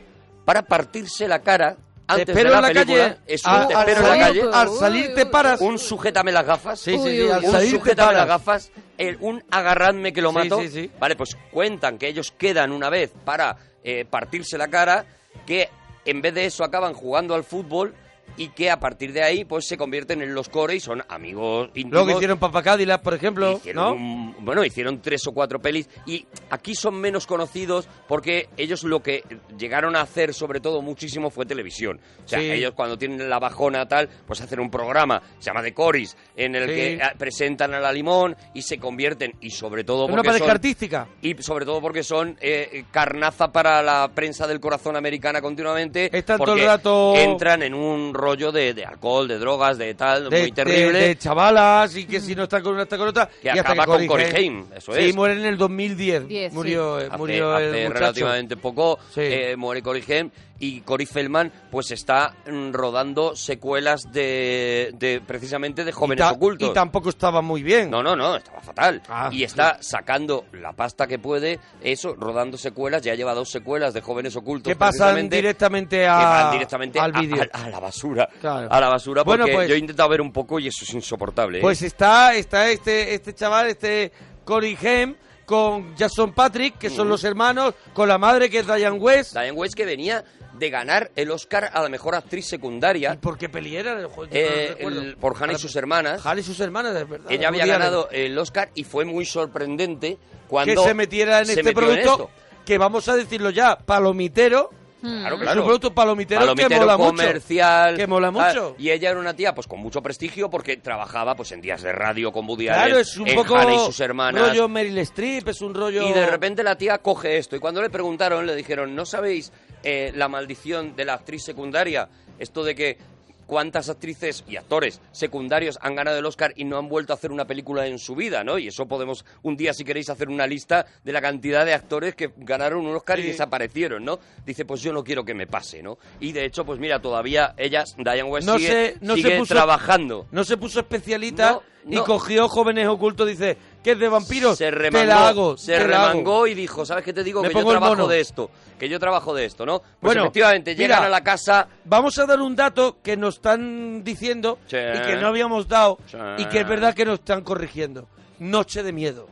para 0.44 0.62
partirse 0.62 1.26
la 1.26 1.40
cara 1.40 1.76
antes 2.08 2.28
espero 2.28 2.50
de 2.50 2.50
la 2.50 2.56
en 2.56 2.62
la 2.74 2.80
película. 2.80 3.08
calle. 3.08 3.20
Es 3.26 3.44
un 3.44 3.50
Al- 3.50 3.68
te 3.68 3.74
al 3.74 3.88
espero 3.88 4.00
en 4.12 4.18
la 4.20 4.26
salir- 4.26 4.40
calle. 4.42 4.56
al 4.56 4.68
salir 4.78 5.14
te 5.14 5.26
paras. 5.26 5.60
Un 5.60 5.78
sujétame 5.78 6.32
las 6.32 6.46
gafas. 6.46 6.80
Sí, 6.80 6.92
sí, 6.98 7.02
sí, 7.02 7.28
al 7.30 7.44
un 7.44 7.50
salir 7.52 7.70
te 7.70 7.76
sujétame 7.78 8.12
las 8.14 8.26
gafas. 8.28 8.70
el- 8.98 9.16
un 9.20 9.44
agarradme 9.50 10.12
que 10.12 10.22
lo 10.22 10.30
Sí, 10.30 10.34
mato. 10.36 10.60
sí, 10.60 10.68
sí. 10.68 10.90
Vale, 10.98 11.16
pues 11.16 11.36
cuentan 11.50 11.98
que 11.98 12.08
ellos 12.08 12.32
quedan 12.36 12.72
una 12.72 12.88
vez 12.90 13.12
para 13.24 13.56
eh, 13.88 14.04
partirse 14.04 14.58
la 14.58 14.66
cara, 14.68 15.04
que 15.46 15.68
en 16.04 16.20
vez 16.20 16.34
de 16.34 16.46
eso 16.46 16.64
acaban 16.64 16.92
jugando 16.92 17.34
al 17.34 17.44
fútbol 17.44 17.94
y 18.36 18.48
que 18.48 18.70
a 18.70 18.78
partir 18.78 19.12
de 19.12 19.22
ahí 19.22 19.44
pues 19.44 19.66
se 19.66 19.76
convierten 19.76 20.22
en 20.22 20.34
los 20.34 20.48
core 20.48 20.76
y 20.76 20.80
son 20.80 21.02
amigos 21.08 21.68
íntimos. 21.74 21.92
Luego 21.92 22.06
que 22.08 22.12
hicieron 22.14 22.38
Papa 22.38 22.62
Cadillac, 22.62 23.02
por 23.02 23.14
ejemplo, 23.14 23.52
Hicieron 23.52 23.84
¿no? 23.84 23.92
un- 23.94 24.36
bueno, 24.44 24.64
hicieron 24.64 25.00
tres 25.00 25.26
o 25.26 25.32
cuatro 25.32 25.60
pelis 25.60 25.88
y 26.06 26.26
aquí 26.50 26.74
son 26.74 26.94
menos 27.00 27.26
conocidos 27.26 27.88
porque 28.08 28.48
ellos 28.56 28.82
lo 28.84 29.02
que 29.02 29.22
llegaron 29.58 29.96
a 29.96 30.02
hacer 30.02 30.34
sobre 30.34 30.60
todo 30.60 30.82
muchísimo 30.82 31.30
fue 31.30 31.46
televisión. 31.46 32.00
O 32.24 32.28
sea, 32.28 32.40
Sí. 32.40 32.50
ellos 32.50 32.72
cuando 32.74 32.96
tienen 32.98 33.28
la 33.28 33.38
bajona 33.38 33.86
tal, 33.88 34.08
pues 34.26 34.40
hacen 34.40 34.60
un 34.60 34.70
programa, 34.70 35.22
se 35.38 35.46
llama 35.50 35.62
The 35.62 35.72
Coris, 35.74 36.16
en 36.36 36.54
el 36.54 36.68
Sí. 36.68 36.74
que 36.74 36.98
ah, 37.02 37.12
presentan 37.16 37.74
a 37.74 37.80
la 37.80 37.92
limón 37.92 38.36
y 38.54 38.62
se 38.62 38.78
convierten 38.78 39.32
y 39.40 39.50
sobre 39.50 39.84
todo 39.84 40.04
Una 40.06 40.16
porque 40.16 40.26
pareja 40.28 40.44
son, 40.44 40.50
artística. 40.50 41.08
y 41.22 41.34
sobre 41.42 41.64
todo 41.64 41.80
porque 41.80 42.02
son 42.02 42.36
eh, 42.40 42.84
carnaza 42.90 43.50
para 43.52 43.82
la 43.82 44.08
prensa 44.14 44.46
del 44.46 44.60
corazón 44.60 44.96
americana 44.96 45.40
continuamente. 45.40 46.10
Están 46.16 46.38
todo 46.38 46.54
el 46.54 46.64
rato- 46.64 47.14
Entran 47.16 47.62
en 47.62 47.74
un 47.74 48.12
rollo 48.16 48.52
de, 48.52 48.74
de 48.74 48.84
alcohol, 48.84 49.28
de 49.28 49.38
drogas, 49.38 49.78
de 49.78 49.94
tal, 49.94 50.28
de, 50.30 50.40
muy 50.40 50.52
terrible. 50.52 50.98
de- 50.98 51.08
de 51.08 51.18
chavalas 51.18 51.94
y 51.96 52.04
que 52.06 52.20
si 52.20 52.34
no 52.34 52.44
está 52.44 52.60
con 52.62 52.74
una 52.74 52.82
está 52.84 52.96
con 52.98 53.08
otra 53.08 53.28
Que 53.28 53.48
y 53.48 53.50
hasta 53.50 53.72
acaba 53.72 53.98
que 53.98 54.06
con 54.06 54.20
Haim, 54.20 54.64
eso 54.74 54.92
sí, 54.92 55.00
es. 55.10 55.14
muere 55.14 55.34
en 55.34 55.44
el 55.46 55.56
2010 55.58 56.26
Diez, 56.28 56.50
sí. 56.52 56.56
murió 56.56 56.98
eh, 57.00 57.06
hace, 57.08 57.16
murió 57.18 57.54
hace 57.54 57.64
el 57.66 57.88
muchacho 57.88 57.98
relativamente 58.00 58.56
poco 58.56 58.98
Sí. 59.14 59.20
eh, 59.22 59.54
muere 59.56 59.82
Cory 59.82 60.02
Haim 60.08 60.30
y 60.58 60.80
Cory 60.80 61.04
Feldman 61.06 61.52
pues 61.70 61.90
está 61.90 62.34
mm, 62.50 62.72
rodando 62.72 63.36
secuelas 63.36 64.10
de, 64.12 64.92
de 64.98 65.20
precisamente 65.20 65.84
de 65.84 65.90
y, 65.90 65.92
jóvenes 65.92 66.24
ta- 66.24 66.32
ocultos 66.32 66.70
y 66.70 66.72
tampoco 66.72 67.10
estaba 67.10 67.42
muy 67.42 67.62
bien 67.62 67.90
no, 67.90 68.02
no, 68.02 68.16
no, 68.16 68.36
estaba 68.36 68.60
fatal. 68.60 69.02
Ah, 69.08 69.28
y 69.32 69.42
está 69.44 69.78
sacando 69.82 70.46
la 70.52 70.72
pasta 70.72 71.06
que 71.06 71.18
puede, 71.18 71.58
eso, 71.82 72.14
rodando 72.14 72.56
secuelas, 72.56 73.02
ya 73.02 73.14
lleva 73.14 73.34
dos 73.34 73.50
secuelas 73.50 73.92
de 73.94 74.00
jóvenes 74.00 74.34
ocultos. 74.36 74.70
que 74.70 74.76
pasan 74.76 75.28
directamente 75.28 75.96
que 75.98 76.06
a 76.06 76.16
van 76.16 76.52
directamente 76.52 76.98
al 77.00 77.12
vídeo 77.12 77.42
a, 77.52 77.64
a 77.64 77.68
la 77.70 77.78
basura. 77.80 78.28
Claro. 78.40 78.68
A 78.70 78.80
la 78.80 78.88
basura, 78.88 79.22
Bueno, 79.24 79.44
porque 79.44 79.54
pues- 79.54 79.68
yo 79.68 79.74
he 79.74 79.78
intentado 79.78 80.08
ver 80.08 80.20
un 80.20 80.32
poco 80.32 80.58
y 80.58 80.68
eso 80.68 80.84
es 80.84 80.94
insoportable. 80.94 81.58
¿eh? 81.58 81.60
pues 81.62 81.82
está 81.82 82.34
está 82.34 82.68
este 82.70 83.14
este 83.14 83.34
chaval 83.34 83.66
este 83.68 84.10
Cory 84.44 84.76
Haim 84.82 85.14
con 85.44 85.94
Jason 85.96 86.32
Patrick 86.32 86.76
que 86.78 86.90
son 86.90 87.06
Mm. 87.06 87.10
los 87.10 87.24
hermanos 87.24 87.74
con 87.92 88.08
la 88.08 88.18
madre 88.18 88.50
que 88.50 88.58
es 88.60 88.66
Diane 88.66 88.90
West 88.98 89.32
Diane 89.32 89.52
West 89.52 89.74
que 89.74 89.84
venía 89.84 90.24
de 90.58 90.70
ganar 90.70 91.10
el 91.16 91.30
Oscar 91.30 91.70
a 91.72 91.82
la 91.82 91.88
mejor 91.88 92.14
actriz 92.14 92.46
secundaria 92.46 93.14
¿Y 93.14 93.16
por 93.18 93.36
qué 93.38 93.48
peli 93.48 93.76
era? 93.76 93.94
No 94.00 94.08
eh, 94.30 94.76
el- 94.80 95.16
por 95.16 95.36
Hannah 95.40 95.54
y 95.54 95.58
sus 95.58 95.74
hermanas. 95.76 96.24
Hannah 96.24 96.40
y 96.40 96.44
sus 96.44 96.58
hermanas 96.60 96.94
de 96.94 97.04
verdad 97.04 97.30
Ella 97.30 97.48
había 97.48 97.66
ganado 97.66 98.08
el 98.10 98.36
Oscar 98.38 98.70
y 98.74 98.84
fue 98.84 99.04
muy 99.04 99.24
sorprendente 99.24 100.18
cuando 100.48 100.82
que 100.82 100.88
se 100.88 100.94
metiera 100.94 101.40
en 101.40 101.46
se 101.46 101.52
este 101.60 101.68
en 101.70 101.74
producto 101.74 102.00
esto. 102.12 102.30
que 102.64 102.78
vamos 102.78 103.08
a 103.08 103.16
decirlo 103.16 103.50
ya 103.50 103.76
palomitero 103.78 104.70
Claro, 104.98 105.36
Es 105.36 105.42
claro. 105.42 105.60
un 105.60 105.66
producto 105.66 105.94
palomitero, 105.94 106.40
Palomitero 106.40 106.68
que 106.68 106.80
mola 106.80 106.96
comercial. 106.96 107.90
mucho. 107.92 107.96
Que 108.00 108.06
mola 108.08 108.30
mucho. 108.32 108.74
Y 108.76 108.90
ella 108.90 109.10
era 109.10 109.20
una 109.20 109.36
tía 109.36 109.54
pues 109.54 109.68
con 109.68 109.78
mucho 109.78 110.02
prestigio 110.02 110.50
porque 110.50 110.78
trabajaba 110.78 111.36
pues 111.36 111.52
en 111.52 111.60
días 111.60 111.82
de 111.82 111.92
radio 111.92 112.32
con 112.32 112.48
Woody 112.48 112.64
Claro, 112.64 112.80
Allen, 112.82 112.98
es 112.98 113.16
un 113.16 113.28
en 113.28 113.36
poco 113.36 113.56
Hannah 113.56 113.74
y 113.74 113.78
sus 113.86 114.00
hermanas. 114.00 114.48
rollo 114.48 114.68
Meryl 114.68 114.98
Streep, 114.98 115.46
es 115.48 115.60
un 115.60 115.74
rollo... 115.74 116.02
Y 116.08 116.12
de 116.12 116.26
repente 116.26 116.64
la 116.64 116.76
tía 116.76 116.98
coge 116.98 117.36
esto. 117.36 117.54
Y 117.54 117.60
cuando 117.60 117.82
le 117.82 117.90
preguntaron, 117.90 118.46
le 118.46 118.56
dijeron, 118.56 118.96
¿no 118.96 119.04
sabéis 119.06 119.52
eh, 119.88 120.12
la 120.16 120.26
maldición 120.26 120.96
de 120.96 121.04
la 121.04 121.14
actriz 121.14 121.44
secundaria? 121.44 122.08
Esto 122.40 122.64
de 122.64 122.74
que 122.74 122.98
cuántas 123.46 123.88
actrices 123.88 124.44
y 124.48 124.56
actores 124.56 125.00
secundarios 125.12 125.78
han 125.80 125.94
ganado 125.94 126.18
el 126.18 126.26
Oscar 126.26 126.52
y 126.56 126.64
no 126.64 126.78
han 126.78 126.88
vuelto 126.88 127.12
a 127.12 127.16
hacer 127.16 127.30
una 127.30 127.46
película 127.46 127.86
en 127.86 127.98
su 127.98 128.14
vida, 128.14 128.44
¿no? 128.44 128.58
Y 128.58 128.68
eso 128.68 128.86
podemos 128.86 129.24
un 129.42 129.56
día, 129.56 129.72
si 129.72 129.84
queréis, 129.84 130.10
hacer 130.10 130.28
una 130.28 130.46
lista 130.46 130.86
de 131.04 131.12
la 131.12 131.20
cantidad 131.20 131.64
de 131.64 131.74
actores 131.74 132.14
que 132.14 132.32
ganaron 132.36 132.84
un 132.84 132.96
Oscar 132.96 133.20
y 133.20 133.22
desaparecieron, 133.22 134.04
¿no? 134.04 134.18
Dice, 134.44 134.64
pues 134.64 134.82
yo 134.82 134.92
no 134.92 135.04
quiero 135.04 135.24
que 135.24 135.34
me 135.34 135.46
pase, 135.46 135.82
¿no? 135.82 135.98
Y 136.20 136.32
de 136.32 136.44
hecho, 136.44 136.64
pues 136.64 136.78
mira, 136.80 137.00
todavía 137.00 137.54
ellas, 137.56 137.94
Diane 137.96 138.24
West, 138.24 138.46
no 138.46 138.58
sigue, 138.58 138.68
se, 138.68 138.96
no 139.00 139.14
sigue 139.14 139.30
se 139.30 139.38
puso, 139.38 139.54
trabajando. 139.54 140.26
No 140.32 140.44
se 140.44 140.56
puso 140.56 140.80
especialita 140.80 141.60
No, 141.84 142.00
y 142.00 142.04
cogió 142.04 142.48
jóvenes 142.48 142.88
ocultos, 142.88 143.28
dice, 143.28 143.56
que 143.86 143.92
es 143.92 143.98
de 144.00 144.08
vampiros, 144.08 144.58
se 144.58 144.64
te 144.64 144.70
remangó, 144.72 145.06
la 145.06 145.28
hago, 145.28 145.56
se 145.56 145.78
te 145.78 145.86
la 145.86 145.96
hago. 146.02 146.08
remangó 146.08 146.46
y 146.48 146.54
dijo, 146.54 146.84
¿sabes 146.84 147.04
qué 147.04 147.12
te 147.12 147.22
digo? 147.22 147.40
Me 147.40 147.50
que 147.50 147.54
yo 147.54 147.64
trabajo 147.68 148.08
de 148.08 148.18
esto, 148.20 148.50
que 148.76 148.88
yo 148.88 148.98
trabajo 148.98 149.32
de 149.32 149.44
esto, 149.44 149.64
¿no? 149.64 149.78
Pues 149.78 149.96
Bueno, 150.00 150.22
efectivamente, 150.22 150.72
mira, 150.72 150.86
llegan 150.96 151.04
a 151.04 151.08
la 151.08 151.22
casa... 151.22 151.68
Vamos 151.84 152.18
a 152.18 152.26
dar 152.26 152.40
un 152.40 152.56
dato 152.56 152.96
que 153.00 153.16
nos 153.16 153.36
están 153.36 154.02
diciendo 154.02 154.58
Sí. 154.66 154.76
y 154.76 155.06
que 155.06 155.14
no 155.20 155.28
habíamos 155.28 155.68
dado 155.68 155.98
Sí. 156.10 156.16
y 156.38 156.46
que 156.46 156.62
es 156.62 156.68
verdad 156.68 156.94
que 156.94 157.04
nos 157.04 157.20
están 157.20 157.42
corrigiendo. 157.42 158.08
Noche 158.40 158.82
de 158.82 158.92
miedo. 158.92 159.28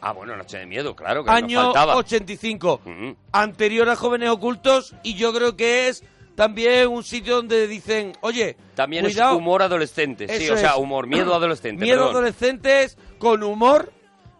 Ah, 0.00 0.12
bueno, 0.12 0.34
Noche 0.34 0.56
de 0.56 0.64
Miedo, 0.64 0.96
claro, 0.96 1.22
que 1.22 1.30
Año 1.30 1.58
nos 1.62 1.74
faltaba. 1.74 1.96
85. 1.96 2.80
Ujú. 2.82 3.16
Anterior 3.32 3.86
a 3.90 3.96
Jóvenes 3.96 4.30
Ocultos 4.30 4.94
y 5.02 5.12
yo 5.12 5.30
creo 5.34 5.56
que 5.56 5.88
es 5.88 6.02
también 6.40 6.88
un 6.88 7.04
sitio 7.04 7.36
donde 7.36 7.66
dicen, 7.68 8.12
oye, 8.22 8.56
También 8.74 9.04
cuidado, 9.04 9.32
es 9.32 9.36
humor 9.38 9.60
adolescente, 9.62 10.26
sí, 10.26 10.44
Eso 10.44 10.54
o 10.54 10.56
sea, 10.56 10.70
es. 10.70 10.76
humor, 10.78 11.06
miedo 11.06 11.34
adolescente, 11.34 11.82
Miedo 11.84 11.98
perdón. 11.98 12.14
adolescentes 12.16 12.96
con 13.18 13.42
humor, 13.42 13.92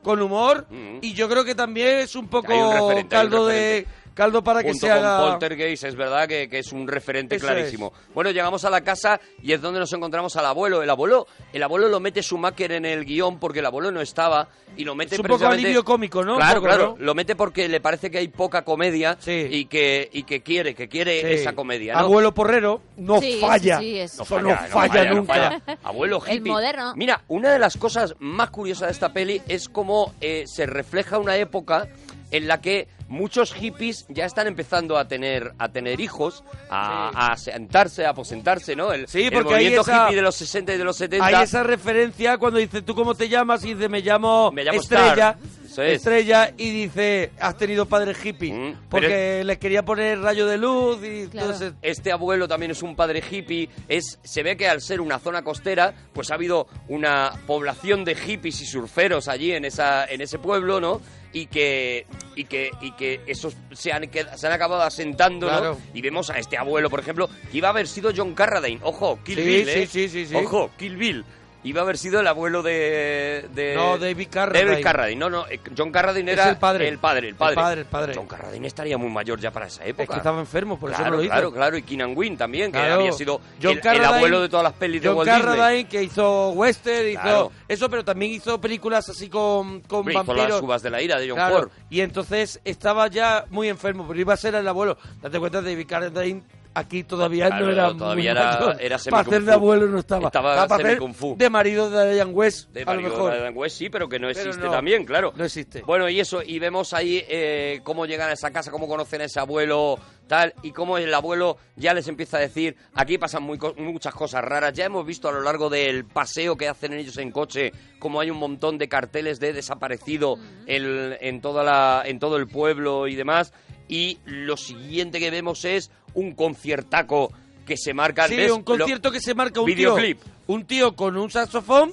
con 0.02 0.22
humor 0.22 0.66
Mm. 0.70 0.98
y 1.02 1.12
yo 1.12 1.28
creo 1.28 1.44
que 1.44 1.54
también 1.54 1.98
es 1.98 2.16
un 2.16 2.26
poco 2.28 2.54
un 2.54 3.02
caldo 3.08 3.46
de. 3.46 3.86
Caldo 4.20 4.44
para 4.44 4.62
que 4.62 4.68
Junto 4.72 4.86
se 4.86 4.92
con 4.92 4.98
haga 4.98 5.30
Poltergeist, 5.30 5.84
es 5.84 5.96
verdad 5.96 6.28
que, 6.28 6.46
que 6.50 6.58
es 6.58 6.72
un 6.72 6.86
referente 6.86 7.36
Eso 7.36 7.46
clarísimo. 7.46 7.92
Bueno, 8.12 8.30
llegamos 8.30 8.64
a 8.66 8.70
la 8.70 8.82
casa 8.82 9.18
y 9.42 9.52
es 9.54 9.62
donde 9.62 9.80
nos 9.80 9.90
encontramos 9.94 10.36
al 10.36 10.44
abuelo. 10.44 10.82
El 10.82 10.90
abuelo, 10.90 11.26
el 11.54 11.62
abuelo 11.62 11.88
lo 11.88 12.00
mete 12.00 12.22
Schumacher 12.22 12.72
en 12.72 12.84
el 12.84 13.06
guion 13.06 13.38
porque 13.38 13.60
el 13.60 13.66
abuelo 13.66 13.90
no 13.90 14.02
estaba 14.02 14.48
y 14.76 14.84
lo 14.84 14.94
mete 14.94 15.14
Es 15.14 15.20
un 15.20 15.26
poco 15.26 15.46
alivio 15.46 15.82
cómico, 15.84 16.22
¿no? 16.22 16.36
Claro, 16.36 16.56
poco, 16.60 16.66
claro. 16.66 16.96
¿no? 16.98 17.04
Lo 17.04 17.14
mete 17.14 17.34
porque 17.34 17.66
le 17.68 17.80
parece 17.80 18.10
que 18.10 18.18
hay 18.18 18.28
poca 18.28 18.62
comedia 18.62 19.16
Sí. 19.18 19.46
y 19.50 19.64
que 19.64 20.08
y 20.12 20.24
que 20.24 20.42
quiere, 20.42 20.74
que 20.74 20.86
quiere 20.88 21.20
Sí. 21.22 21.40
esa 21.40 21.54
comedia, 21.54 21.94
¿no? 21.94 22.00
Abuelo 22.00 22.34
Porrero 22.34 22.82
no 22.98 23.20
Sí, 23.20 23.38
falla. 23.40 23.78
sí, 23.78 23.84
sí, 23.84 23.98
es- 24.00 24.12
Eso 24.20 24.40
no 24.40 24.54
falla, 24.68 25.04
no 25.06 25.14
nunca. 25.16 25.32
falla. 25.34 25.78
Abuelo 25.82 26.22
El 26.26 26.36
hippie. 26.36 26.52
moderno. 26.52 26.92
Mira, 26.94 27.22
una 27.28 27.50
de 27.52 27.58
las 27.58 27.76
cosas 27.78 28.14
más 28.18 28.50
curiosas 28.50 28.88
de 28.88 28.92
esta 28.92 29.12
peli 29.14 29.40
es 29.48 29.68
cómo 29.70 30.12
eh, 30.20 30.44
se 30.46 30.66
refleja 30.66 31.18
una 31.18 31.36
época 31.36 31.88
en 32.30 32.46
la 32.46 32.60
que 32.60 32.86
muchos 33.10 33.52
hippies 33.52 34.06
ya 34.08 34.24
están 34.24 34.46
empezando 34.46 34.96
a 34.96 35.06
tener 35.06 35.52
a 35.58 35.68
tener 35.68 36.00
hijos, 36.00 36.42
a, 36.70 37.32
a 37.32 37.36
sentarse, 37.36 38.06
a 38.06 38.10
aposentarse, 38.10 38.74
¿no? 38.76 38.92
El, 38.92 39.06
Sí, 39.08 39.24
el 39.24 39.32
porque 39.32 39.54
hay 39.54 39.64
movimiento 39.64 39.82
esa- 39.82 40.04
hippie 40.06 40.16
de 40.16 40.22
los 40.22 40.36
60 40.36 40.74
y 40.74 40.78
de 40.78 40.84
los 40.84 40.96
70. 40.96 41.26
Hay 41.26 41.44
esa 41.44 41.62
referencia 41.62 42.38
cuando 42.38 42.58
dice, 42.58 42.80
¿tú 42.82 42.94
cómo 42.94 43.14
te 43.14 43.28
llamas? 43.28 43.64
Y 43.64 43.74
dice, 43.74 43.88
me 43.88 44.00
llamo, 44.00 44.50
Me 44.52 44.64
llamo 44.64 44.80
Estrella. 44.80 45.36
Star. 45.36 45.38
Eso 45.70 45.82
es. 45.82 45.92
Estrella 45.96 46.52
y 46.56 46.70
dice, 46.70 47.30
has 47.40 47.56
tenido 47.56 47.86
padres 47.86 48.16
hippies. 48.18 48.52
Mm, 48.54 48.72
porque 48.88 49.42
les 49.44 49.58
quería 49.58 49.84
poner 49.84 50.18
rayo 50.20 50.46
de 50.46 50.58
luz 50.58 50.98
y 51.04 51.28
Claro. 51.28 51.48
todo 51.52 51.56
ese- 51.56 51.74
Este 51.82 52.12
abuelo 52.12 52.48
también 52.48 52.72
es 52.72 52.82
un 52.82 52.96
padre 52.96 53.22
hippie. 53.30 53.68
Es, 53.88 54.18
se 54.22 54.42
ve 54.42 54.56
que 54.56 54.68
al 54.68 54.80
ser 54.80 55.00
una 55.00 55.18
zona 55.18 55.42
costera, 55.42 55.94
pues 56.12 56.30
ha 56.30 56.34
habido 56.34 56.66
una 56.88 57.32
población 57.46 58.04
de 58.04 58.14
hippies 58.16 58.60
y 58.60 58.66
surferos 58.66 59.28
allí 59.28 59.52
en, 59.52 59.64
esa, 59.64 60.04
en 60.06 60.20
ese 60.20 60.38
pueblo, 60.38 60.80
¿no? 60.80 61.00
y 61.32 61.46
que 61.46 62.06
y 62.34 62.42
que 62.42 62.72
y 62.80 62.90
que 62.90 63.20
esos 63.28 63.56
se 63.70 63.92
han 63.92 64.02
qued- 64.10 64.34
se 64.36 64.48
han 64.48 64.52
acabado 64.52 64.82
asentando 64.82 65.48
¿no? 65.48 65.78
Y 65.94 66.00
vemos 66.02 66.28
a 66.28 66.40
este 66.40 66.58
abuelo 66.58 66.90
por 66.90 66.98
ejemplo 66.98 67.30
que 67.52 67.58
iba 67.58 67.68
a 67.68 67.70
haber 67.70 67.86
sido 67.86 68.10
John 68.16 68.34
Carradine 68.34 68.80
ojo 68.82 69.16
Kill 69.24 69.36
Sí, 69.36 69.42
Bill 69.44 69.64
sí, 69.64 69.70
¿eh? 69.70 69.86
sí, 69.86 70.08
sí, 70.08 70.26
sí. 70.26 70.34
ojo 70.34 70.72
Kill 70.76 70.96
Bill 70.96 71.24
iba 71.62 71.80
a 71.80 71.84
haber 71.84 71.98
sido 71.98 72.20
el 72.20 72.26
abuelo 72.26 72.62
de, 72.62 73.48
de 73.54 73.74
No, 73.74 73.98
David 73.98 74.28
Carradine. 74.30 74.70
David 74.70 74.82
Carradine 74.84 75.18
no 75.20 75.30
no 75.30 75.46
eh, 75.48 75.60
John 75.76 75.92
Carradine 75.92 76.32
Es 76.32 76.38
era 76.38 76.48
el 76.50 76.56
padre. 76.56 76.88
el 76.88 76.98
padre 76.98 77.28
el 77.28 77.34
El 77.34 77.36
padre 77.36 77.80
el 77.82 77.86
padre. 77.86 78.14
John 78.16 78.26
Carradine 78.26 78.66
estaría 78.66 78.96
muy 78.98 79.10
mayor 79.10 79.38
ya 79.40 79.50
para 79.50 79.66
esa 79.66 79.84
época 79.84 80.04
Es 80.04 80.08
que 80.10 80.16
estaba 80.16 80.40
enfermo, 80.40 80.78
por 80.78 80.90
eso 80.90 81.02
no 81.04 81.10
lo 81.10 81.22
hizo. 81.22 81.30
claro 81.32 81.52
claro 81.52 81.76
y 81.76 81.82
Keenan 81.82 82.14
Wynn 82.16 82.36
también 82.36 82.72
que 82.72 82.78
Claro. 82.78 82.94
había 82.94 83.12
sido 83.12 83.40
John 83.62 83.78
el, 83.82 84.04
abuelo 84.04 84.40
de 84.40 84.48
todas 84.48 84.64
las 84.64 84.72
pelis 84.74 85.02
de 85.02 85.10
Walt 85.10 85.28
Disney 85.30 85.42
Carradine, 85.54 85.88
que 85.88 86.02
hizo 86.02 86.50
western, 86.50 87.08
hizo 87.10 87.52
eso, 87.68 87.90
pero 87.90 88.04
también 88.04 88.32
hizo 88.32 88.60
películas 88.60 89.08
así 89.08 89.28
con, 89.28 89.80
con 89.82 90.08
hizo 90.10 90.24
vampiros. 90.24 90.48
las 90.48 90.62
uvas 90.62 90.82
de 90.82 90.90
la 90.90 91.02
ira 91.02 91.18
de 91.18 91.30
John 91.30 91.38
Ford 91.50 91.70
Y 91.90 92.00
entonces 92.00 92.60
estaba 92.64 93.08
ya 93.08 93.44
muy 93.50 93.68
enfermo, 93.68 94.06
pero 94.08 94.18
iba 94.18 94.34
a 94.34 94.36
ser 94.36 94.54
el 94.54 94.66
abuelo. 94.66 94.96
Date 95.20 95.38
cuenta, 95.38 95.60
David 95.60 95.86
Carradine 95.86 96.42
aquí 96.74 97.04
todavía 97.04 97.46
Claro, 97.48 97.66
no 97.66 97.72
era 97.72 97.88
todavía 97.88 98.14
muy 98.14 98.40
era- 98.40 98.76
era 98.80 98.98
Para 99.10 99.22
hacer 99.22 99.42
de 99.42 99.52
abuelo 99.52 99.86
no 99.86 99.98
estaba. 99.98 100.26
Estaba 100.28 100.66
fu. 101.14 101.34
de 101.36 101.50
marido 101.50 101.90
de 101.90 102.14
Diane 102.14 102.30
West, 102.32 102.70
de 102.70 102.82
a 102.82 102.84
lo 102.84 102.90
marido 102.92 103.10
mejor. 103.10 103.32
de 103.32 103.38
Adam 103.38 103.56
West, 103.56 103.76
sí, 103.76 103.90
pero 103.90 104.08
que 104.08 104.18
no 104.18 104.28
existe 104.28 104.64
no, 104.64 104.70
también, 104.70 105.04
claro. 105.04 105.32
No 105.36 105.44
existe. 105.44 105.82
Bueno, 105.82 106.08
y 106.08 106.20
eso, 106.20 106.42
y 106.42 106.58
vemos 106.58 106.92
ahí 106.94 107.24
eh, 107.28 107.80
cómo 107.84 108.06
llegan 108.06 108.30
a 108.30 108.32
esa 108.34 108.50
casa, 108.50 108.70
cómo 108.70 108.86
conocen 108.88 109.20
a 109.20 109.24
ese 109.24 109.40
abuelo, 109.40 109.98
tal, 110.28 110.54
y 110.62 110.70
cómo 110.70 110.96
el 110.96 111.12
abuelo 111.12 111.56
ya 111.74 111.92
les 111.92 112.06
empieza 112.06 112.36
a 112.36 112.40
decir, 112.40 112.76
aquí 112.94 113.18
pasan 113.18 113.42
muy 113.42 113.58
muchas 113.78 114.14
cosas 114.14 114.44
raras, 114.44 114.72
ya 114.72 114.84
hemos 114.84 115.04
visto 115.04 115.28
a 115.28 115.32
lo 115.32 115.40
largo 115.42 115.68
del 115.70 116.04
paseo 116.04 116.56
que 116.56 116.68
hacen 116.68 116.92
ellos 116.92 117.16
en 117.18 117.32
coche, 117.32 117.72
cómo 117.98 118.20
hay 118.20 118.30
un 118.30 118.38
montón 118.38 118.78
de 118.78 118.88
carteles 118.88 119.40
de 119.40 119.52
desaparecido 119.52 120.36
el- 120.66 121.16
en, 121.20 121.40
toda 121.40 121.64
la, 121.64 122.02
en 122.04 122.20
todo 122.20 122.36
el 122.36 122.46
pueblo 122.46 123.08
y 123.08 123.16
demás, 123.16 123.52
y 123.90 124.18
lo 124.24 124.56
siguiente 124.56 125.18
que 125.20 125.30
vemos 125.30 125.64
es 125.66 125.90
un 126.14 126.34
conciertaco 126.34 127.30
que 127.66 127.76
se 127.76 127.92
marca... 127.92 128.26
Sí, 128.28 128.36
¿ves? 128.36 128.50
un 128.52 128.62
concierto 128.62 129.08
Lo- 129.08 129.12
que 129.12 129.20
se 129.20 129.34
marca 129.34 129.60
un 129.60 129.66
Videoclip. 129.66 130.20
tío. 130.22 130.32
Un 130.46 130.64
tío 130.64 130.96
con 130.96 131.16
un 131.16 131.30
saxofón, 131.30 131.92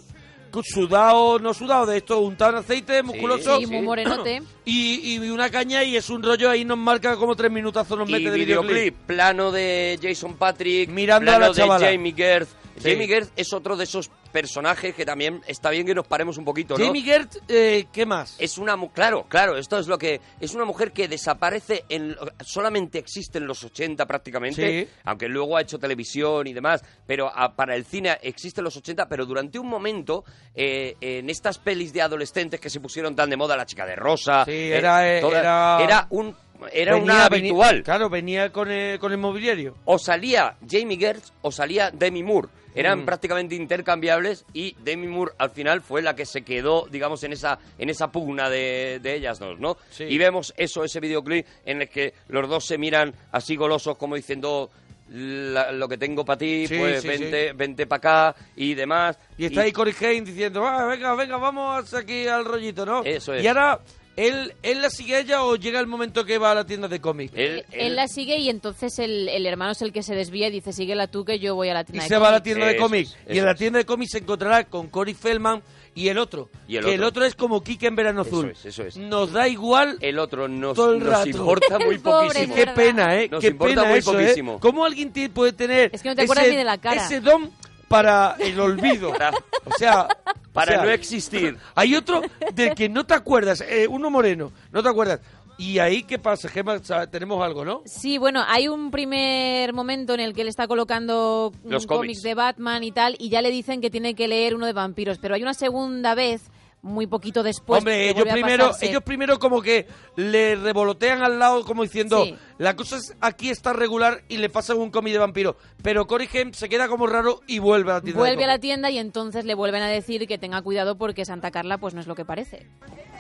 sudado, 0.64 1.40
no 1.40 1.54
sudado, 1.54 1.86
de 1.86 1.98
esto, 1.98 2.20
untado 2.20 2.52
en 2.52 2.58
aceite, 2.58 3.04
musculoso. 3.04 3.60
Sí, 3.60 3.66
muy 3.68 3.82
morenote. 3.82 4.42
Y, 4.66 5.16
y 5.16 5.30
una 5.30 5.50
caña 5.50 5.82
y 5.86 5.96
es 5.96 6.10
un 6.10 6.22
rollo 6.22 6.50
ahí 6.50 6.66
nos 6.66 6.78
marca 6.78 7.16
como 7.16 7.36
tres 7.38 7.50
minutazos 7.50 7.98
nos 7.98 8.10
y 8.10 8.12
mete 8.12 8.32
de 8.32 8.38
videoclip, 8.38 8.70
videoclip. 8.72 8.96
plano 9.08 9.50
de 9.52 9.98
Jason 10.02 10.36
Patrick, 10.36 10.90
Mirando 10.90 11.32
a 11.32 11.36
plano 11.38 11.52
la 11.54 11.58
chavala. 11.58 11.88
de 11.88 11.94
Jamie 11.96 12.14
Gertz. 12.14 12.50
Sí. 12.78 12.92
Jamie 12.92 13.08
Gertz 13.08 13.32
es 13.36 13.54
otro 13.54 13.76
de 13.76 13.86
esos 13.86 14.10
personajes 14.32 14.94
que 14.94 15.06
también 15.06 15.42
está 15.48 15.70
bien 15.70 15.86
que 15.86 15.96
nos 15.96 16.06
paremos 16.08 16.38
un 16.38 16.46
poquito, 16.46 16.78
¿no? 16.78 16.86
Jamie 16.86 17.02
Gertz, 17.02 17.40
eh, 17.48 17.88
¿qué 17.92 18.06
más? 18.06 18.36
es 18.40 18.58
una 18.58 18.76
claro, 18.94 19.26
claro, 19.28 19.58
esto 19.58 19.80
es 19.80 19.88
lo 19.88 19.98
que 19.98 20.22
es 20.40 20.54
una 20.54 20.66
mujer 20.66 20.92
que 20.92 21.08
desaparece 21.08 21.86
en 21.90 22.16
solamente 22.42 23.00
existe 23.00 23.38
en 23.40 23.48
los 23.48 23.64
80 23.64 24.06
prácticamente, 24.06 24.86
Sí. 24.86 24.90
aunque 25.06 25.28
luego 25.28 25.58
ha 25.58 25.62
hecho 25.62 25.80
televisión 25.80 26.46
y 26.48 26.54
demás, 26.54 26.84
pero 27.08 27.32
ah, 27.34 27.54
para 27.56 27.76
el 27.76 27.86
cine 27.86 28.18
existe 28.22 28.62
en 28.62 28.66
los 28.66 28.78
80, 28.78 29.08
pero 29.10 29.26
durante 29.26 29.58
un 29.60 29.68
momento 29.68 30.24
eh, 30.54 30.96
en 31.02 31.30
estas 31.30 31.58
pelis 31.58 31.94
de 31.94 32.02
adolescentes 32.02 32.60
que 32.60 32.70
se 32.70 32.80
pusieron 32.80 33.16
tan 33.16 33.30
de 33.30 33.38
moda, 33.38 33.56
la 33.58 33.66
chica 33.66 33.86
de 33.86 33.96
rosa, 33.96 34.46
Sí, 34.46 34.52
eh, 34.52 35.20
toda- 35.22 35.40
era- 35.40 35.80
era 35.84 36.08
un 36.12 36.36
era 36.72 36.94
Venía- 36.96 37.04
una 37.04 37.30
venía- 37.30 37.52
habitual. 37.52 37.84
claro, 37.84 38.10
venía 38.10 38.52
con 38.52 38.70
el, 38.72 39.00
con 39.00 39.12
el 39.12 39.18
mobiliario. 39.18 39.76
o 39.86 39.98
salía 40.00 40.56
Jamie 40.70 40.98
Gertz 40.98 41.32
o 41.42 41.52
salía 41.52 41.92
Demi 41.92 42.24
Moore. 42.24 42.48
Eran 42.76 43.00
Mm. 43.02 43.06
prácticamente 43.06 43.56
intercambiables 43.56 44.46
y 44.54 44.76
Demi 44.84 45.08
Moore 45.08 45.32
al 45.40 45.50
final 45.50 45.82
fue 45.82 46.04
la 46.04 46.16
que 46.16 46.26
se 46.28 46.44
quedó, 46.44 46.88
digamos, 46.92 47.24
en 47.24 47.34
esa, 47.34 47.58
en 47.80 47.90
esa 47.90 48.12
pugna 48.12 48.50
de, 48.52 49.00
de 49.02 49.16
ellas 49.16 49.40
dos, 49.40 49.60
¿no? 49.60 49.78
Sí. 49.90 50.04
Y 50.04 50.18
vemos 50.20 50.54
eso, 50.58 50.84
ese 50.84 51.00
videoclip 51.00 51.46
en 51.66 51.82
el 51.82 51.90
que 51.90 52.14
los 52.28 52.48
dos 52.48 52.66
se 52.66 52.78
miran 52.78 53.14
así 53.32 53.56
golosos 53.56 53.98
como 53.98 54.16
diciendo 54.16 54.70
"La- 55.10 55.72
lo 55.72 55.88
que 55.88 55.98
tengo 55.98 56.26
para 56.26 56.38
ti, 56.38 56.68
Sí, 56.68 56.78
pues 56.78 57.02
sí, 57.02 57.08
vente, 57.08 57.54
vente 57.54 57.88
para 57.88 57.98
acá 58.32 58.36
y 58.58 58.74
demás. 58.74 59.18
Y 59.38 59.46
está 59.46 59.62
ahí 59.62 59.72
Corey 59.72 59.96
Haim 60.02 60.26
diciendo, 60.26 60.64
"Ah, 60.68 60.86
venga, 60.86 61.16
venga, 61.16 61.38
vamos 61.38 61.94
aquí 61.94 62.28
al 62.28 62.44
rollito, 62.46 62.86
¿no? 62.86 63.04
Eso 63.06 63.34
es. 63.34 63.42
Y 63.44 63.48
ahora, 63.48 63.80
¿él, 64.18 64.54
¿él 64.64 64.82
la 64.82 64.90
sigue 64.90 65.16
a 65.16 65.20
ella 65.20 65.44
o 65.44 65.56
llega 65.56 65.80
el 65.80 65.88
momento 65.88 66.26
que 66.26 66.38
va 66.38 66.52
a 66.52 66.56
la 66.56 66.66
tienda 66.66 66.90
de 66.90 67.00
cómics? 67.00 67.32
Él, 67.36 67.64
Él 67.72 67.96
la 67.96 68.08
sigue 68.10 68.38
y 68.40 68.50
entonces 68.50 69.00
el, 69.00 69.30
el 69.30 69.46
hermano 69.46 69.72
es 69.72 69.82
el 69.82 69.94
que 69.94 70.04
se 70.04 70.14
desvía 70.16 70.48
y 70.50 70.52
dice, 70.52 70.74
síguela 70.74 71.08
tú 71.08 71.24
que 71.24 71.40
yo 71.40 71.56
voy 71.56 71.70
a 71.70 71.74
la 71.74 71.82
Y 71.82 71.86
tienda 71.86 72.04
de 72.04 72.10
se 72.10 72.18
va 72.18 72.28
a 72.28 72.32
la 72.32 72.38
cómics". 72.40 72.44
tienda 72.44 72.66
de 72.66 72.72
Eso 72.74 72.82
cómics. 72.84 73.10
es, 73.12 73.16
y 73.16 73.32
eso 73.32 73.40
en 73.40 73.46
la 73.46 73.56
tienda 73.56 73.80
de 73.80 73.86
cómics 73.86 74.12
se 74.12 74.18
encontrará 74.18 74.64
con 74.66 74.88
Cory 74.90 75.14
Feldman 75.14 75.62
y 75.96 76.10
el 76.10 76.18
otro. 76.20 76.50
Y 76.68 76.76
el 76.78 76.84
que 76.86 76.94
el 76.94 77.00
otro. 77.02 77.08
otro 77.08 77.26
es 77.26 77.34
como 77.36 77.64
Kike 77.64 77.88
en 77.88 77.96
Verano 77.96 78.22
Eso 78.22 78.30
Azul. 78.30 78.50
es, 78.52 78.66
eso 78.66 78.84
es. 78.84 78.98
Nos 78.98 79.32
da 79.32 79.48
igual 79.48 79.98
el 80.02 80.20
otro 80.20 80.48
nos, 80.48 80.76
todo 80.76 80.94
el 80.94 81.00
nos 81.00 81.08
rato. 81.10 81.30
importa 81.30 81.80
muy 81.80 81.98
pobre, 82.00 82.28
poquísimo. 82.28 82.56
Qué 82.56 82.68
pena, 82.68 83.16
¿eh? 83.20 83.28
Nos 83.32 83.42
Qué 83.42 83.48
importa 83.48 83.76
pena 83.76 83.90
muy 83.90 84.00
eso, 84.00 84.14
poquísimo. 84.14 84.54
¿eh? 84.56 84.58
¿Cómo 84.62 84.86
alguien 84.86 85.12
tiene- 85.12 85.30
puede 85.34 85.54
tener 85.54 85.90
Es 85.94 86.04
que 86.04 86.10
no 86.10 86.16
te 86.16 86.22
acuerdas 86.24 86.46
ese, 86.46 86.52
ni 86.54 86.58
de 86.58 86.64
la 86.66 86.78
cara. 86.78 87.04
ese 87.04 87.20
don 87.20 87.50
para 87.88 88.36
el 88.40 88.60
olvido? 88.60 89.12
o 89.12 89.72
sea... 89.78 90.08
Para 90.54 90.72
o 90.72 90.76
sea, 90.76 90.86
no 90.86 90.90
existir. 90.90 91.56
Hay 91.76 91.94
otro 91.94 92.22
del 92.56 92.74
que 92.74 92.90
no 92.90 93.06
te 93.06 93.14
acuerdas, 93.14 93.62
eh, 93.62 93.86
uno 93.88 94.10
moreno, 94.10 94.52
no 94.72 94.82
te 94.82 94.90
acuerdas. 94.90 95.20
Y 95.60 95.78
ahí, 95.80 96.04
¿qué 96.04 96.18
pasa, 96.18 96.50
Gemma? 96.50 96.80
Tenemos 97.12 97.44
algo, 97.44 97.64
¿no? 97.66 97.82
Sí, 97.86 98.18
bueno, 98.18 98.44
hay 98.48 98.68
un 98.68 98.92
primer 98.92 99.74
momento 99.74 100.14
en 100.16 100.20
el 100.20 100.34
que 100.34 100.42
él 100.42 100.48
está 100.48 100.68
colocando 100.68 101.52
un 101.64 101.72
Los 101.72 101.86
cómic 101.86 102.00
cómics. 102.00 102.22
de 102.24 102.34
Batman 102.36 102.84
y 102.84 102.92
tal, 102.92 103.16
y 103.20 103.30
ya 103.30 103.42
le 103.42 103.52
dicen 103.52 103.82
que 103.82 103.90
tiene 103.90 104.16
que 104.16 104.28
leer 104.28 104.56
uno 104.56 104.66
de 104.66 104.74
vampiros, 104.74 105.18
pero 105.20 105.36
hay 105.36 105.42
una 105.42 105.56
segunda 105.56 106.14
vez, 106.16 106.44
muy 106.88 107.06
poquito 107.08 107.44
después. 107.44 107.80
Hombre, 107.80 108.10
ellos 108.10 108.26
primero, 108.32 108.72
ellos 108.82 109.04
primero 109.04 109.38
como 109.40 109.62
que 109.62 109.88
le 110.16 110.56
revolotean 110.56 111.22
al 111.22 111.38
lado 111.38 111.64
como 111.64 111.84
diciendo, 111.84 112.24
Sí. 112.24 112.36
la 112.58 112.76
cosa 112.76 112.98
es 112.98 113.16
aquí 113.22 113.50
está 113.50 113.74
regular 113.74 114.24
y 114.28 114.38
le 114.38 114.50
pasan 114.50 114.78
un 114.78 114.90
cómic 114.90 115.14
de 115.14 115.20
vampiro. 115.20 115.58
Pero 115.84 116.08
Cory 116.08 116.28
se 116.54 116.70
queda 116.70 116.88
como 116.88 117.06
raro 117.08 117.42
y 117.48 117.60
vuelve 117.60 117.92
a 117.92 117.96
la 117.96 118.02
tienda. 118.02 118.20
Vuelve 118.20 118.44
a 118.44 118.48
la 118.48 118.60
tienda 118.60 118.90
y 118.90 118.98
entonces 118.98 119.46
le 119.46 119.54
vuelven 119.56 119.84
a 119.84 119.88
decir 119.88 120.28
que 120.28 120.38
tenga 120.38 120.62
cuidado 120.62 120.98
porque 120.98 121.26
Santa 121.26 121.52
Carla 121.52 121.78
pues 121.78 121.94
no 121.94 122.02
es 122.02 122.08
lo 122.08 122.16
que 122.16 122.26
parece. 122.26 122.68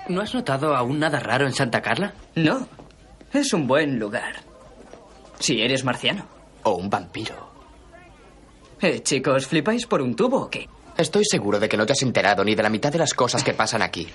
¿No 0.09 0.21
has 0.21 0.33
notado 0.33 0.75
aún 0.75 0.99
nada 0.99 1.19
raro 1.19 1.45
en 1.45 1.53
Santa 1.53 1.81
Carla? 1.81 2.13
No. 2.35 2.67
Es 3.33 3.53
un 3.53 3.67
buen 3.67 3.99
lugar. 3.99 4.35
Si 5.39 5.61
eres 5.61 5.83
marciano. 5.83 6.25
O 6.63 6.71
un 6.75 6.89
vampiro. 6.89 7.51
Eh, 8.81 9.01
chicos, 9.01 9.47
¿flipáis 9.47 9.85
por 9.85 10.01
un 10.01 10.15
tubo 10.15 10.43
o 10.43 10.49
qué? 10.49 10.67
Estoy 10.97 11.23
seguro 11.25 11.59
de 11.59 11.69
que 11.69 11.77
no 11.77 11.85
te 11.85 11.93
has 11.93 12.01
enterado 12.01 12.43
ni 12.43 12.55
de 12.55 12.63
la 12.63 12.69
mitad 12.69 12.91
de 12.91 12.97
las 12.97 13.13
cosas 13.13 13.43
que 13.43 13.53
pasan 13.53 13.81
aquí. 13.81 14.07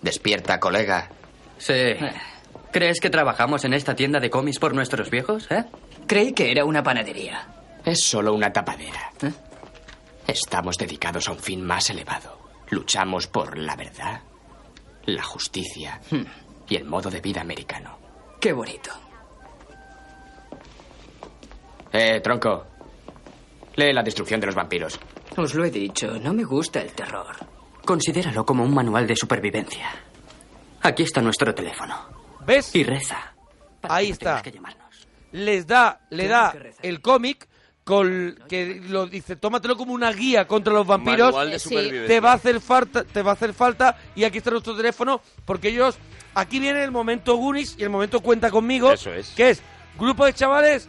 Despierta, 0.00 0.58
colega. 0.58 1.10
Sí. 1.58 1.94
¿Crees 2.72 3.00
que 3.00 3.10
trabajamos 3.10 3.64
en 3.64 3.74
esta 3.74 3.94
tienda 3.94 4.18
de 4.18 4.30
cómics 4.30 4.58
por 4.58 4.74
nuestros 4.74 5.10
viejos, 5.10 5.50
eh? 5.50 5.64
Creí 6.06 6.32
que 6.32 6.50
era 6.50 6.64
una 6.64 6.82
panadería. 6.82 7.46
Es 7.84 8.02
solo 8.02 8.32
una 8.32 8.52
tapadera. 8.52 9.12
Estamos 10.26 10.78
dedicados 10.78 11.28
a 11.28 11.32
un 11.32 11.38
fin 11.38 11.62
más 11.62 11.90
elevado. 11.90 12.38
Luchamos 12.70 13.26
por 13.26 13.58
la 13.58 13.76
verdad, 13.76 14.20
la 15.04 15.22
justicia 15.22 16.00
y 16.68 16.76
el 16.76 16.84
modo 16.86 17.10
de 17.10 17.20
vida 17.20 17.42
americano. 17.42 17.98
Qué 18.40 18.52
bonito. 18.52 18.90
Eh, 21.92 22.20
tronco. 22.20 22.66
Lee 23.76 23.92
la 23.92 24.02
destrucción 24.02 24.40
de 24.40 24.46
los 24.46 24.54
vampiros. 24.54 24.98
Os 25.36 25.54
lo 25.54 25.64
he 25.64 25.70
dicho, 25.70 26.18
no 26.18 26.32
me 26.34 26.44
gusta 26.44 26.80
el 26.80 26.92
terror. 26.92 27.34
Considéralo 27.84 28.44
como 28.44 28.64
un 28.64 28.74
manual 28.74 29.06
de 29.06 29.16
supervivencia. 29.16 29.90
Aquí 30.82 31.02
está 31.04 31.20
nuestro 31.22 31.54
teléfono. 31.54 31.94
¿Ves? 32.46 32.74
Y 32.74 32.84
reza. 32.84 33.32
Ahí 33.82 34.10
está. 34.10 34.42
Les 35.32 35.66
da, 35.66 36.00
le 36.10 36.28
da 36.28 36.54
el 36.82 37.00
cómic 37.00 37.48
con 37.84 38.38
que 38.48 38.80
lo 38.86 39.06
dice, 39.06 39.34
tómatelo 39.36 39.76
como 39.76 39.92
una 39.94 40.12
guía 40.12 40.46
contra 40.46 40.72
los 40.72 40.86
vampiros. 40.86 41.28
Manual 41.32 41.50
de 41.50 41.58
Sí. 41.58 41.68
supervivencia. 41.70 42.06
Te 42.08 42.20
va 42.20 42.32
a 42.32 42.34
hacer 42.34 42.60
falta, 42.60 43.04
te 43.04 43.22
va 43.22 43.30
a 43.30 43.34
hacer 43.34 43.54
falta 43.54 43.98
y 44.14 44.24
aquí 44.24 44.38
está 44.38 44.50
nuestro 44.50 44.76
teléfono 44.76 45.20
porque 45.44 45.68
ellos 45.68 45.96
aquí 46.34 46.60
viene 46.60 46.84
el 46.84 46.90
momento 46.92 47.34
Goonies 47.36 47.76
y 47.78 47.82
el 47.82 47.90
momento 47.90 48.20
cuenta 48.20 48.50
conmigo, 48.50 48.92
Eso 48.92 49.12
es. 49.12 49.30
que 49.30 49.50
es 49.50 49.62
grupo 49.98 50.24
de 50.26 50.32
chavales 50.34 50.88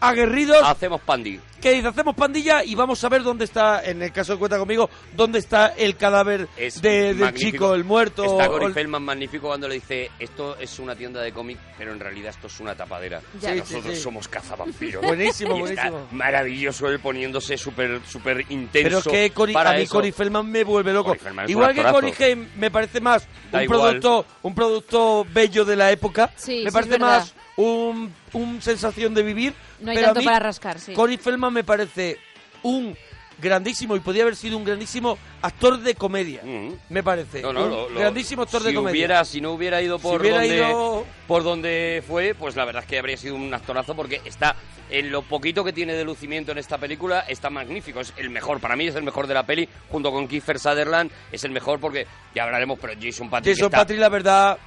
aguerridos 0.00 0.62
Hacemos 0.64 1.00
pandi. 1.02 1.38
que 1.60 1.72
dice, 1.72 1.88
hacemos 1.88 2.14
pandilla 2.14 2.64
y 2.64 2.74
vamos 2.74 3.04
a 3.04 3.08
ver 3.10 3.22
dónde 3.22 3.44
está, 3.44 3.84
en 3.84 4.00
el 4.02 4.12
caso 4.12 4.32
de 4.32 4.38
Cuenta 4.38 4.58
Conmigo, 4.58 4.88
dónde 5.14 5.38
está 5.38 5.74
el 5.76 5.94
cadáver 5.96 6.48
Es 6.56 6.80
de- 6.80 7.12
del 7.14 7.34
chico, 7.34 7.74
el 7.74 7.84
muerto. 7.84 8.24
Está 8.24 8.48
Cory 8.48 8.66
el- 8.66 8.72
Feldman 8.74 9.02
magnífico 9.02 9.48
cuando 9.48 9.68
le 9.68 9.74
dice 9.74 10.10
esto 10.18 10.56
es 10.58 10.78
una 10.78 10.94
tienda 10.96 11.20
de 11.20 11.32
cómic, 11.32 11.58
pero 11.76 11.92
en 11.92 12.00
realidad 12.00 12.30
esto 12.30 12.46
es 12.46 12.58
una 12.60 12.74
tapadera. 12.74 13.20
Ya. 13.40 13.52
Sí, 13.52 13.58
Nosotros 13.58 13.84
sí, 13.84 13.96
sí. 13.96 14.02
somos 14.02 14.26
cazavampiros. 14.28 15.02
Buenísimo, 15.06 15.58
Y 15.58 15.70
está 15.70 15.90
buenísimo. 15.90 16.08
maravilloso 16.12 16.88
él 16.88 16.98
poniéndose 17.00 17.58
súper 17.58 18.00
súper 18.08 18.40
intenso. 18.50 18.88
Pero 18.88 18.98
es 18.98 19.04
que 19.04 19.34
Cory- 19.34 19.52
para 19.52 19.70
a 19.72 19.74
mí. 19.74 19.86
Cory 19.86 20.12
Feldman 20.12 20.50
me 20.50 20.64
vuelve 20.64 20.92
loco. 20.94 21.14
Igual 21.46 21.74
que. 21.74 21.82
Cory 21.84 22.14
Haim 22.20 22.48
me 22.56 22.70
parece 22.70 23.00
más 23.00 23.26
Da 23.52 23.58
un 23.58 23.64
igual. 23.64 23.80
producto, 24.00 24.26
un 24.42 24.54
producto 24.54 25.26
bello 25.32 25.64
de 25.66 25.76
la 25.76 25.90
época. 25.90 26.30
Sí, 26.36 26.62
me 26.64 26.70
sí, 26.70 26.74
parece 26.74 26.98
más 26.98 27.34
un, 27.60 28.12
un 28.32 28.62
sensación 28.62 29.14
de 29.14 29.22
vivir. 29.22 29.54
No 29.80 29.90
hay 29.90 29.96
pero 29.96 30.06
a 30.08 30.08
tanto 30.10 30.20
mí, 30.20 30.26
para 30.26 30.38
rascar, 30.40 30.78
sí. 30.78 30.92
Cory 30.92 31.16
Feldman 31.16 31.52
me 31.52 31.64
parece 31.64 32.18
un 32.62 32.96
grandísimo 33.38 33.96
y 33.96 34.00
podía 34.00 34.22
haber 34.22 34.36
sido 34.36 34.56
un 34.58 34.64
grandísimo 34.64 35.16
actor 35.40 35.78
de 35.80 35.94
comedia, 35.94 36.42
me 36.90 37.02
parece. 37.02 37.40
No, 37.40 37.52
no, 37.52 37.64
un 37.64 37.70
lo- 37.70 37.88
lo- 37.90 37.98
grandísimo 38.00 38.42
actor 38.42 38.62
de 38.62 38.70
si 38.70 38.74
comedia. 38.74 38.92
Hubiera, 38.92 39.24
si 39.24 39.40
no 39.40 39.52
hubiera 39.52 39.80
ido 39.80 39.98
por, 39.98 40.20
hubiera 40.20 40.38
donde, 40.40 40.56
ido- 40.56 41.06
por 41.30 41.44
donde 41.44 42.02
fue, 42.04 42.34
pues 42.34 42.56
la 42.56 42.64
verdad 42.64 42.82
es 42.82 42.88
que 42.88 42.98
habría 42.98 43.16
sido 43.16 43.36
un 43.36 43.54
actorazo 43.54 43.94
porque 43.94 44.20
está 44.24 44.56
en 44.90 45.12
lo 45.12 45.22
poquito 45.22 45.62
que 45.62 45.72
tiene 45.72 45.92
de 45.94 46.02
lucimiento 46.02 46.50
en 46.50 46.58
esta 46.58 46.76
película, 46.76 47.20
está 47.28 47.48
magnífico. 47.50 48.00
Es 48.00 48.12
el 48.16 48.30
mejor, 48.30 48.58
para 48.58 48.74
mí 48.74 48.88
es 48.88 48.96
el 48.96 49.04
mejor 49.04 49.28
de 49.28 49.34
la 49.34 49.44
peli, 49.46 49.68
junto 49.88 50.10
con 50.10 50.26
Kiefer 50.26 50.58
Sutherland, 50.58 51.12
es 51.30 51.44
el 51.44 51.52
mejor 51.52 51.78
porque 51.78 52.04
ya 52.34 52.42
hablaremos, 52.42 52.80
pero 52.80 52.94
Jason 53.00 53.30
Patrick 53.30 53.54
Jason 53.54 53.66
está 53.66 53.78
Patrick, 53.78 54.00
la 54.00 54.08
verdad, 54.08 54.58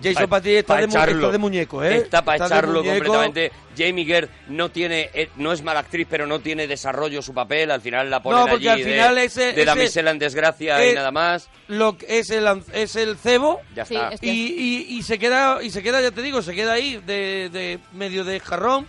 Jason 0.00 0.22
pa- 0.26 0.36
Patrick 0.36 0.58
está, 0.58 0.74
pa 0.74 0.80
de, 0.80 0.86
mu- 0.86 0.92
echarlo. 0.92 1.18
está 1.18 1.32
de 1.32 1.38
muñeco, 1.38 1.82
¿eh? 1.82 1.96
Está 1.96 2.22
para 2.24 2.46
echarlo 2.46 2.84
completamente. 2.84 3.50
Jamie 3.76 4.04
Gerd 4.04 4.28
no 4.48 4.70
tiene, 4.70 5.10
eh, 5.14 5.30
no 5.36 5.52
es 5.52 5.62
mala 5.62 5.80
actriz, 5.80 6.06
pero 6.10 6.26
no 6.26 6.40
tiene 6.40 6.66
desarrollo 6.66 7.22
su 7.22 7.32
papel. 7.32 7.70
Al 7.70 7.80
final 7.80 8.10
la 8.10 8.20
ponen 8.22 8.40
No, 8.40 8.46
porque 8.46 8.68
allí 8.70 8.82
al 8.82 8.88
final 8.88 9.14
de, 9.14 9.24
ese- 9.24 9.52
de 9.52 9.64
damisela 9.64 10.10
en 10.10 10.18
desgracia 10.18 10.84
y 10.84 10.90
eh, 10.90 10.94
nada 10.94 11.10
más. 11.12 11.48
Lo 11.68 11.96
que 11.96 12.18
es 12.18 12.30
el 12.30 12.46
es 12.72 12.94
el 12.96 13.16
cebo 13.16 13.60
Ya 13.74 13.84
Sí, 13.84 13.94
está. 13.94 14.08
es 14.10 14.20
que- 14.20 14.26
y, 14.26 14.86
y- 14.90 14.98
y 14.98 15.02
se 15.02 15.18
queda 15.18 15.62
y 15.62 15.70
se 15.70 15.79
queda 15.82 16.00
ya 16.00 16.10
te 16.10 16.22
digo 16.22 16.42
se 16.42 16.54
queda 16.54 16.72
ahí 16.74 16.96
de, 17.06 17.48
de 17.50 17.78
medio 17.92 18.24
de 18.24 18.40
jarrón 18.40 18.86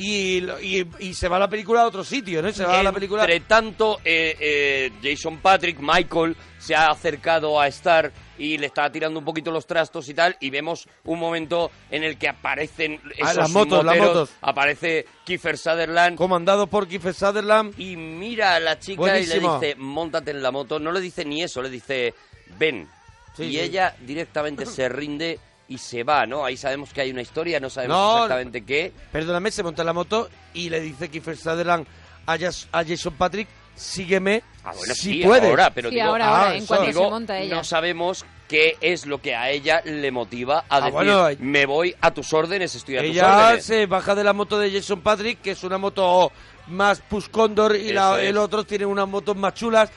y, 0.00 0.44
y, 0.62 0.86
y 1.00 1.14
se 1.14 1.26
va 1.26 1.40
la 1.40 1.48
película 1.48 1.82
a 1.82 1.86
otro 1.86 2.04
sitio 2.04 2.40
no 2.40 2.52
se 2.52 2.64
va 2.64 2.78
a 2.78 2.82
la 2.84 2.92
película 2.92 3.22
Entre 3.24 3.40
tanto, 3.40 3.98
eh, 4.04 4.36
eh, 4.38 4.92
Jason 5.02 5.38
Patrick, 5.38 5.78
Michael, 5.80 6.36
se 6.58 6.76
ha 6.76 6.86
acercado 6.86 7.60
a 7.60 7.66
Star 7.66 8.12
y 8.38 8.58
le 8.58 8.66
está 8.66 8.88
tirando 8.92 9.18
un 9.18 9.24
poquito 9.24 9.50
los 9.50 9.66
trastos 9.66 10.08
y 10.08 10.14
tal, 10.14 10.36
y 10.38 10.50
vemos 10.50 10.86
un 11.02 11.18
momento 11.18 11.72
en 11.90 12.04
el 12.04 12.16
que 12.16 12.28
aparecen 12.28 13.00
Ah, 13.04 13.32
esos 13.32 13.36
las 13.38 13.50
motos, 13.50 13.84
las 13.84 13.96
moteros, 13.96 14.14
motos. 14.14 14.30
aparece 14.40 15.04
Kiefer 15.24 15.58
Sutherland. 15.58 16.16
comandado 16.16 16.68
por 16.68 16.86
Kiefer 16.86 17.14
Sutherland 17.14 17.74
Y 17.80 17.96
mira 17.96 18.54
a 18.54 18.60
la 18.60 18.78
chica 18.78 19.00
Buenísimo. 19.00 19.58
y 19.58 19.60
le 19.60 19.66
dice, 19.66 19.80
montate 19.80 20.30
en 20.30 20.40
la 20.44 20.52
moto. 20.52 20.78
No 20.78 20.92
le 20.92 21.00
dice 21.00 21.24
ni 21.24 21.42
eso, 21.42 21.60
le 21.60 21.70
dice, 21.70 22.14
ven. 22.56 22.88
Sí, 23.36 23.42
y 23.46 23.50
sí. 23.54 23.60
ella 23.60 23.96
directamente 24.06 24.64
se 24.64 24.88
rinde 24.88 25.40
y 25.68 25.78
se 25.78 26.02
va, 26.02 26.26
¿no? 26.26 26.44
Ahí 26.44 26.56
sabemos 26.56 26.92
que 26.92 27.02
hay 27.02 27.10
una 27.10 27.20
historia, 27.22 27.60
no 27.60 27.68
sabemos 27.70 27.96
No, 27.96 28.14
exactamente 28.16 28.64
qué. 28.64 28.92
perdóname 29.12 29.50
se 29.50 29.62
monta 29.62 29.82
en 29.82 29.86
la 29.86 29.92
moto 29.92 30.28
y 30.54 30.70
le 30.70 30.80
dice 30.80 31.08
Kiefer 31.10 31.36
Sutherland 31.36 31.86
a, 32.26 32.36
Jas- 32.38 32.66
a 32.72 32.84
Jason 32.84 33.14
Patrick 33.14 33.48
sígueme 33.74 34.42
Ah, 34.64 34.72
bueno, 34.76 34.94
si 34.94 35.00
sí, 35.12 35.22
puedes 35.24 35.48
ahora, 35.48 35.70
pero 35.72 35.88
Sí, 35.88 35.94
digo, 35.94 36.08
ahora, 36.08 36.28
ahora, 36.28 36.50
ah, 36.50 36.54
en 36.56 36.58
eso. 36.58 36.66
cuanto 36.66 36.86
Digo, 36.86 37.04
se 37.04 37.10
monta 37.10 37.38
ella. 37.38 37.54
no 37.54 37.64
sabemos 37.64 38.24
qué 38.48 38.76
es 38.80 39.06
lo 39.06 39.20
que 39.22 39.34
a 39.36 39.50
ella 39.50 39.80
le 39.84 40.10
motiva 40.10 40.60
a 40.68 40.76
Ah, 40.76 40.80
decir, 40.80 40.92
bueno, 40.92 41.28
me 41.38 41.64
voy 41.66 41.94
a 42.00 42.10
tus 42.12 42.32
órdenes, 42.32 42.74
estoy 42.74 42.96
a 42.96 43.00
tus 43.02 43.10
Ella 43.10 43.44
órdenes. 43.46 43.64
se 43.64 43.86
baja 43.86 44.14
de 44.14 44.24
la 44.24 44.32
moto 44.32 44.58
de 44.58 44.70
Jason 44.72 45.00
Patrick, 45.00 45.40
que 45.42 45.52
es 45.52 45.62
una 45.64 45.78
moto 45.78 46.32
más 46.66 47.00
Push 47.00 47.28
Condor, 47.30 47.76
y 47.76 47.92
la- 47.92 48.20
el 48.20 48.36
otro 48.36 48.64
tiene 48.64 48.84
unas 48.84 49.06
motos 49.08 49.36
más 49.36 49.54
chulas. 49.54 49.90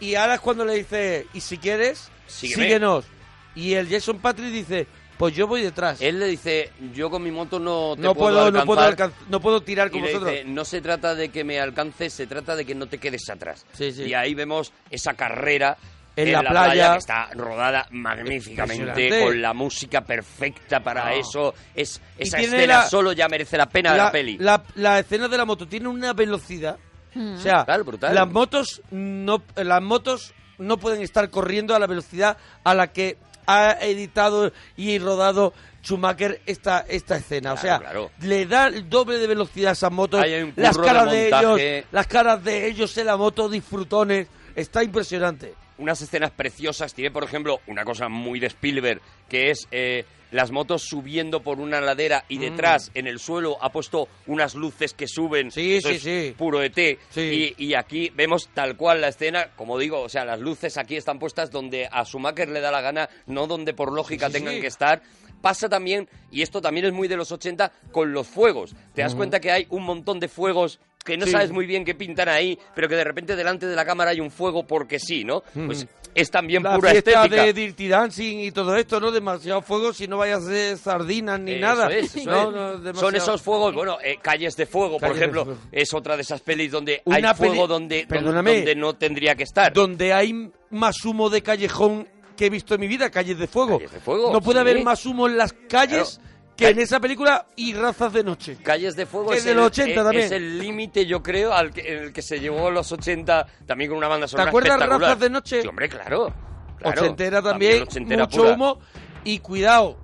Y 0.00 0.14
ahora 0.14 0.34
es 0.34 0.40
cuando 0.40 0.64
le 0.64 0.74
dice, 0.74 1.26
y 1.34 1.40
si 1.40 1.58
quieres, 1.58 2.08
Sígueme. 2.26 2.62
síguenos. 2.64 3.04
Y 3.56 3.74
el 3.74 3.88
Jason 3.90 4.18
Patrick 4.20 4.50
dice, 4.52 4.86
pues 5.18 5.34
yo 5.34 5.46
voy 5.46 5.62
detrás. 5.62 6.00
Él 6.00 6.18
le 6.20 6.26
dice, 6.26 6.70
yo 6.92 7.10
con 7.10 7.22
mi 7.22 7.30
moto 7.30 7.58
no 7.58 7.94
te 7.96 8.02
no 8.02 8.14
puedo, 8.14 8.36
puedo, 8.36 8.50
no 8.50 8.64
puedo, 8.64 8.80
alcanzar". 8.80 9.16
alcan- 9.18 9.26
no 9.30 9.40
puedo 9.40 9.60
tirar 9.62 9.88
Y 9.88 9.90
con 9.90 10.00
le 10.02 10.08
vosotros. 10.08 10.30
dice, 10.32 10.44
no 10.44 10.64
se 10.64 10.80
trata 10.80 11.14
de 11.14 11.28
que 11.30 11.44
me 11.44 11.60
alcances, 11.60 12.12
se 12.12 12.26
trata 12.26 12.56
de 12.56 12.64
que 12.64 12.74
no 12.74 12.86
te 12.86 12.98
quedes 12.98 13.28
atrás. 13.30 13.64
Sí, 13.72 13.92
sí. 13.92 14.04
Y 14.04 14.14
ahí 14.14 14.34
vemos 14.34 14.72
esa 14.90 15.14
carrera 15.14 15.76
En 16.16 16.30
la 16.32 16.42
playa. 16.42 16.92
que 16.92 16.98
está 16.98 17.28
rodada 17.34 17.86
magníficamente, 17.90 19.20
con 19.24 19.40
la 19.40 19.52
música 19.54 20.00
perfecta 20.02 20.80
para 20.80 21.06
No. 21.06 21.10
eso. 21.16 21.54
Es, 21.74 22.00
Y 22.18 22.22
esa 22.24 22.38
escena 22.38 22.66
la- 22.82 22.88
solo 22.88 23.12
ya 23.12 23.28
merece 23.28 23.56
la 23.56 23.66
pena 23.66 23.92
de 23.92 23.98
la 23.98 24.12
peli. 24.12 24.36
La, 24.38 24.62
la 24.76 24.98
escena 24.98 25.28
de 25.28 25.36
la 25.36 25.44
moto 25.44 25.66
tiene 25.66 25.88
una 25.88 26.12
velocidad. 26.12 26.76
Mm. 27.14 27.34
O 27.34 27.38
sea, 27.38 27.58
Brutal, 27.58 27.82
brutal. 27.84 28.14
las 28.14 28.28
motos 28.28 28.82
no 28.90 29.42
las 29.56 29.80
motos 29.82 30.34
no 30.58 30.78
pueden 30.78 31.00
estar 31.02 31.30
corriendo 31.30 31.74
a 31.74 31.78
la 31.78 31.86
velocidad 31.86 32.36
a 32.64 32.74
la 32.74 32.88
que 32.92 33.16
ha 33.46 33.72
editado 33.80 34.52
y 34.76 34.98
rodado 34.98 35.52
Schumacher 35.82 36.40
esta 36.46 36.84
esta 36.88 37.16
escena. 37.16 37.52
o 37.52 37.56
sea, 37.56 37.78
Claro, 37.78 38.10
le 38.20 38.46
da 38.46 38.68
el 38.68 38.88
doble 38.88 39.18
de 39.18 39.26
velocidad 39.26 39.70
a 39.70 39.72
esas 39.72 39.92
motos. 39.92 40.22
Ahí 40.22 40.32
hay 40.32 40.42
un 40.42 40.52
las 40.56 40.76
caras 40.78 41.10
de 41.10 41.16
de, 41.16 41.28
ellos, 41.28 41.84
las 41.92 42.06
caras 42.06 42.42
de 42.44 42.66
ellos 42.66 42.96
en 42.98 43.06
la 43.06 43.16
moto 43.16 43.48
disfrutones. 43.48 44.28
Está 44.56 44.82
impresionante. 44.84 45.54
unas 45.78 46.00
escenas 46.00 46.30
preciosas. 46.30 46.94
Tiene, 46.94 47.10
por 47.10 47.24
ejemplo, 47.24 47.60
una 47.66 47.84
cosa 47.84 48.08
muy 48.08 48.38
de 48.38 48.46
Spielberg, 48.46 49.00
que 49.28 49.50
es 49.50 49.66
eh, 49.72 50.04
las 50.34 50.50
motos 50.50 50.82
subiendo 50.82 51.42
por 51.44 51.60
una 51.60 51.80
ladera 51.80 52.24
y 52.28 52.38
detrás, 52.38 52.90
en 52.94 53.06
el 53.06 53.20
suelo, 53.20 53.56
ha 53.62 53.70
puesto 53.70 54.08
unas 54.26 54.56
luces 54.56 54.92
que 54.92 55.06
suben. 55.06 55.46
Mm. 55.46 55.50
Sí, 55.52 55.76
Eso 55.76 55.88
sí, 55.90 55.94
es 55.94 56.02
sí. 56.02 56.34
Puro 56.36 56.60
ET. 56.60 56.74
Sí. 57.10 57.54
Y, 57.56 57.64
y 57.66 57.74
aquí 57.74 58.10
vemos 58.16 58.48
tal 58.52 58.76
cual 58.76 59.00
la 59.00 59.08
escena, 59.08 59.50
como 59.54 59.78
digo, 59.78 60.00
o 60.00 60.08
sea, 60.08 60.24
las 60.24 60.40
luces 60.40 60.76
aquí 60.76 60.96
están 60.96 61.20
puestas 61.20 61.52
donde 61.52 61.88
a 61.90 62.04
Schumacher 62.04 62.48
le 62.48 62.60
da 62.60 62.72
la 62.72 62.80
gana, 62.80 63.08
no 63.26 63.46
donde 63.46 63.74
por 63.74 63.92
lógica 63.92 64.26
Sí, 64.26 64.32
tengan 64.32 64.54
sí. 64.54 64.60
que 64.60 64.66
estar. 64.66 65.02
Pasa 65.40 65.68
también, 65.68 66.08
y 66.32 66.42
esto 66.42 66.60
también 66.60 66.86
es 66.86 66.92
muy 66.92 67.06
de 67.06 67.16
los 67.16 67.30
80, 67.30 67.70
con 67.92 68.12
los 68.12 68.26
fuegos. 68.26 68.74
Te 68.94 69.02
das 69.02 69.14
cuenta 69.14 69.40
que 69.40 69.52
hay 69.52 69.66
un 69.70 69.84
montón 69.84 70.18
de 70.18 70.26
fuegos 70.26 70.80
que 71.04 71.16
no 71.18 71.26
Sí. 71.26 71.32
sabes 71.32 71.50
muy 71.52 71.66
bien 71.66 71.84
qué 71.84 71.94
pintan 71.94 72.28
ahí, 72.28 72.58
pero 72.74 72.88
que 72.88 72.96
de 72.96 73.04
repente 73.04 73.36
delante 73.36 73.66
de 73.66 73.76
la 73.76 73.84
cámara 73.84 74.10
hay 74.12 74.20
un 74.20 74.30
fuego 74.30 74.66
porque 74.66 74.98
sí, 74.98 75.22
¿no? 75.24 75.42
Pues 75.66 75.86
es 76.14 76.30
también 76.30 76.62
la 76.62 76.76
pura 76.76 76.92
fiesta 76.92 77.10
estética. 77.24 77.42
de 77.44 77.52
Dirty 77.52 77.88
Dancing 77.88 78.38
y 78.40 78.50
todo 78.52 78.76
esto, 78.76 79.00
¿no? 79.00 79.10
Demasiado 79.10 79.60
fuego 79.62 79.92
si 79.92 80.06
no 80.08 80.16
vayas 80.18 80.44
hacer 80.44 80.78
sardinas 80.78 81.40
ni 81.40 81.52
Eso 81.52 81.60
nada. 81.60 81.92
es, 81.92 82.14
eso 82.16 82.30
No, 82.30 82.74
es. 82.74 82.80
no, 82.80 82.94
Son 82.94 83.14
esos 83.16 83.42
fuegos, 83.42 83.74
bueno, 83.74 83.98
eh, 84.02 84.16
Calles 84.22 84.56
de 84.56 84.64
Fuego, 84.66 84.92
por 84.92 85.00
Calles 85.00 85.16
de 85.16 85.20
ejemplo, 85.22 85.44
Fuego. 85.44 85.60
es 85.72 85.92
otra 85.92 86.16
de 86.16 86.22
esas 86.22 86.40
pelis 86.40 86.70
donde 86.70 87.02
Una 87.04 87.16
hay 87.30 87.34
fuego 87.34 87.52
peli- 87.54 87.66
donde, 87.68 88.06
Perdóname. 88.08 88.56
donde 88.56 88.74
no 88.76 88.94
tendría 88.94 89.34
que 89.34 89.42
estar. 89.42 89.72
Donde 89.72 90.12
hay 90.12 90.50
más 90.70 91.04
humo 91.04 91.28
de 91.30 91.42
callejón 91.42 92.08
que 92.36 92.46
he 92.46 92.50
visto 92.50 92.74
en 92.74 92.80
mi 92.80 92.88
vida, 92.88 93.10
calles 93.10 93.38
de 93.38 93.46
fuego. 93.46 93.78
Calles 93.78 93.92
de 93.92 94.00
fuego, 94.00 94.32
no 94.32 94.40
puede 94.40 94.58
sí. 94.58 94.60
haber 94.60 94.82
más 94.84 95.04
humo 95.04 95.26
en 95.26 95.36
las 95.36 95.52
calles 95.68 96.18
Claro. 96.18 96.33
Que 96.56 96.68
en 96.68 96.78
esa 96.78 97.00
película 97.00 97.46
y 97.56 97.74
razas 97.74 98.12
de 98.12 98.24
noche. 98.24 98.56
Calles 98.62 98.96
de 98.96 99.06
Fuego 99.06 99.30
Que 99.30 99.38
es, 99.38 99.46
el, 99.46 99.58
80 99.58 99.90
eh, 99.90 99.94
también. 99.94 100.24
es 100.24 100.32
el 100.32 100.58
límite, 100.58 101.06
yo 101.06 101.22
creo, 101.22 101.52
al 101.52 101.72
que, 101.72 101.80
en 101.80 102.02
el 102.04 102.12
que 102.12 102.22
se 102.22 102.38
llevó 102.40 102.70
los 102.70 102.90
80 102.92 103.46
también 103.66 103.90
con 103.90 103.98
una 103.98 104.08
banda 104.08 104.26
¿Te 104.26 104.30
sonora 104.32 104.50
acuerdas 104.50 104.72
espectacular. 104.72 105.00
razas 105.00 105.20
de 105.20 105.30
noche? 105.30 105.62
Sí, 105.62 105.68
hombre, 105.68 105.88
claro. 105.88 106.32
claro. 106.78 107.00
ochentera 107.00 107.42
también, 107.42 107.82
ochentera 107.82 108.24
mucho 108.24 108.42
pura. 108.42 108.54
humo 108.54 108.78
y 109.24 109.38
cuidado. 109.40 110.03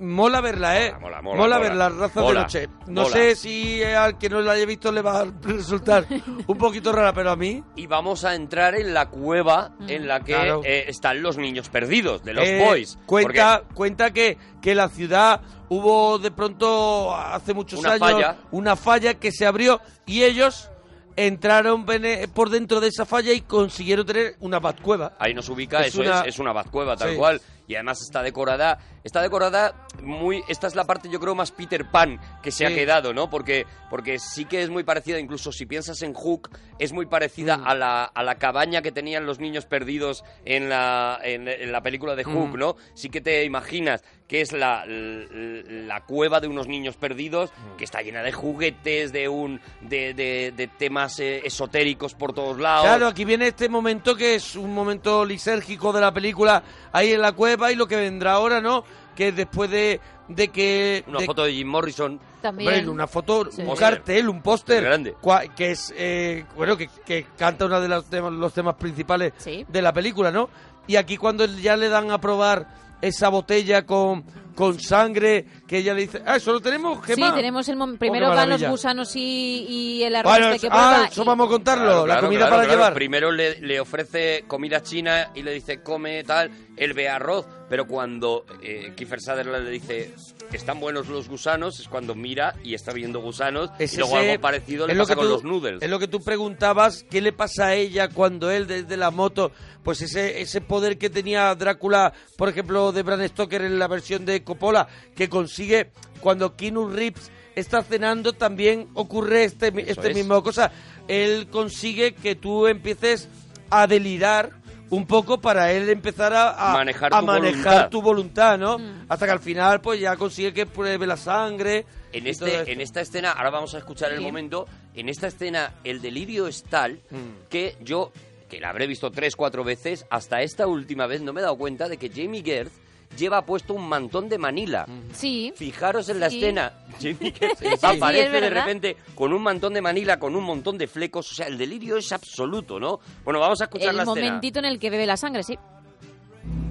Mola 0.00 0.40
verla, 0.40 0.80
¿eh? 0.80 0.92
Mola, 1.00 1.20
mola, 1.20 1.36
mola, 1.36 1.58
ver 1.58 1.72
mola, 1.72 1.88
de 1.90 2.34
noche. 2.34 2.68
No 2.86 3.02
mola. 3.02 3.12
sé 3.16 3.34
si 3.34 3.82
al 3.82 4.16
que 4.16 4.28
no 4.28 4.40
la 4.40 4.52
haya 4.52 4.64
visto 4.64 4.92
le 4.92 5.02
va 5.02 5.20
a 5.22 5.26
resultar 5.42 6.06
un 6.46 6.56
poquito 6.56 6.92
rara, 6.92 7.12
pero 7.12 7.30
a 7.32 7.36
mí... 7.36 7.62
Y 7.74 7.86
vamos 7.88 8.24
a 8.24 8.34
entrar 8.36 8.76
en 8.76 8.94
la 8.94 9.06
cueva 9.10 9.72
en 9.88 10.06
la 10.06 10.20
que 10.20 10.34
Claro. 10.34 10.60
eh, 10.64 10.84
están 10.88 11.20
los 11.20 11.36
niños 11.36 11.68
perdidos, 11.68 12.22
de 12.22 12.32
los 12.32 12.46
Eh, 12.46 12.64
boys. 12.64 12.96
Cuenta, 13.06 13.62
cuenta 13.74 14.12
que, 14.12 14.38
que 14.62 14.74
la 14.76 14.88
ciudad 14.88 15.40
hubo 15.68 16.18
de 16.20 16.30
pronto 16.30 17.14
hace 17.16 17.52
muchos 17.52 17.80
Una 17.80 17.94
años 17.94 18.00
falla. 18.12 18.36
una 18.52 18.76
falla 18.76 19.14
que 19.14 19.32
se 19.32 19.46
abrió 19.46 19.80
y 20.06 20.22
ellos 20.22 20.70
entraron 21.16 21.84
por 22.32 22.48
dentro 22.50 22.80
de 22.80 22.86
esa 22.88 23.04
falla 23.04 23.32
y 23.32 23.40
consiguieron 23.40 24.06
tener 24.06 24.36
una 24.38 24.60
batcueva. 24.60 25.14
Ahí 25.18 25.34
nos 25.34 25.48
ubica, 25.48 25.80
Es 25.80 25.88
eso 25.88 26.02
una- 26.02 26.20
es, 26.20 26.28
es 26.28 26.38
una 26.38 26.52
bazcueva 26.52 26.96
tal 26.96 27.10
Sí. 27.10 27.16
cual. 27.16 27.40
Y 27.66 27.74
además 27.74 28.00
está 28.00 28.22
decorada, 28.22 28.78
está 29.04 29.20
decorada 29.20 29.74
muy, 30.02 30.42
esta 30.48 30.66
es 30.66 30.74
la 30.74 30.84
parte 30.84 31.08
yo 31.08 31.18
creo 31.20 31.34
más 31.34 31.50
Peter 31.52 31.84
Pan 31.90 32.20
que 32.42 32.50
se 32.50 32.64
ha 32.66 32.68
quedado, 32.68 33.12
¿no? 33.12 33.28
Porque, 33.30 33.66
porque 33.90 34.18
sí 34.18 34.44
que 34.44 34.62
es 34.62 34.70
muy 34.70 34.84
parecida, 34.84 35.18
incluso 35.18 35.52
si 35.52 35.66
piensas 35.66 36.00
en 36.02 36.14
Hook, 36.14 36.50
es 36.78 36.92
muy 36.92 37.06
parecida 37.06 37.56
Mm. 37.58 37.66
a, 37.66 37.74
la, 37.74 38.04
a 38.04 38.22
la 38.22 38.34
cabaña 38.36 38.82
que 38.82 38.92
tenían 38.92 39.26
los 39.26 39.38
niños 39.40 39.66
perdidos 39.66 40.24
en 40.44 40.68
la, 40.68 41.18
en, 41.22 41.48
en 41.48 41.72
la 41.72 41.80
película 41.82 42.14
de 42.14 42.24
Hook, 42.24 42.56
Mm. 42.56 42.58
¿no? 42.58 42.76
Sí 42.94 43.08
que 43.10 43.20
te 43.20 43.44
imaginas 43.44 44.02
que 44.28 44.42
es 44.42 44.52
la, 44.52 44.84
la 44.86 46.00
cueva 46.04 46.38
de 46.40 46.48
unos 46.48 46.68
niños 46.68 46.96
perdidos, 46.96 47.50
Mm. 47.50 47.76
que 47.76 47.84
está 47.84 48.02
llena 48.02 48.22
de 48.22 48.32
juguetes, 48.32 49.12
de 49.12 49.28
un 49.28 49.60
de, 49.80 50.12
de- 50.14 50.52
de 50.56 50.66
temas 50.68 51.18
eh, 51.20 51.40
esotéricos 51.44 52.14
por 52.14 52.32
todos 52.32 52.58
lados. 52.58 52.84
Claro, 52.86 53.06
aquí 53.08 53.24
viene 53.24 53.48
este 53.48 53.68
momento 53.68 54.14
que 54.14 54.34
es 54.34 54.54
un 54.56 54.74
momento 54.74 55.24
lisérgico 55.24 55.92
de 55.92 56.00
la 56.00 56.12
película, 56.12 56.62
ahí 56.92 57.12
en 57.12 57.22
la 57.22 57.32
cueva 57.32 57.72
y 57.72 57.76
lo 57.76 57.86
que 57.86 57.96
vendrá 57.96 58.32
ahora, 58.32 58.60
¿no? 58.60 58.84
Que 59.18 59.32
después 59.32 59.68
de, 59.68 60.00
de 60.28 60.46
que... 60.48 61.02
Una 61.08 61.18
de- 61.18 61.26
foto 61.26 61.42
de 61.44 61.52
Jim 61.52 61.66
Morrison. 61.66 62.20
También. 62.40 62.72
Hombre, 62.72 62.88
una 62.88 63.08
foto, 63.08 63.50
Sí. 63.50 63.62
un 63.62 63.74
cartel, 63.74 64.28
un 64.28 64.40
póster, 64.42 64.84
Grande. 64.84 65.16
cua- 65.20 65.52
que 65.56 65.72
es, 65.72 65.92
eh, 65.96 66.44
bueno, 66.56 66.76
que, 66.76 66.88
que 67.04 67.26
canta 67.36 67.66
uno 67.66 67.80
de 67.80 67.88
los 67.88 68.04
temas, 68.08 68.32
los 68.32 68.52
temas 68.54 68.76
principales 68.76 69.32
Sí. 69.38 69.66
de 69.66 69.82
la 69.82 69.92
película, 69.92 70.30
¿no? 70.30 70.48
Y 70.86 70.94
aquí 70.94 71.16
cuando 71.16 71.44
ya 71.46 71.76
le 71.76 71.88
dan 71.88 72.12
a 72.12 72.20
probar 72.20 72.68
esa 73.02 73.28
botella 73.28 73.84
con, 73.84 74.22
con 74.54 74.78
sangre, 74.80 75.44
que 75.66 75.78
ella 75.78 75.94
le 75.94 76.02
dice, 76.02 76.22
ah, 76.24 76.36
eso 76.36 76.52
lo 76.52 76.60
tenemos, 76.60 76.98
Sí, 77.04 77.14
Gemma. 77.14 77.34
tenemos 77.34 77.68
el 77.68 77.80
Oh, 77.80 77.86
qué 77.92 77.96
primero 77.98 78.28
van 78.30 78.48
los 78.50 78.62
gusanos 78.64 79.14
y, 79.16 79.66
y 79.68 80.02
el 80.04 80.14
arroz 80.16 80.32
Bueno, 80.32 80.48
este 80.50 80.68
que 80.68 80.72
ah, 80.72 80.90
prueba 80.90 81.08
eso 81.10 81.22
y- 81.22 81.26
vamos 81.26 81.46
a 81.46 81.50
contarlo, 81.50 81.84
Claro, 81.84 82.06
la 82.06 82.14
claro, 82.14 82.26
comida 82.28 82.38
claro, 82.40 82.52
para 82.54 82.62
claro. 82.64 82.78
llevar. 82.78 82.94
Primero 82.94 83.32
le, 83.32 83.60
le 83.60 83.80
ofrece 83.80 84.44
comida 84.46 84.80
china 84.82 85.30
y 85.34 85.42
le 85.42 85.52
dice 85.52 85.82
come 85.82 86.22
tal. 86.24 86.50
Él 86.76 86.92
ve 86.92 87.08
arroz, 87.08 87.46
pero 87.68 87.86
cuando 87.86 88.44
eh, 88.62 88.92
Kiefer 88.96 89.20
Sutherland 89.20 89.64
le 89.64 89.70
dice 89.70 90.14
están 90.52 90.80
buenos 90.80 91.08
los 91.08 91.28
gusanos, 91.28 91.78
es 91.78 91.88
cuando 91.88 92.14
mira 92.14 92.54
y 92.64 92.72
está 92.74 92.92
viendo 92.92 93.20
gusanos, 93.20 93.70
Es 93.78 93.92
y 93.94 93.98
luego 93.98 94.18
ese- 94.18 94.30
algo 94.30 94.40
parecido 94.42 94.86
le 94.86 94.92
es 94.92 94.96
lo 94.96 95.04
pasa 95.04 95.14
que 95.14 95.18
con 95.18 95.26
tú- 95.26 95.32
los 95.34 95.44
noodles. 95.44 95.82
Es 95.82 95.90
lo 95.90 95.98
que 95.98 96.08
tú 96.08 96.20
preguntabas, 96.22 97.04
¿qué 97.10 97.20
le 97.20 97.32
pasa 97.32 97.66
a 97.66 97.74
ella 97.74 98.08
cuando 98.08 98.50
él 98.50 98.66
desde 98.66 98.96
la 98.96 99.10
moto, 99.10 99.52
pues 99.82 100.00
ese, 100.00 100.40
ese 100.40 100.60
poder 100.62 100.96
que 100.96 101.10
tenía 101.10 101.54
Drácula, 101.54 102.14
por 102.38 102.48
ejemplo, 102.48 102.92
de 102.92 103.02
Bram 103.02 103.26
Stoker 103.28 103.60
en 103.62 103.78
la 103.78 103.88
versión 103.88 104.24
de 104.24 104.42
Coppola, 104.42 104.88
que 105.14 105.28
consigue 105.28 105.90
cuando 106.20 106.56
Keanu 106.56 106.88
Reeves 106.88 107.30
está 107.54 107.82
cenando, 107.82 108.32
también 108.32 108.88
ocurre 108.94 109.44
este, 109.44 109.72
este 109.90 110.10
es. 110.10 110.16
mismo 110.16 110.42
cosa. 110.42 110.72
Él 111.08 111.48
consigue 111.50 112.14
que 112.14 112.34
tú 112.36 112.66
empieces 112.66 113.28
a 113.70 113.86
delirar 113.86 114.57
un 114.90 115.06
poco 115.06 115.38
para 115.40 115.70
él 115.72 115.88
empezar 115.90 116.32
a, 116.32 116.70
a- 116.70 116.72
Manejar 116.74 117.12
a 117.14 117.20
tu 117.20 117.26
manejar 117.26 117.62
voluntad. 117.62 117.88
tu 117.90 118.02
voluntad, 118.02 118.58
¿no? 118.58 118.76
Hasta 119.08 119.26
que 119.26 119.32
al 119.32 119.40
final 119.40 119.80
pues 119.80 120.00
ya 120.00 120.16
consigue 120.16 120.52
que 120.54 120.66
pruebe 120.66 121.06
la 121.06 121.16
sangre. 121.16 121.84
En, 122.12 122.26
este, 122.26 122.72
en 122.72 122.80
esta 122.80 123.00
escena, 123.02 123.32
ahora 123.32 123.50
vamos 123.50 123.74
a 123.74 123.78
escuchar 123.78 124.12
el 124.12 124.20
momento, 124.22 124.66
en 124.94 125.08
esta 125.10 125.26
escena 125.26 125.74
el 125.84 126.00
delirio 126.00 126.46
es 126.48 126.62
tal 126.64 127.00
Mm. 127.10 127.48
que 127.50 127.76
yo, 127.82 128.12
que 128.48 128.60
la 128.60 128.70
habré 128.70 128.86
visto 128.86 129.10
tres, 129.10 129.36
cuatro 129.36 129.62
veces, 129.62 130.06
hasta 130.08 130.40
esta 130.40 130.66
última 130.66 131.06
vez 131.06 131.20
no 131.20 131.34
me 131.34 131.40
he 131.40 131.42
dado 131.42 131.58
cuenta 131.58 131.86
de 131.86 131.98
que 131.98 132.08
Jamie 132.08 132.42
Gertz 132.42 132.72
lleva 133.16 133.44
puesto 133.44 133.74
un 133.74 133.88
mantón 133.88 134.28
de 134.28 134.38
Manila. 134.38 134.86
Sí. 135.12 135.52
Fijaros 135.56 136.08
en 136.08 136.20
la 136.20 136.26
escena, 136.26 136.72
Jamie 137.00 137.32
Gertz 137.32 137.58
Sí, 137.60 137.66
sí, 137.78 137.86
aparece 137.86 138.40
de 138.40 138.50
repente 138.50 138.96
con 139.14 139.32
un 139.32 139.42
mantón 139.42 139.74
de 139.74 139.80
Manila, 139.80 140.18
con 140.18 140.36
un 140.36 140.44
montón 140.44 140.78
de 140.78 140.86
flecos, 140.86 141.30
o 141.32 141.34
sea, 141.34 141.46
el 141.46 141.58
delirio 141.58 141.96
es 141.96 142.12
absoluto, 142.12 142.78
¿no? 142.78 143.00
Bueno, 143.24 143.40
vamos 143.40 143.60
a 143.60 143.64
escuchar 143.64 143.90
El 143.90 143.96
la 143.96 144.02
escena. 144.04 144.26
momentito 144.26 144.58
en 144.58 144.64
el 144.66 144.78
que 144.78 144.90
bebe 144.90 145.06
la 145.06 145.16
sangre, 145.16 145.42
sí. 145.42 145.58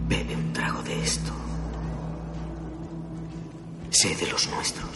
Bebe 0.07 0.35
un 0.35 0.53
trago 0.53 0.81
de 0.83 1.01
esto. 1.01 1.31
Sé 3.89 4.15
de 4.15 4.27
los 4.31 4.47
nuestros. 4.49 4.89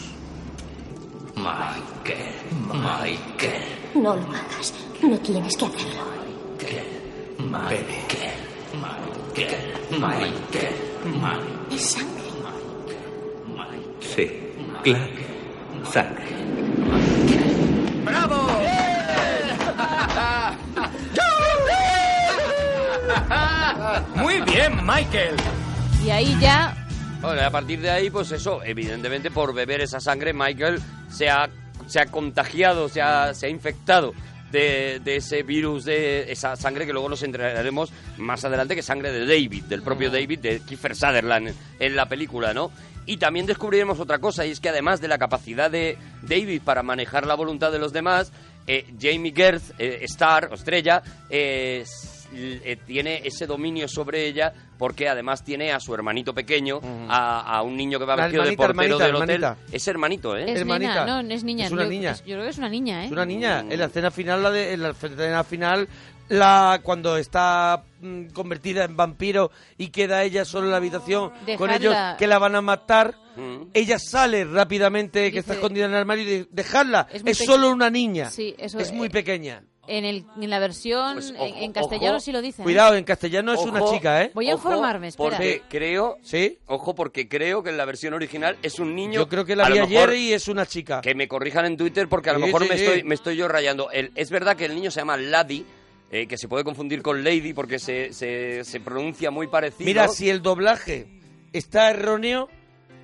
Michael, 1.34 2.34
Michael, 2.72 3.62
No 3.94 4.14
lo 4.14 4.22
hagas. 4.22 4.74
No 5.02 5.18
tienes 5.18 5.56
que 5.56 5.64
hacerlo. 5.64 6.04
Michael, 7.38 7.84
Michael, 8.74 9.48
Michael, 9.90 10.00
Michael. 10.00 10.91
Es 11.70 11.82
sangre. 11.82 12.22
Sí, 14.00 14.30
claro. 14.84 15.04
Sangre. 15.90 16.24
¡Bravo! 18.04 18.46
Muy 24.16 24.40
bien, 24.42 24.84
Michael. 24.86 25.36
Y 26.04 26.10
ahí 26.10 26.36
ya 26.40 26.74
Bueno, 27.20 27.42
a 27.42 27.50
partir 27.50 27.80
de 27.80 27.90
ahí, 27.90 28.10
pues 28.10 28.30
eso, 28.32 28.62
evidentemente 28.62 29.30
por 29.30 29.54
beber 29.54 29.80
esa 29.80 30.00
sangre, 30.00 30.32
Michael 30.32 30.80
se 31.08 31.28
ha, 31.28 31.48
se 31.86 32.00
ha 32.00 32.06
contagiado, 32.06 32.88
se 32.88 33.02
ha, 33.02 33.34
se 33.34 33.46
ha 33.46 33.48
infectado 33.48 34.12
de, 34.52 35.00
de 35.02 35.16
ese 35.16 35.42
virus, 35.42 35.84
de 35.86 36.30
esa 36.30 36.54
sangre 36.56 36.86
que 36.86 36.92
luego 36.92 37.08
nos 37.08 37.22
enteraremos 37.22 37.90
más 38.18 38.44
adelante, 38.44 38.74
que 38.74 38.80
es 38.80 38.86
sangre 38.86 39.10
de 39.10 39.26
David, 39.26 39.64
del 39.64 39.82
propio 39.82 40.10
David, 40.10 40.38
de 40.38 40.60
Kiefer 40.60 40.94
Sutherland 40.94 41.48
en, 41.48 41.54
en 41.80 41.96
la 41.96 42.06
película, 42.08 42.52
¿no? 42.54 42.70
Y 43.04 43.16
también 43.16 43.46
descubriremos 43.46 43.98
otra 43.98 44.20
cosa, 44.20 44.46
y 44.46 44.52
es 44.52 44.60
que 44.60 44.68
además 44.68 45.00
de 45.00 45.08
la 45.08 45.18
capacidad 45.18 45.68
de 45.70 45.98
David 46.22 46.62
para 46.64 46.84
manejar 46.84 47.26
la 47.26 47.34
voluntad 47.34 47.72
de 47.72 47.80
los 47.80 47.92
demás, 47.92 48.30
eh, 48.68 48.86
Jamie 49.00 49.32
Gertz, 49.34 49.72
eh, 49.78 49.98
Star 50.02 50.48
o 50.52 50.54
Estrella, 50.54 51.02
eh, 51.28 51.80
s- 51.82 52.11
eh, 52.34 52.78
tiene 52.86 53.20
ese 53.24 53.46
dominio 53.46 53.86
sobre 53.88 54.26
ella 54.26 54.52
porque 54.78 55.08
además 55.08 55.44
tiene 55.44 55.72
a 55.72 55.78
su 55.80 55.94
hermanito 55.94 56.34
pequeño, 56.34 56.80
a, 57.08 57.40
a 57.58 57.62
un 57.62 57.76
niño 57.76 57.98
que 57.98 58.04
va 58.04 58.16
La 58.16 58.24
vestido 58.24 58.44
de 58.44 58.56
portero 58.56 58.70
hermanita, 58.70 59.06
del 59.06 59.14
hotel. 59.16 59.30
hermanita. 59.44 59.56
Es 59.76 59.88
hermanito, 59.88 60.36
¿eh? 60.36 60.44
es 60.52 60.60
Hermanita. 60.60 61.04
nena, 61.04 61.22
no, 61.22 61.34
es 61.34 61.44
niña. 61.44 61.66
Es 61.66 61.72
una 61.72 61.84
yo- 61.84 61.90
niña. 61.90 62.14
Yo 62.14 62.22
creo 62.24 62.42
que 62.42 62.48
es 62.50 62.58
una 62.58 62.68
niña, 62.68 63.02
¿eh? 63.02 63.06
Es 63.06 63.12
una 63.12 63.24
niña. 63.24 63.60
En 63.68 63.78
la 63.78 63.86
escena 63.86 64.10
final, 64.10 64.42
la 64.42 64.50
de, 64.50 64.72
en 64.72 64.82
la 64.82 64.90
escena 64.90 65.44
final, 65.44 65.88
la 66.28 66.80
cuando 66.82 67.16
está 67.16 67.84
mm, 68.00 68.26
convertida 68.28 68.84
en 68.84 68.96
vampiro 68.96 69.50
y 69.78 69.88
queda 69.88 70.22
ella 70.24 70.44
sola 70.44 70.64
en 70.66 70.70
la 70.72 70.76
habitación 70.78 71.30
con 71.58 71.70
ellos 71.70 71.94
que 72.18 72.26
la 72.26 72.38
van 72.38 72.56
a 72.56 72.60
matar, 72.62 73.14
Mm. 73.34 73.68
ella 73.72 73.98
sale 73.98 74.44
rápidamente, 74.44 75.32
que 75.32 75.38
está 75.38 75.54
escondida 75.54 75.86
en 75.86 75.92
el 75.92 75.96
armario 75.96 76.22
y 76.22 76.26
dice, 76.26 76.48
dejadla, 76.50 77.08
Es 77.10 77.22
es, 77.24 77.38
solo 77.38 77.70
una 77.70 77.88
niña. 77.88 78.28
Sí, 78.28 78.54
eso 78.58 78.78
es 78.78 78.92
muy 78.92 79.06
eh, 79.06 79.10
pequeña. 79.10 79.64
En, 79.88 80.04
el, 80.04 80.24
en 80.40 80.48
la 80.48 80.60
versión 80.60 81.14
Pues, 81.14 81.30
en- 81.30 81.36
ojo, 81.36 81.54
en, 81.58 81.72
castellano 81.72 82.16
ojo. 82.16 82.20
sí 82.24 82.30
lo 82.30 82.40
dicen. 82.40 82.62
¿eh? 82.62 82.64
Cuidado, 82.64 82.94
en 82.94 83.02
castellano 83.02 83.52
es 83.52 83.60
una 83.60 83.84
chica, 83.90 84.22
¿eh? 84.22 84.30
Voy 84.32 84.48
a 84.48 84.52
informarme, 84.52 85.08
espera. 85.08 85.30
Porque 85.30 85.62
creo, 85.68 86.18
¿Sí? 86.22 86.58
ojo, 86.66 86.94
porque 86.94 87.28
creo 87.28 87.64
que 87.64 87.70
en 87.70 87.76
la 87.76 87.84
versión 87.84 88.14
original 88.14 88.56
es 88.62 88.78
un 88.78 88.94
niño. 88.94 89.14
Yo 89.14 89.28
creo 89.28 89.44
que 89.44 89.56
la 89.56 89.68
vi 89.68 89.80
ayer 89.80 90.14
y 90.14 90.32
es 90.32 90.46
una 90.46 90.66
chica. 90.66 91.00
Que 91.00 91.16
me 91.16 91.26
corrijan 91.26 91.64
en 91.66 91.76
Twitter 91.76 92.08
porque 92.08 92.30
a 92.30 92.34
lo 92.34 92.38
Sí, 92.38 92.44
mejor 92.46 92.62
sí, 92.62 92.68
me, 92.68 92.78
sí. 92.78 92.84
estoy, 92.84 93.02
me 93.02 93.14
estoy 93.16 93.36
yo 93.36 93.48
rayando. 93.48 93.90
El- 93.90 94.12
es 94.14 94.30
verdad 94.30 94.56
que 94.56 94.66
el 94.66 94.74
niño 94.76 94.92
se 94.92 95.00
llama 95.00 95.16
Laddie, 95.16 95.64
eh, 96.12 96.28
que 96.28 96.38
se 96.38 96.46
puede 96.46 96.62
confundir 96.62 97.02
con 97.02 97.24
Lady 97.24 97.52
porque 97.52 97.80
se, 97.80 98.12
se, 98.12 98.62
se 98.62 98.78
pronuncia 98.80 99.32
muy 99.32 99.48
parecido. 99.48 99.84
Mira, 99.86 100.06
si 100.06 100.30
el 100.30 100.42
doblaje 100.42 101.08
está 101.52 101.90
erróneo, 101.90 102.48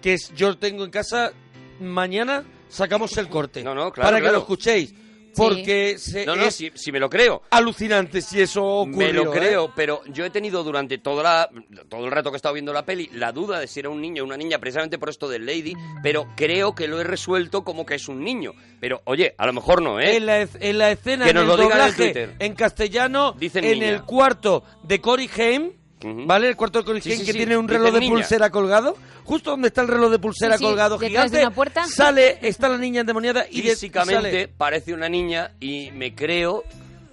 que 0.00 0.12
es 0.14 0.32
yo 0.36 0.56
tengo 0.56 0.84
en 0.84 0.90
casa, 0.92 1.32
mañana 1.80 2.44
sacamos 2.68 3.16
el 3.18 3.28
corte. 3.28 3.64
No, 3.64 3.74
no, 3.74 3.90
claro, 3.90 4.10
Para 4.12 4.24
que 4.24 4.30
lo 4.30 4.38
escuchéis. 4.38 4.94
Porque 5.38 5.98
se- 5.98 6.26
No, 6.26 6.36
no, 6.36 6.44
es 6.44 6.54
si, 6.54 6.70
si 6.74 6.92
me 6.92 6.98
lo 7.00 7.08
creo. 7.08 7.42
alucinante 7.50 8.20
si 8.20 8.40
eso 8.40 8.64
ocurrió. 8.64 8.98
Me 8.98 9.12
lo 9.12 9.34
¿eh? 9.34 9.38
creo, 9.38 9.72
pero 9.74 10.02
yo 10.06 10.24
he 10.24 10.30
tenido 10.30 10.62
durante 10.64 10.98
toda 10.98 11.22
la, 11.22 11.50
todo 11.88 12.04
el 12.04 12.10
rato 12.10 12.30
que 12.30 12.36
he 12.36 12.38
estado 12.38 12.54
viendo 12.54 12.72
la 12.72 12.84
peli 12.84 13.08
la 13.12 13.32
duda 13.32 13.60
de 13.60 13.66
si 13.66 13.80
era 13.80 13.88
un 13.88 14.00
niño 14.00 14.22
o 14.22 14.26
una 14.26 14.36
niña, 14.36 14.58
precisamente 14.58 14.98
por 14.98 15.08
esto 15.08 15.28
del 15.28 15.46
Lady, 15.46 15.74
pero 16.02 16.26
creo 16.36 16.74
que 16.74 16.88
lo 16.88 17.00
he 17.00 17.04
resuelto 17.04 17.64
como 17.64 17.86
que 17.86 17.94
es 17.94 18.08
un 18.08 18.22
niño. 18.22 18.52
Pero, 18.80 19.00
oye, 19.04 19.34
a 19.38 19.46
lo 19.46 19.52
mejor 19.52 19.82
no, 19.82 19.98
¿eh? 20.00 20.16
En 20.16 20.26
la, 20.26 20.40
en 20.42 20.78
la 20.78 20.90
escena, 20.90 21.24
Que 21.24 21.30
en 21.30 21.36
nos 21.36 21.42
el 21.44 21.48
lo 21.48 21.56
digan 21.56 21.70
en 21.72 21.78
doblaje, 21.78 22.04
Twitter. 22.04 22.34
en 22.38 22.54
castellano, 22.54 23.32
Dicen 23.38 23.64
en 23.64 23.72
niña. 23.80 23.88
el 23.90 24.02
cuarto 24.02 24.64
de 24.82 25.00
Cory 25.00 25.28
Haim. 25.36 25.72
¿Vale? 26.02 26.48
El 26.48 26.56
cuarto 26.56 26.82
de 26.82 27.00
Sí, 27.00 27.10
sí, 27.16 27.24
que 27.26 27.32
sí, 27.32 27.38
tiene 27.38 27.56
un 27.56 27.68
reloj 27.68 27.92
de 27.92 28.00
niña. 28.00 28.12
pulsera 28.14 28.50
colgado, 28.50 28.96
justo 29.24 29.50
donde 29.50 29.68
está 29.68 29.82
el 29.82 29.88
reloj 29.88 30.10
de 30.10 30.18
pulsera 30.18 30.56
Sí, 30.56 30.58
sí, 30.58 30.64
colgado 30.64 30.98
detrás 30.98 31.10
gigante, 31.10 31.36
de 31.38 31.42
una 31.44 31.54
puerta. 31.54 31.86
sale, 31.86 32.38
está 32.42 32.68
la 32.68 32.78
niña 32.78 33.00
endemoniada 33.02 33.46
y 33.50 33.62
Físicamente 33.62 34.14
sale 34.20 34.48
parece 34.48 34.92
una 34.94 35.08
niña 35.08 35.52
y 35.60 35.90
me 35.92 36.14
creo... 36.14 36.64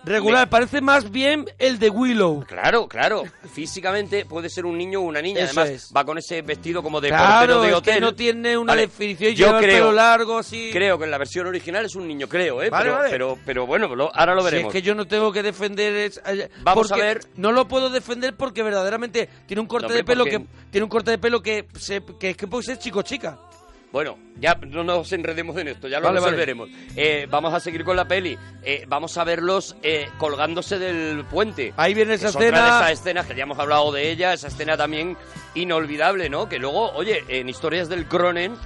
regular, 0.06 0.50
parece 0.50 0.82
más 0.82 1.10
bien 1.12 1.46
el 1.60 1.80
de 1.80 1.90
Willow. 1.90 2.46
Claro, 2.48 2.88
claro. 2.88 3.24
Físicamente 3.54 4.26
puede 4.26 4.50
ser 4.50 4.66
un 4.66 4.78
niño 4.78 5.00
o 5.00 5.04
una 5.04 5.22
niña. 5.22 5.42
Eso 5.42 5.60
Además, 5.60 5.70
es. 5.88 5.92
va 5.96 6.04
con 6.06 6.18
ese 6.18 6.42
vestido 6.42 6.84
como 6.84 7.02
de 7.02 7.10
Claro, 7.10 7.26
portero 7.40 7.62
de 7.62 7.68
es 7.70 7.74
hotel. 7.76 7.94
que 7.96 8.02
no 8.02 8.14
tiene 8.16 8.58
una 8.58 8.74
Vale, 8.74 8.82
definición, 8.84 9.32
yo 9.34 9.46
lleva 9.48 9.60
el 9.60 9.66
creo, 9.66 9.78
pelo 9.86 9.92
largo, 9.94 10.38
así. 10.40 10.70
Creo 10.72 10.98
que 10.98 11.06
en 11.06 11.12
la 11.12 11.18
versión 11.18 11.48
original 11.48 11.86
es 11.86 11.96
un 11.96 12.08
niño, 12.08 12.28
creo, 12.28 12.62
¿eh? 12.62 12.70
Vale, 12.70 12.84
pero, 12.86 12.96
vale. 12.98 13.10
pero, 13.10 13.38
pero 13.46 13.66
bueno, 13.66 13.96
lo- 13.96 14.16
ahora 14.16 14.36
lo 14.36 14.42
Si 14.42 14.46
veremos. 14.46 14.74
es 14.76 14.82
que 14.82 14.86
yo 14.86 14.94
no 14.96 15.06
tengo 15.06 15.32
que 15.32 15.42
defender. 15.44 15.94
es- 15.96 16.22
eh, 16.26 16.50
Vamos 16.62 16.92
a 16.92 16.96
ver. 16.98 17.22
No 17.36 17.52
lo 17.52 17.68
puedo 17.68 17.90
defender 17.90 18.36
porque 18.36 18.62
verdaderamente 18.64 19.30
tiene 19.48 19.62
un 19.62 19.68
corte 19.68 19.84
No, 19.84 19.88
hombre, 19.88 19.98
de 19.98 20.04
pelo 20.04 20.24
porque- 20.26 20.38
que 20.40 20.46
tiene 20.72 20.84
un 20.84 20.90
corte 20.90 21.12
de 21.12 21.18
pelo 21.18 21.42
que 21.42 21.66
se, 21.80 22.02
que 22.20 22.32
es 22.32 22.38
que 22.38 22.48
puede 22.48 22.64
ser 22.64 22.78
chico 22.80 23.02
chica. 23.02 23.40
Bueno, 23.96 24.18
ya 24.42 24.56
no 24.68 24.84
nos 24.84 25.10
enredemos 25.14 25.56
en 25.56 25.70
esto, 25.70 25.88
ya 25.88 26.02
lo 26.02 26.08
Vale, 26.08 26.20
vale. 26.20 26.32
resolveremos. 26.32 26.70
Eh, 26.98 27.28
vamos 27.30 27.54
a 27.54 27.62
seguir 27.62 27.86
con 27.86 27.96
la 27.96 28.06
peli. 28.06 28.38
Eh, 28.62 28.84
vamos 28.90 29.18
a 29.18 29.24
verlos 29.24 29.78
eh, 29.84 30.10
colgándose 30.18 30.78
del 30.78 31.24
puente. 31.24 31.74
Ahí 31.78 31.94
viene 31.94 32.16
esa 32.16 32.28
Es 32.28 32.36
otra 32.36 32.48
escena. 32.50 32.62
de 32.66 32.70
esas 32.72 32.92
escenas 32.92 33.26
que 33.26 33.36
ya 33.36 33.44
hemos 33.44 33.58
hablado 33.58 33.94
de 33.94 34.12
ella, 34.12 34.34
esa 34.34 34.50
escena 34.50 34.76
también 34.76 35.16
inolvidable, 35.54 36.30
¿no? 36.30 36.50
Que 36.50 36.60
luego, 36.60 36.92
oye, 36.92 37.24
en 37.30 37.48
Historias 37.48 37.88
del 37.88 38.06
Cronen, 38.06 38.58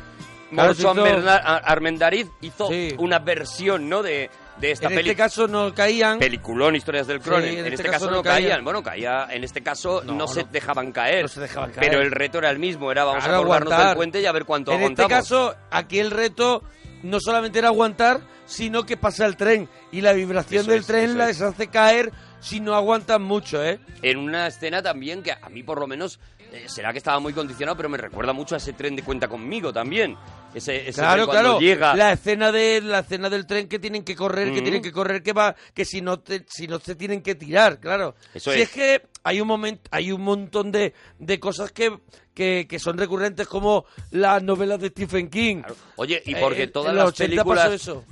Claro, 0.50 0.70
Morso 0.70 0.82
hizo- 0.94 1.06
Armenda- 1.06 1.36
Ar- 1.38 1.62
Armendariz 1.64 2.28
hizo 2.42 2.68
Sí. 2.70 2.96
una 2.98 3.20
versión, 3.20 3.88
¿no? 3.88 4.02
De, 4.02 4.32
de 4.60 4.72
esta 4.72 4.88
en 4.88 4.96
peli. 4.96 5.10
este 5.10 5.16
caso 5.22 5.48
no 5.48 5.74
caían. 5.74 6.20
Peliculón, 6.20 6.76
historias 6.76 7.08
del 7.08 7.22
Sí, 7.22 7.30
Cronen. 7.30 7.50
en 7.54 7.60
en, 7.60 7.66
este 7.66 7.76
este, 7.76 7.90
caso 7.90 8.06
caso, 8.06 8.12
no 8.18 8.24
caían. 8.24 8.44
caían. 8.50 8.64
Bueno, 8.64 8.84
caía, 8.84 9.28
en 9.32 9.44
este 9.44 9.62
caso 9.64 10.02
no, 10.06 10.14
No, 10.14 10.28
se 10.28 10.44
no. 10.44 10.50
dejaban 10.52 10.92
caer. 10.92 11.22
No 11.24 11.28
se 11.28 11.42
dejaban 11.42 11.72
caer. 11.72 11.90
Pero 11.90 12.02
el 12.02 12.12
reto 12.12 12.38
era 12.40 12.50
el 12.50 12.60
mismo, 12.60 12.92
era 12.92 13.04
vamos 13.06 13.24
Claro, 13.24 13.40
a 13.40 13.42
colgarnos 13.44 13.72
aguantar. 13.74 13.88
del 13.90 13.98
puente 13.98 14.22
y 14.22 14.26
a 14.26 14.32
ver 14.32 14.46
cuánto 14.46 14.72
en 14.72 14.78
aguantamos. 14.80 15.12
este 15.12 15.16
caso, 15.16 15.56
aquí 15.72 16.00
el 16.00 16.12
reto 16.12 16.64
no 17.04 17.20
solamente 17.20 17.60
era 17.60 17.70
aguantar, 17.70 18.20
sino 18.46 18.86
que 18.86 18.98
pasa 18.98 19.26
el 19.26 19.38
tren. 19.38 19.70
Y 19.92 20.02
la 20.02 20.14
vibración 20.14 20.62
Eso 20.62 20.72
del 20.72 20.82
es, 20.82 20.88
tren 20.88 21.06
eso 21.12 21.18
las 21.18 21.30
es. 21.30 21.42
hace 21.42 21.68
caer 21.68 22.12
si 22.42 22.60
no 22.60 22.74
aguantan 22.76 23.22
mucho, 23.22 23.64
¿eh? 23.64 23.80
en 24.02 24.18
una 24.18 24.48
escena 24.48 24.82
también 24.82 25.22
que 25.24 25.32
a 25.32 25.50
mí 25.50 25.62
por 25.64 25.78
lo 25.80 25.88
menos 25.88 26.20
eh, 26.52 26.66
será 26.68 26.92
que 26.94 26.98
estaba 26.98 27.20
muy 27.20 27.34
condicionado, 27.34 27.76
pero 27.78 27.90
me 27.90 27.98
recuerda 27.98 28.32
mucho 28.34 28.56
a 28.56 28.58
ese 28.58 28.74
tren 28.74 28.96
de 28.96 29.04
cuenta 29.04 29.28
conmigo 29.28 29.72
también. 29.74 30.16
Ese, 30.54 30.90
ese 30.90 31.00
Claro, 31.00 31.28
claro. 31.28 31.60
llega. 31.60 31.96
La 31.96 32.14
escena 32.14 32.52
de 32.52 32.82
la 32.82 33.00
escena 33.00 33.30
del 33.30 33.46
tren 33.46 33.68
que 33.68 33.78
tienen 33.80 34.04
que 34.04 34.16
correr, 34.16 34.46
que 34.48 34.54
Ujú. 34.56 34.62
tienen 34.64 34.82
que 34.82 34.92
correr, 34.92 35.22
que 35.22 35.34
va, 35.34 35.56
que 35.74 35.86
si 35.86 36.02
no 36.02 36.20
te, 36.20 36.44
si 36.48 36.68
no 36.68 36.80
se 36.80 36.96
tienen 36.96 37.22
que 37.22 37.36
tirar, 37.36 37.80
claro. 37.80 38.16
Eso 38.34 38.52
si 38.52 38.62
es. 38.62 38.70
es. 38.70 38.74
que 38.76 39.02
hay 39.24 39.42
un 39.42 39.48
momento, 39.48 39.90
hay 39.92 40.12
un 40.12 40.22
montón 40.22 40.72
de, 40.72 40.94
de 41.20 41.40
cosas 41.40 41.72
que, 41.72 41.98
que, 42.34 42.66
que 42.70 42.80
son 42.80 42.98
recurrentes 42.98 43.48
como 43.48 43.86
las 44.12 44.42
novelas 44.42 44.80
de 44.80 44.88
Stephen 44.90 45.30
King. 45.30 45.62
Oye, 45.98 46.22
y 46.26 46.34
Eh, 46.34 46.38
porque 46.40 46.64
en 46.64 46.72
todas 46.72 46.96
las 46.96 47.10
80 47.10 47.30
películas 47.44 47.72
eso. 47.74 48.06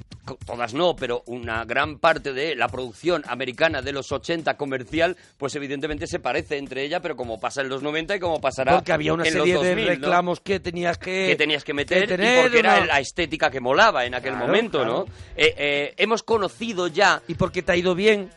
todas 0.46 0.74
no, 0.74 0.94
pero 0.98 1.24
una 1.28 1.64
gran 1.64 2.00
parte 2.00 2.34
de 2.34 2.54
la 2.56 2.68
producción 2.68 3.24
americana 3.28 3.82
de 3.82 3.94
los 3.94 4.12
80 4.12 4.58
comercial, 4.58 5.16
pues 5.38 5.56
evidentemente 5.56 6.06
se 6.08 6.20
parece 6.20 6.58
entre 6.58 6.84
ella, 6.84 7.00
pero 7.00 7.16
como 7.16 7.40
pasa 7.40 7.62
en 7.62 7.70
los 7.70 7.82
90 7.82 8.18
y 8.18 8.20
como 8.20 8.42
pasará 8.42 8.74
Porque 8.76 8.92
había 8.92 9.14
una 9.14 9.26
en 9.26 9.32
serie 9.32 9.54
los 9.54 9.64
2000, 9.64 9.76
de 9.76 9.84
¿no? 9.84 9.90
reclamos 10.02 10.42
que 10.42 10.60
tenías 10.60 10.98
que... 10.98 11.28
que 11.30 11.36
tenías 11.38 11.64
que 11.64 11.74
meter 11.74 12.04
tener 12.28 12.42
porque 12.44 12.60
era 12.60 12.78
una- 12.78 12.86
la 12.86 13.00
estética 13.00 13.50
que 13.50 13.60
molaba 13.60 14.06
en 14.06 14.14
aquel 14.16 14.32
Claro, 14.34 14.46
momento, 14.48 14.78
claro. 14.80 15.06
¿no? 15.08 15.14
Eh, 15.36 15.54
eh, 15.58 15.94
hemos 15.98 16.24
conocido 16.24 16.88
ya... 16.88 17.22
Y 17.28 17.36
porque 17.36 17.62
te 17.62 17.72
ha 17.72 17.76
ido 17.76 17.96
bien. 17.96 18.30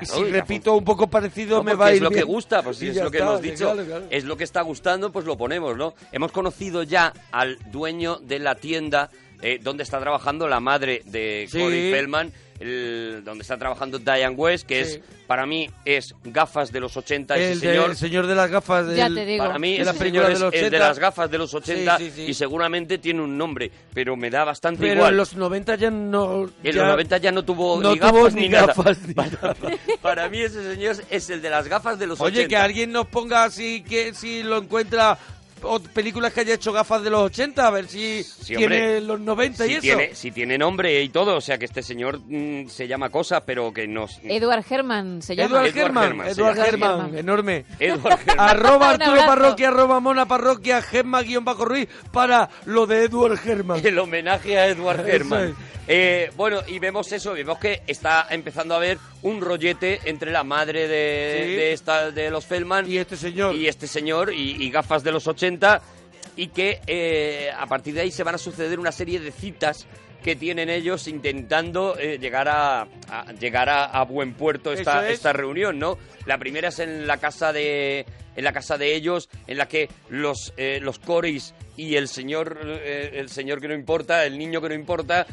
y 0.00 0.06
si 0.06 0.20
y 0.20 0.24
repito 0.24 0.74
un 0.74 0.84
poco 0.84 1.06
parecido 1.08 1.58
No, 1.58 1.62
me 1.62 1.74
va 1.74 1.86
a 1.86 1.90
ir 1.90 1.96
es 1.96 2.02
lo 2.02 2.08
que 2.08 2.16
bien. 2.16 2.26
gusta, 2.26 2.62
pues 2.62 2.82
Y 2.82 2.88
es 2.88 2.96
lo 2.96 3.10
que 3.10 3.18
está, 3.18 3.28
hemos 3.28 3.42
dicho. 3.42 3.64
claro, 3.72 3.84
claro. 3.86 4.06
Es 4.10 4.24
lo 4.24 4.36
que 4.36 4.44
está 4.44 4.60
gustando, 4.62 5.12
pues 5.12 5.24
lo 5.24 5.36
ponemos, 5.36 5.76
¿no? 5.76 5.94
Hemos 6.10 6.32
conocido 6.32 6.82
ya 6.82 7.12
al 7.30 7.58
dueño 7.70 8.16
de 8.16 8.38
la 8.40 8.56
tienda 8.56 9.10
eh, 9.42 9.58
donde 9.62 9.82
está 9.82 10.00
trabajando 10.00 10.48
la 10.48 10.58
madre 10.58 11.02
de 11.04 11.46
Sí. 11.50 11.60
Corey 11.60 11.90
Feldman, 11.92 12.32
el- 12.60 13.22
donde 13.24 13.42
está 13.42 13.56
trabajando 13.58 13.98
Diane 13.98 14.34
West, 14.34 14.66
que 14.66 14.84
Sí. 14.84 14.92
es, 14.96 15.00
para 15.26 15.46
mí, 15.46 15.68
es 15.84 16.14
gafas 16.24 16.70
de 16.70 16.80
los 16.80 16.96
80 16.96 17.36
ese 17.36 17.52
El, 17.52 17.60
de- 17.60 17.68
señor. 17.72 17.90
el 17.90 17.96
señor 17.96 18.26
de 18.26 18.34
las 18.34 18.50
gafas 18.50 18.86
del, 18.86 18.96
Ya 18.96 19.08
te 19.08 19.24
digo. 19.24 19.44
Para 19.44 19.58
mí, 19.58 19.78
de 19.78 19.84
la 19.84 19.90
ese 19.92 20.00
señor 20.00 20.26
de 20.26 20.32
es 20.34 20.40
los 20.40 20.54
el 20.54 20.60
de 20.60 20.66
80. 20.68 20.88
las 20.88 20.98
gafas 20.98 21.30
de 21.30 21.38
los 21.38 21.54
80 21.54 21.98
Sí, 21.98 22.04
sí, 22.10 22.12
sí. 22.16 22.22
y 22.30 22.34
seguramente 22.34 22.98
tiene 22.98 23.22
un 23.22 23.36
nombre, 23.36 23.70
pero 23.92 24.16
me 24.16 24.30
da 24.30 24.44
bastante 24.44 24.80
Pero 24.80 24.94
igual. 24.94 25.10
en 25.12 25.16
los 25.16 25.34
90 25.34 25.74
ya 25.76 25.90
no... 25.90 26.44
En 26.62 26.72
ya 26.72 26.80
los 26.82 26.88
90 26.90 27.16
ya 27.18 27.32
no 27.32 27.44
tuvo 27.44 27.80
no 27.82 27.92
ni 27.94 27.98
tuvo 27.98 28.12
gafas 28.12 28.34
ni 28.34 28.40
ni, 28.42 28.48
nada. 28.50 28.66
gafas 28.68 28.98
ni 29.06 29.14
para, 29.14 29.54
para 30.02 30.28
mí 30.28 30.40
ese 30.40 30.62
señor 30.74 30.96
es 31.10 31.30
el 31.30 31.40
de 31.42 31.50
las 31.50 31.66
gafas 31.68 31.98
de 31.98 32.06
los 32.06 32.20
Oye, 32.20 32.40
80. 32.40 32.48
que 32.48 32.56
alguien 32.56 32.92
nos 32.92 33.06
ponga 33.06 33.44
así, 33.44 33.82
que 33.82 34.14
si 34.14 34.42
lo 34.42 34.58
encuentra 34.58 35.18
o 35.64 35.80
películas 35.80 36.32
que 36.32 36.40
haya 36.40 36.54
hecho 36.54 36.72
gafas 36.72 37.02
de 37.02 37.10
los 37.10 37.22
80, 37.22 37.66
a 37.66 37.70
ver 37.70 37.88
si 37.88 38.22
Sí, 38.22 38.54
tiene 38.56 38.64
hombre. 38.96 39.00
los 39.00 39.20
90 39.20 39.66
y 39.66 39.72
eso. 39.72 39.80
tiene, 39.80 40.14
si 40.14 40.30
tiene 40.30 40.58
nombre 40.58 41.02
y 41.02 41.08
todo, 41.08 41.36
o 41.36 41.40
sea 41.40 41.58
que 41.58 41.64
este 41.64 41.82
señor 41.82 42.20
mm, 42.26 42.68
se 42.68 42.86
llama 42.86 43.10
cosa, 43.10 43.44
pero 43.44 43.72
que 43.72 43.86
no... 43.88 44.06
Edward 44.22 44.64
Herman 44.68 45.22
se 45.22 45.34
llama. 45.36 45.48
Edward 45.48 45.66
Edward 45.66 45.78
Herman, 45.86 46.04
Herman, 46.04 46.26
se 46.26 46.40
Edward 46.40 46.54
llama. 46.56 46.68
Herman, 46.68 47.00
Herman. 47.00 47.18
enorme. 47.18 47.64
Edward 47.80 48.18
Herman. 48.26 48.40
Arroba 48.48 48.90
Arturo. 48.90 49.20
Parroquia, 49.26 49.68
arroba 49.68 50.00
Mona 50.00 50.26
Parroquia, 50.26 50.82
Gemma 50.82 51.22
guion 51.22 51.44
bajo 51.44 51.64
Ruiz 51.64 51.88
para 52.12 52.48
lo 52.66 52.86
de 52.86 53.04
Edward 53.04 53.38
Herman. 53.44 53.80
El 53.84 53.98
homenaje 53.98 54.58
a 54.58 54.66
Edward 54.68 55.08
Herman. 55.08 55.48
es. 55.48 55.54
Eh, 55.86 56.30
bueno, 56.34 56.60
y 56.66 56.78
vemos 56.78 57.12
eso, 57.12 57.34
vemos 57.34 57.58
que 57.58 57.82
está 57.86 58.26
empezando 58.30 58.72
a 58.72 58.78
haber 58.78 58.96
un 59.20 59.42
rollete 59.42 60.00
entre 60.06 60.30
la 60.32 60.42
madre 60.42 60.88
de, 60.88 61.44
Sí. 61.46 61.54
de 61.56 61.72
esta, 61.74 62.10
de 62.10 62.30
los 62.30 62.46
Feldman 62.46 62.90
Y 62.90 62.96
este 62.96 63.18
señor. 63.18 63.54
y 63.54 63.68
este 63.68 63.86
señor 63.86 64.32
y, 64.32 64.62
y 64.64 64.70
gafas 64.70 65.04
de 65.04 65.12
los 65.12 65.26
80 65.26 65.53
y 66.36 66.48
que 66.48 66.80
eh, 66.86 67.50
a 67.56 67.66
partir 67.66 67.94
de 67.94 68.00
ahí 68.02 68.10
se 68.10 68.22
van 68.24 68.34
a 68.34 68.38
suceder 68.38 68.78
una 68.80 68.92
serie 68.92 69.20
de 69.20 69.30
citas 69.32 69.86
que 70.22 70.34
tienen 70.36 70.70
ellos 70.70 71.06
intentando 71.06 71.98
eh, 71.98 72.18
llegar 72.18 72.48
a, 72.48 72.82
a- 73.08 73.32
llegar 73.38 73.68
a, 73.68 73.84
a 73.84 74.04
buen 74.04 74.32
puerto 74.34 74.72
esta, 74.72 75.06
es. 75.06 75.14
esta 75.16 75.32
reunión, 75.34 75.78
¿no? 75.78 75.98
La 76.26 76.38
primera 76.38 76.68
es 76.68 76.78
en 76.78 77.06
la 77.06 77.18
casa 77.18 77.52
de 77.52 78.06
en 78.36 78.42
la 78.42 78.52
casa 78.52 78.76
de 78.78 78.96
ellos, 78.96 79.28
en 79.46 79.58
la 79.58 79.68
que 79.68 79.88
los 80.08 80.52
eh, 80.56 80.80
los 80.82 80.98
Coreys 80.98 81.54
y 81.76 81.94
el 81.96 82.08
señor 82.08 82.58
eh, 82.64 83.10
el 83.14 83.28
señor 83.28 83.60
que 83.60 83.68
no 83.68 83.74
importa, 83.74 84.24
el 84.24 84.36
niño 84.38 84.60
que 84.62 84.70
no 84.70 84.74
importa, 84.74 85.26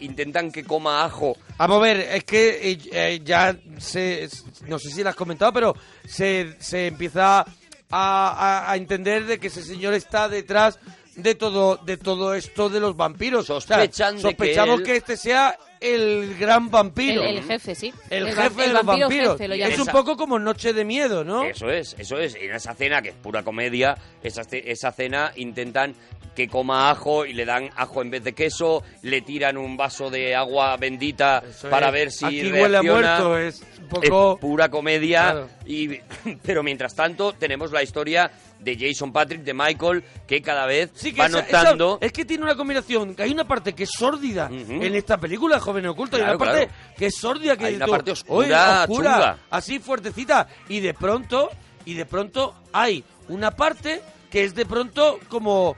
intentan 0.00 0.50
que 0.52 0.64
coma 0.64 1.04
ajo. 1.04 1.36
Vamos 1.56 1.78
a 1.78 1.80
ver, 1.82 2.00
es 2.00 2.24
que 2.24 3.20
ya 3.24 3.56
se, 3.78 4.28
no 4.66 4.78
sé 4.78 4.90
si 4.90 5.02
lo 5.02 5.08
has 5.10 5.16
comentado, 5.16 5.52
pero 5.52 5.74
se, 6.06 6.54
se 6.60 6.88
empieza 6.88 7.44
a, 7.90 8.28
a- 8.66 8.70
a 8.72 8.76
entender 8.76 9.24
de 9.26 9.38
que 9.38 9.46
ese 9.48 9.62
señor 9.62 9.94
está 9.94 10.28
detrás 10.28 10.78
de 11.16 11.34
todo 11.34 11.76
de 11.78 11.96
todo 11.96 12.34
esto 12.34 12.68
de 12.68 12.80
los 12.80 12.96
vampiros. 12.96 13.48
O 13.50 13.60
sea, 13.60 13.76
Sospechan 13.78 14.14
de 14.16 14.22
que 14.22 14.22
sospechamos 14.28 14.80
él- 14.80 14.86
que, 14.86 14.96
este 14.96 15.16
sea 15.16 15.58
el 15.80 16.36
gran 16.38 16.70
vampiro. 16.70 17.22
El, 17.22 17.38
el 17.38 17.44
jefe, 17.44 17.74
sí. 17.74 17.92
El 18.10 18.26
jefe 18.28 18.64
el 18.64 18.68
de 18.68 18.72
los 18.74 18.84
vampiro 18.86 19.08
vampiros. 19.08 19.32
jefe, 19.38 19.48
lo 19.48 19.54
es 19.54 19.78
un 19.78 19.86
poco 19.86 20.16
como 20.16 20.38
Noche 20.38 20.72
de 20.72 20.84
Miedo, 20.84 21.24
¿no? 21.24 21.44
Eso 21.44 21.70
es, 21.70 21.94
eso 21.98 22.18
es. 22.18 22.34
En 22.34 22.52
esa 22.54 22.74
cena, 22.74 23.02
que 23.02 23.10
es 23.10 23.14
pura 23.14 23.42
comedia, 23.42 23.96
esa, 24.22 24.42
esa 24.50 24.92
cena 24.92 25.32
intentan 25.36 25.94
que 26.34 26.46
coma 26.46 26.88
ajo 26.90 27.26
y 27.26 27.32
le 27.32 27.44
dan 27.44 27.68
ajo 27.74 28.00
en 28.00 28.10
vez 28.10 28.22
de 28.22 28.32
queso, 28.32 28.84
le 29.02 29.22
tiran 29.22 29.56
un 29.56 29.76
vaso 29.76 30.08
de 30.08 30.36
agua 30.36 30.76
bendita 30.76 31.42
Eso 31.48 31.68
para 31.68 31.88
es. 31.88 31.92
ver 31.92 32.12
si 32.12 32.24
Aquí 32.26 32.52
huele 32.52 32.76
a 32.76 32.82
reacciona. 32.82 33.18
muerto, 33.18 33.38
es 33.38 33.62
un 33.80 33.88
poco... 33.88 34.34
Es 34.34 34.40
pura 34.40 34.68
comedia. 34.68 35.22
Claro. 35.32 35.48
Y, 35.66 35.98
pero 36.44 36.62
mientras 36.62 36.94
tanto, 36.94 37.32
tenemos 37.32 37.72
la 37.72 37.82
historia 37.82 38.30
de 38.58 38.76
Jason 38.76 39.12
Patrick, 39.12 39.42
de 39.42 39.54
Michael, 39.54 40.02
que 40.26 40.42
cada 40.42 40.66
vez 40.66 40.90
Sí, 40.94 41.12
que 41.12 41.20
va 41.20 41.26
esa- 41.26 41.40
notando. 41.42 41.96
esa- 41.96 42.06
es 42.06 42.12
que 42.12 42.24
tiene 42.24 42.42
una 42.44 42.56
combinación. 42.56 43.14
que 43.14 43.22
Hay 43.22 43.30
una 43.32 43.46
parte 43.46 43.72
que 43.74 43.84
es 43.84 43.90
sórdida 43.90 44.48
en 44.50 44.94
esta 44.94 45.16
película, 45.18 45.60
Joven 45.60 45.86
Oculto. 45.86 46.16
y 46.16 46.20
Claro, 46.20 46.36
una 46.36 46.44
parte 46.46 46.68
que 46.96 47.06
es 47.06 47.14
sórdida. 47.16 47.56
Que 47.56 47.66
Hay 47.66 47.74
una 47.76 47.84
tú, 47.86 47.90
parte 47.92 48.10
"Oye, 48.10 48.20
oscura, 48.20 48.80
oscura, 48.82 49.12
chunga". 49.14 49.38
así 49.50 49.78
fuertecita. 49.78 50.48
Y 50.68 50.80
de 50.80 50.92
pronto, 50.94 51.50
y 51.84 51.94
de 51.94 52.04
pronto 52.04 52.54
hay 52.72 53.04
una 53.28 53.52
parte 53.52 54.02
que 54.30 54.44
es 54.44 54.54
de 54.54 54.66
pronto 54.66 55.18
como 55.28 55.76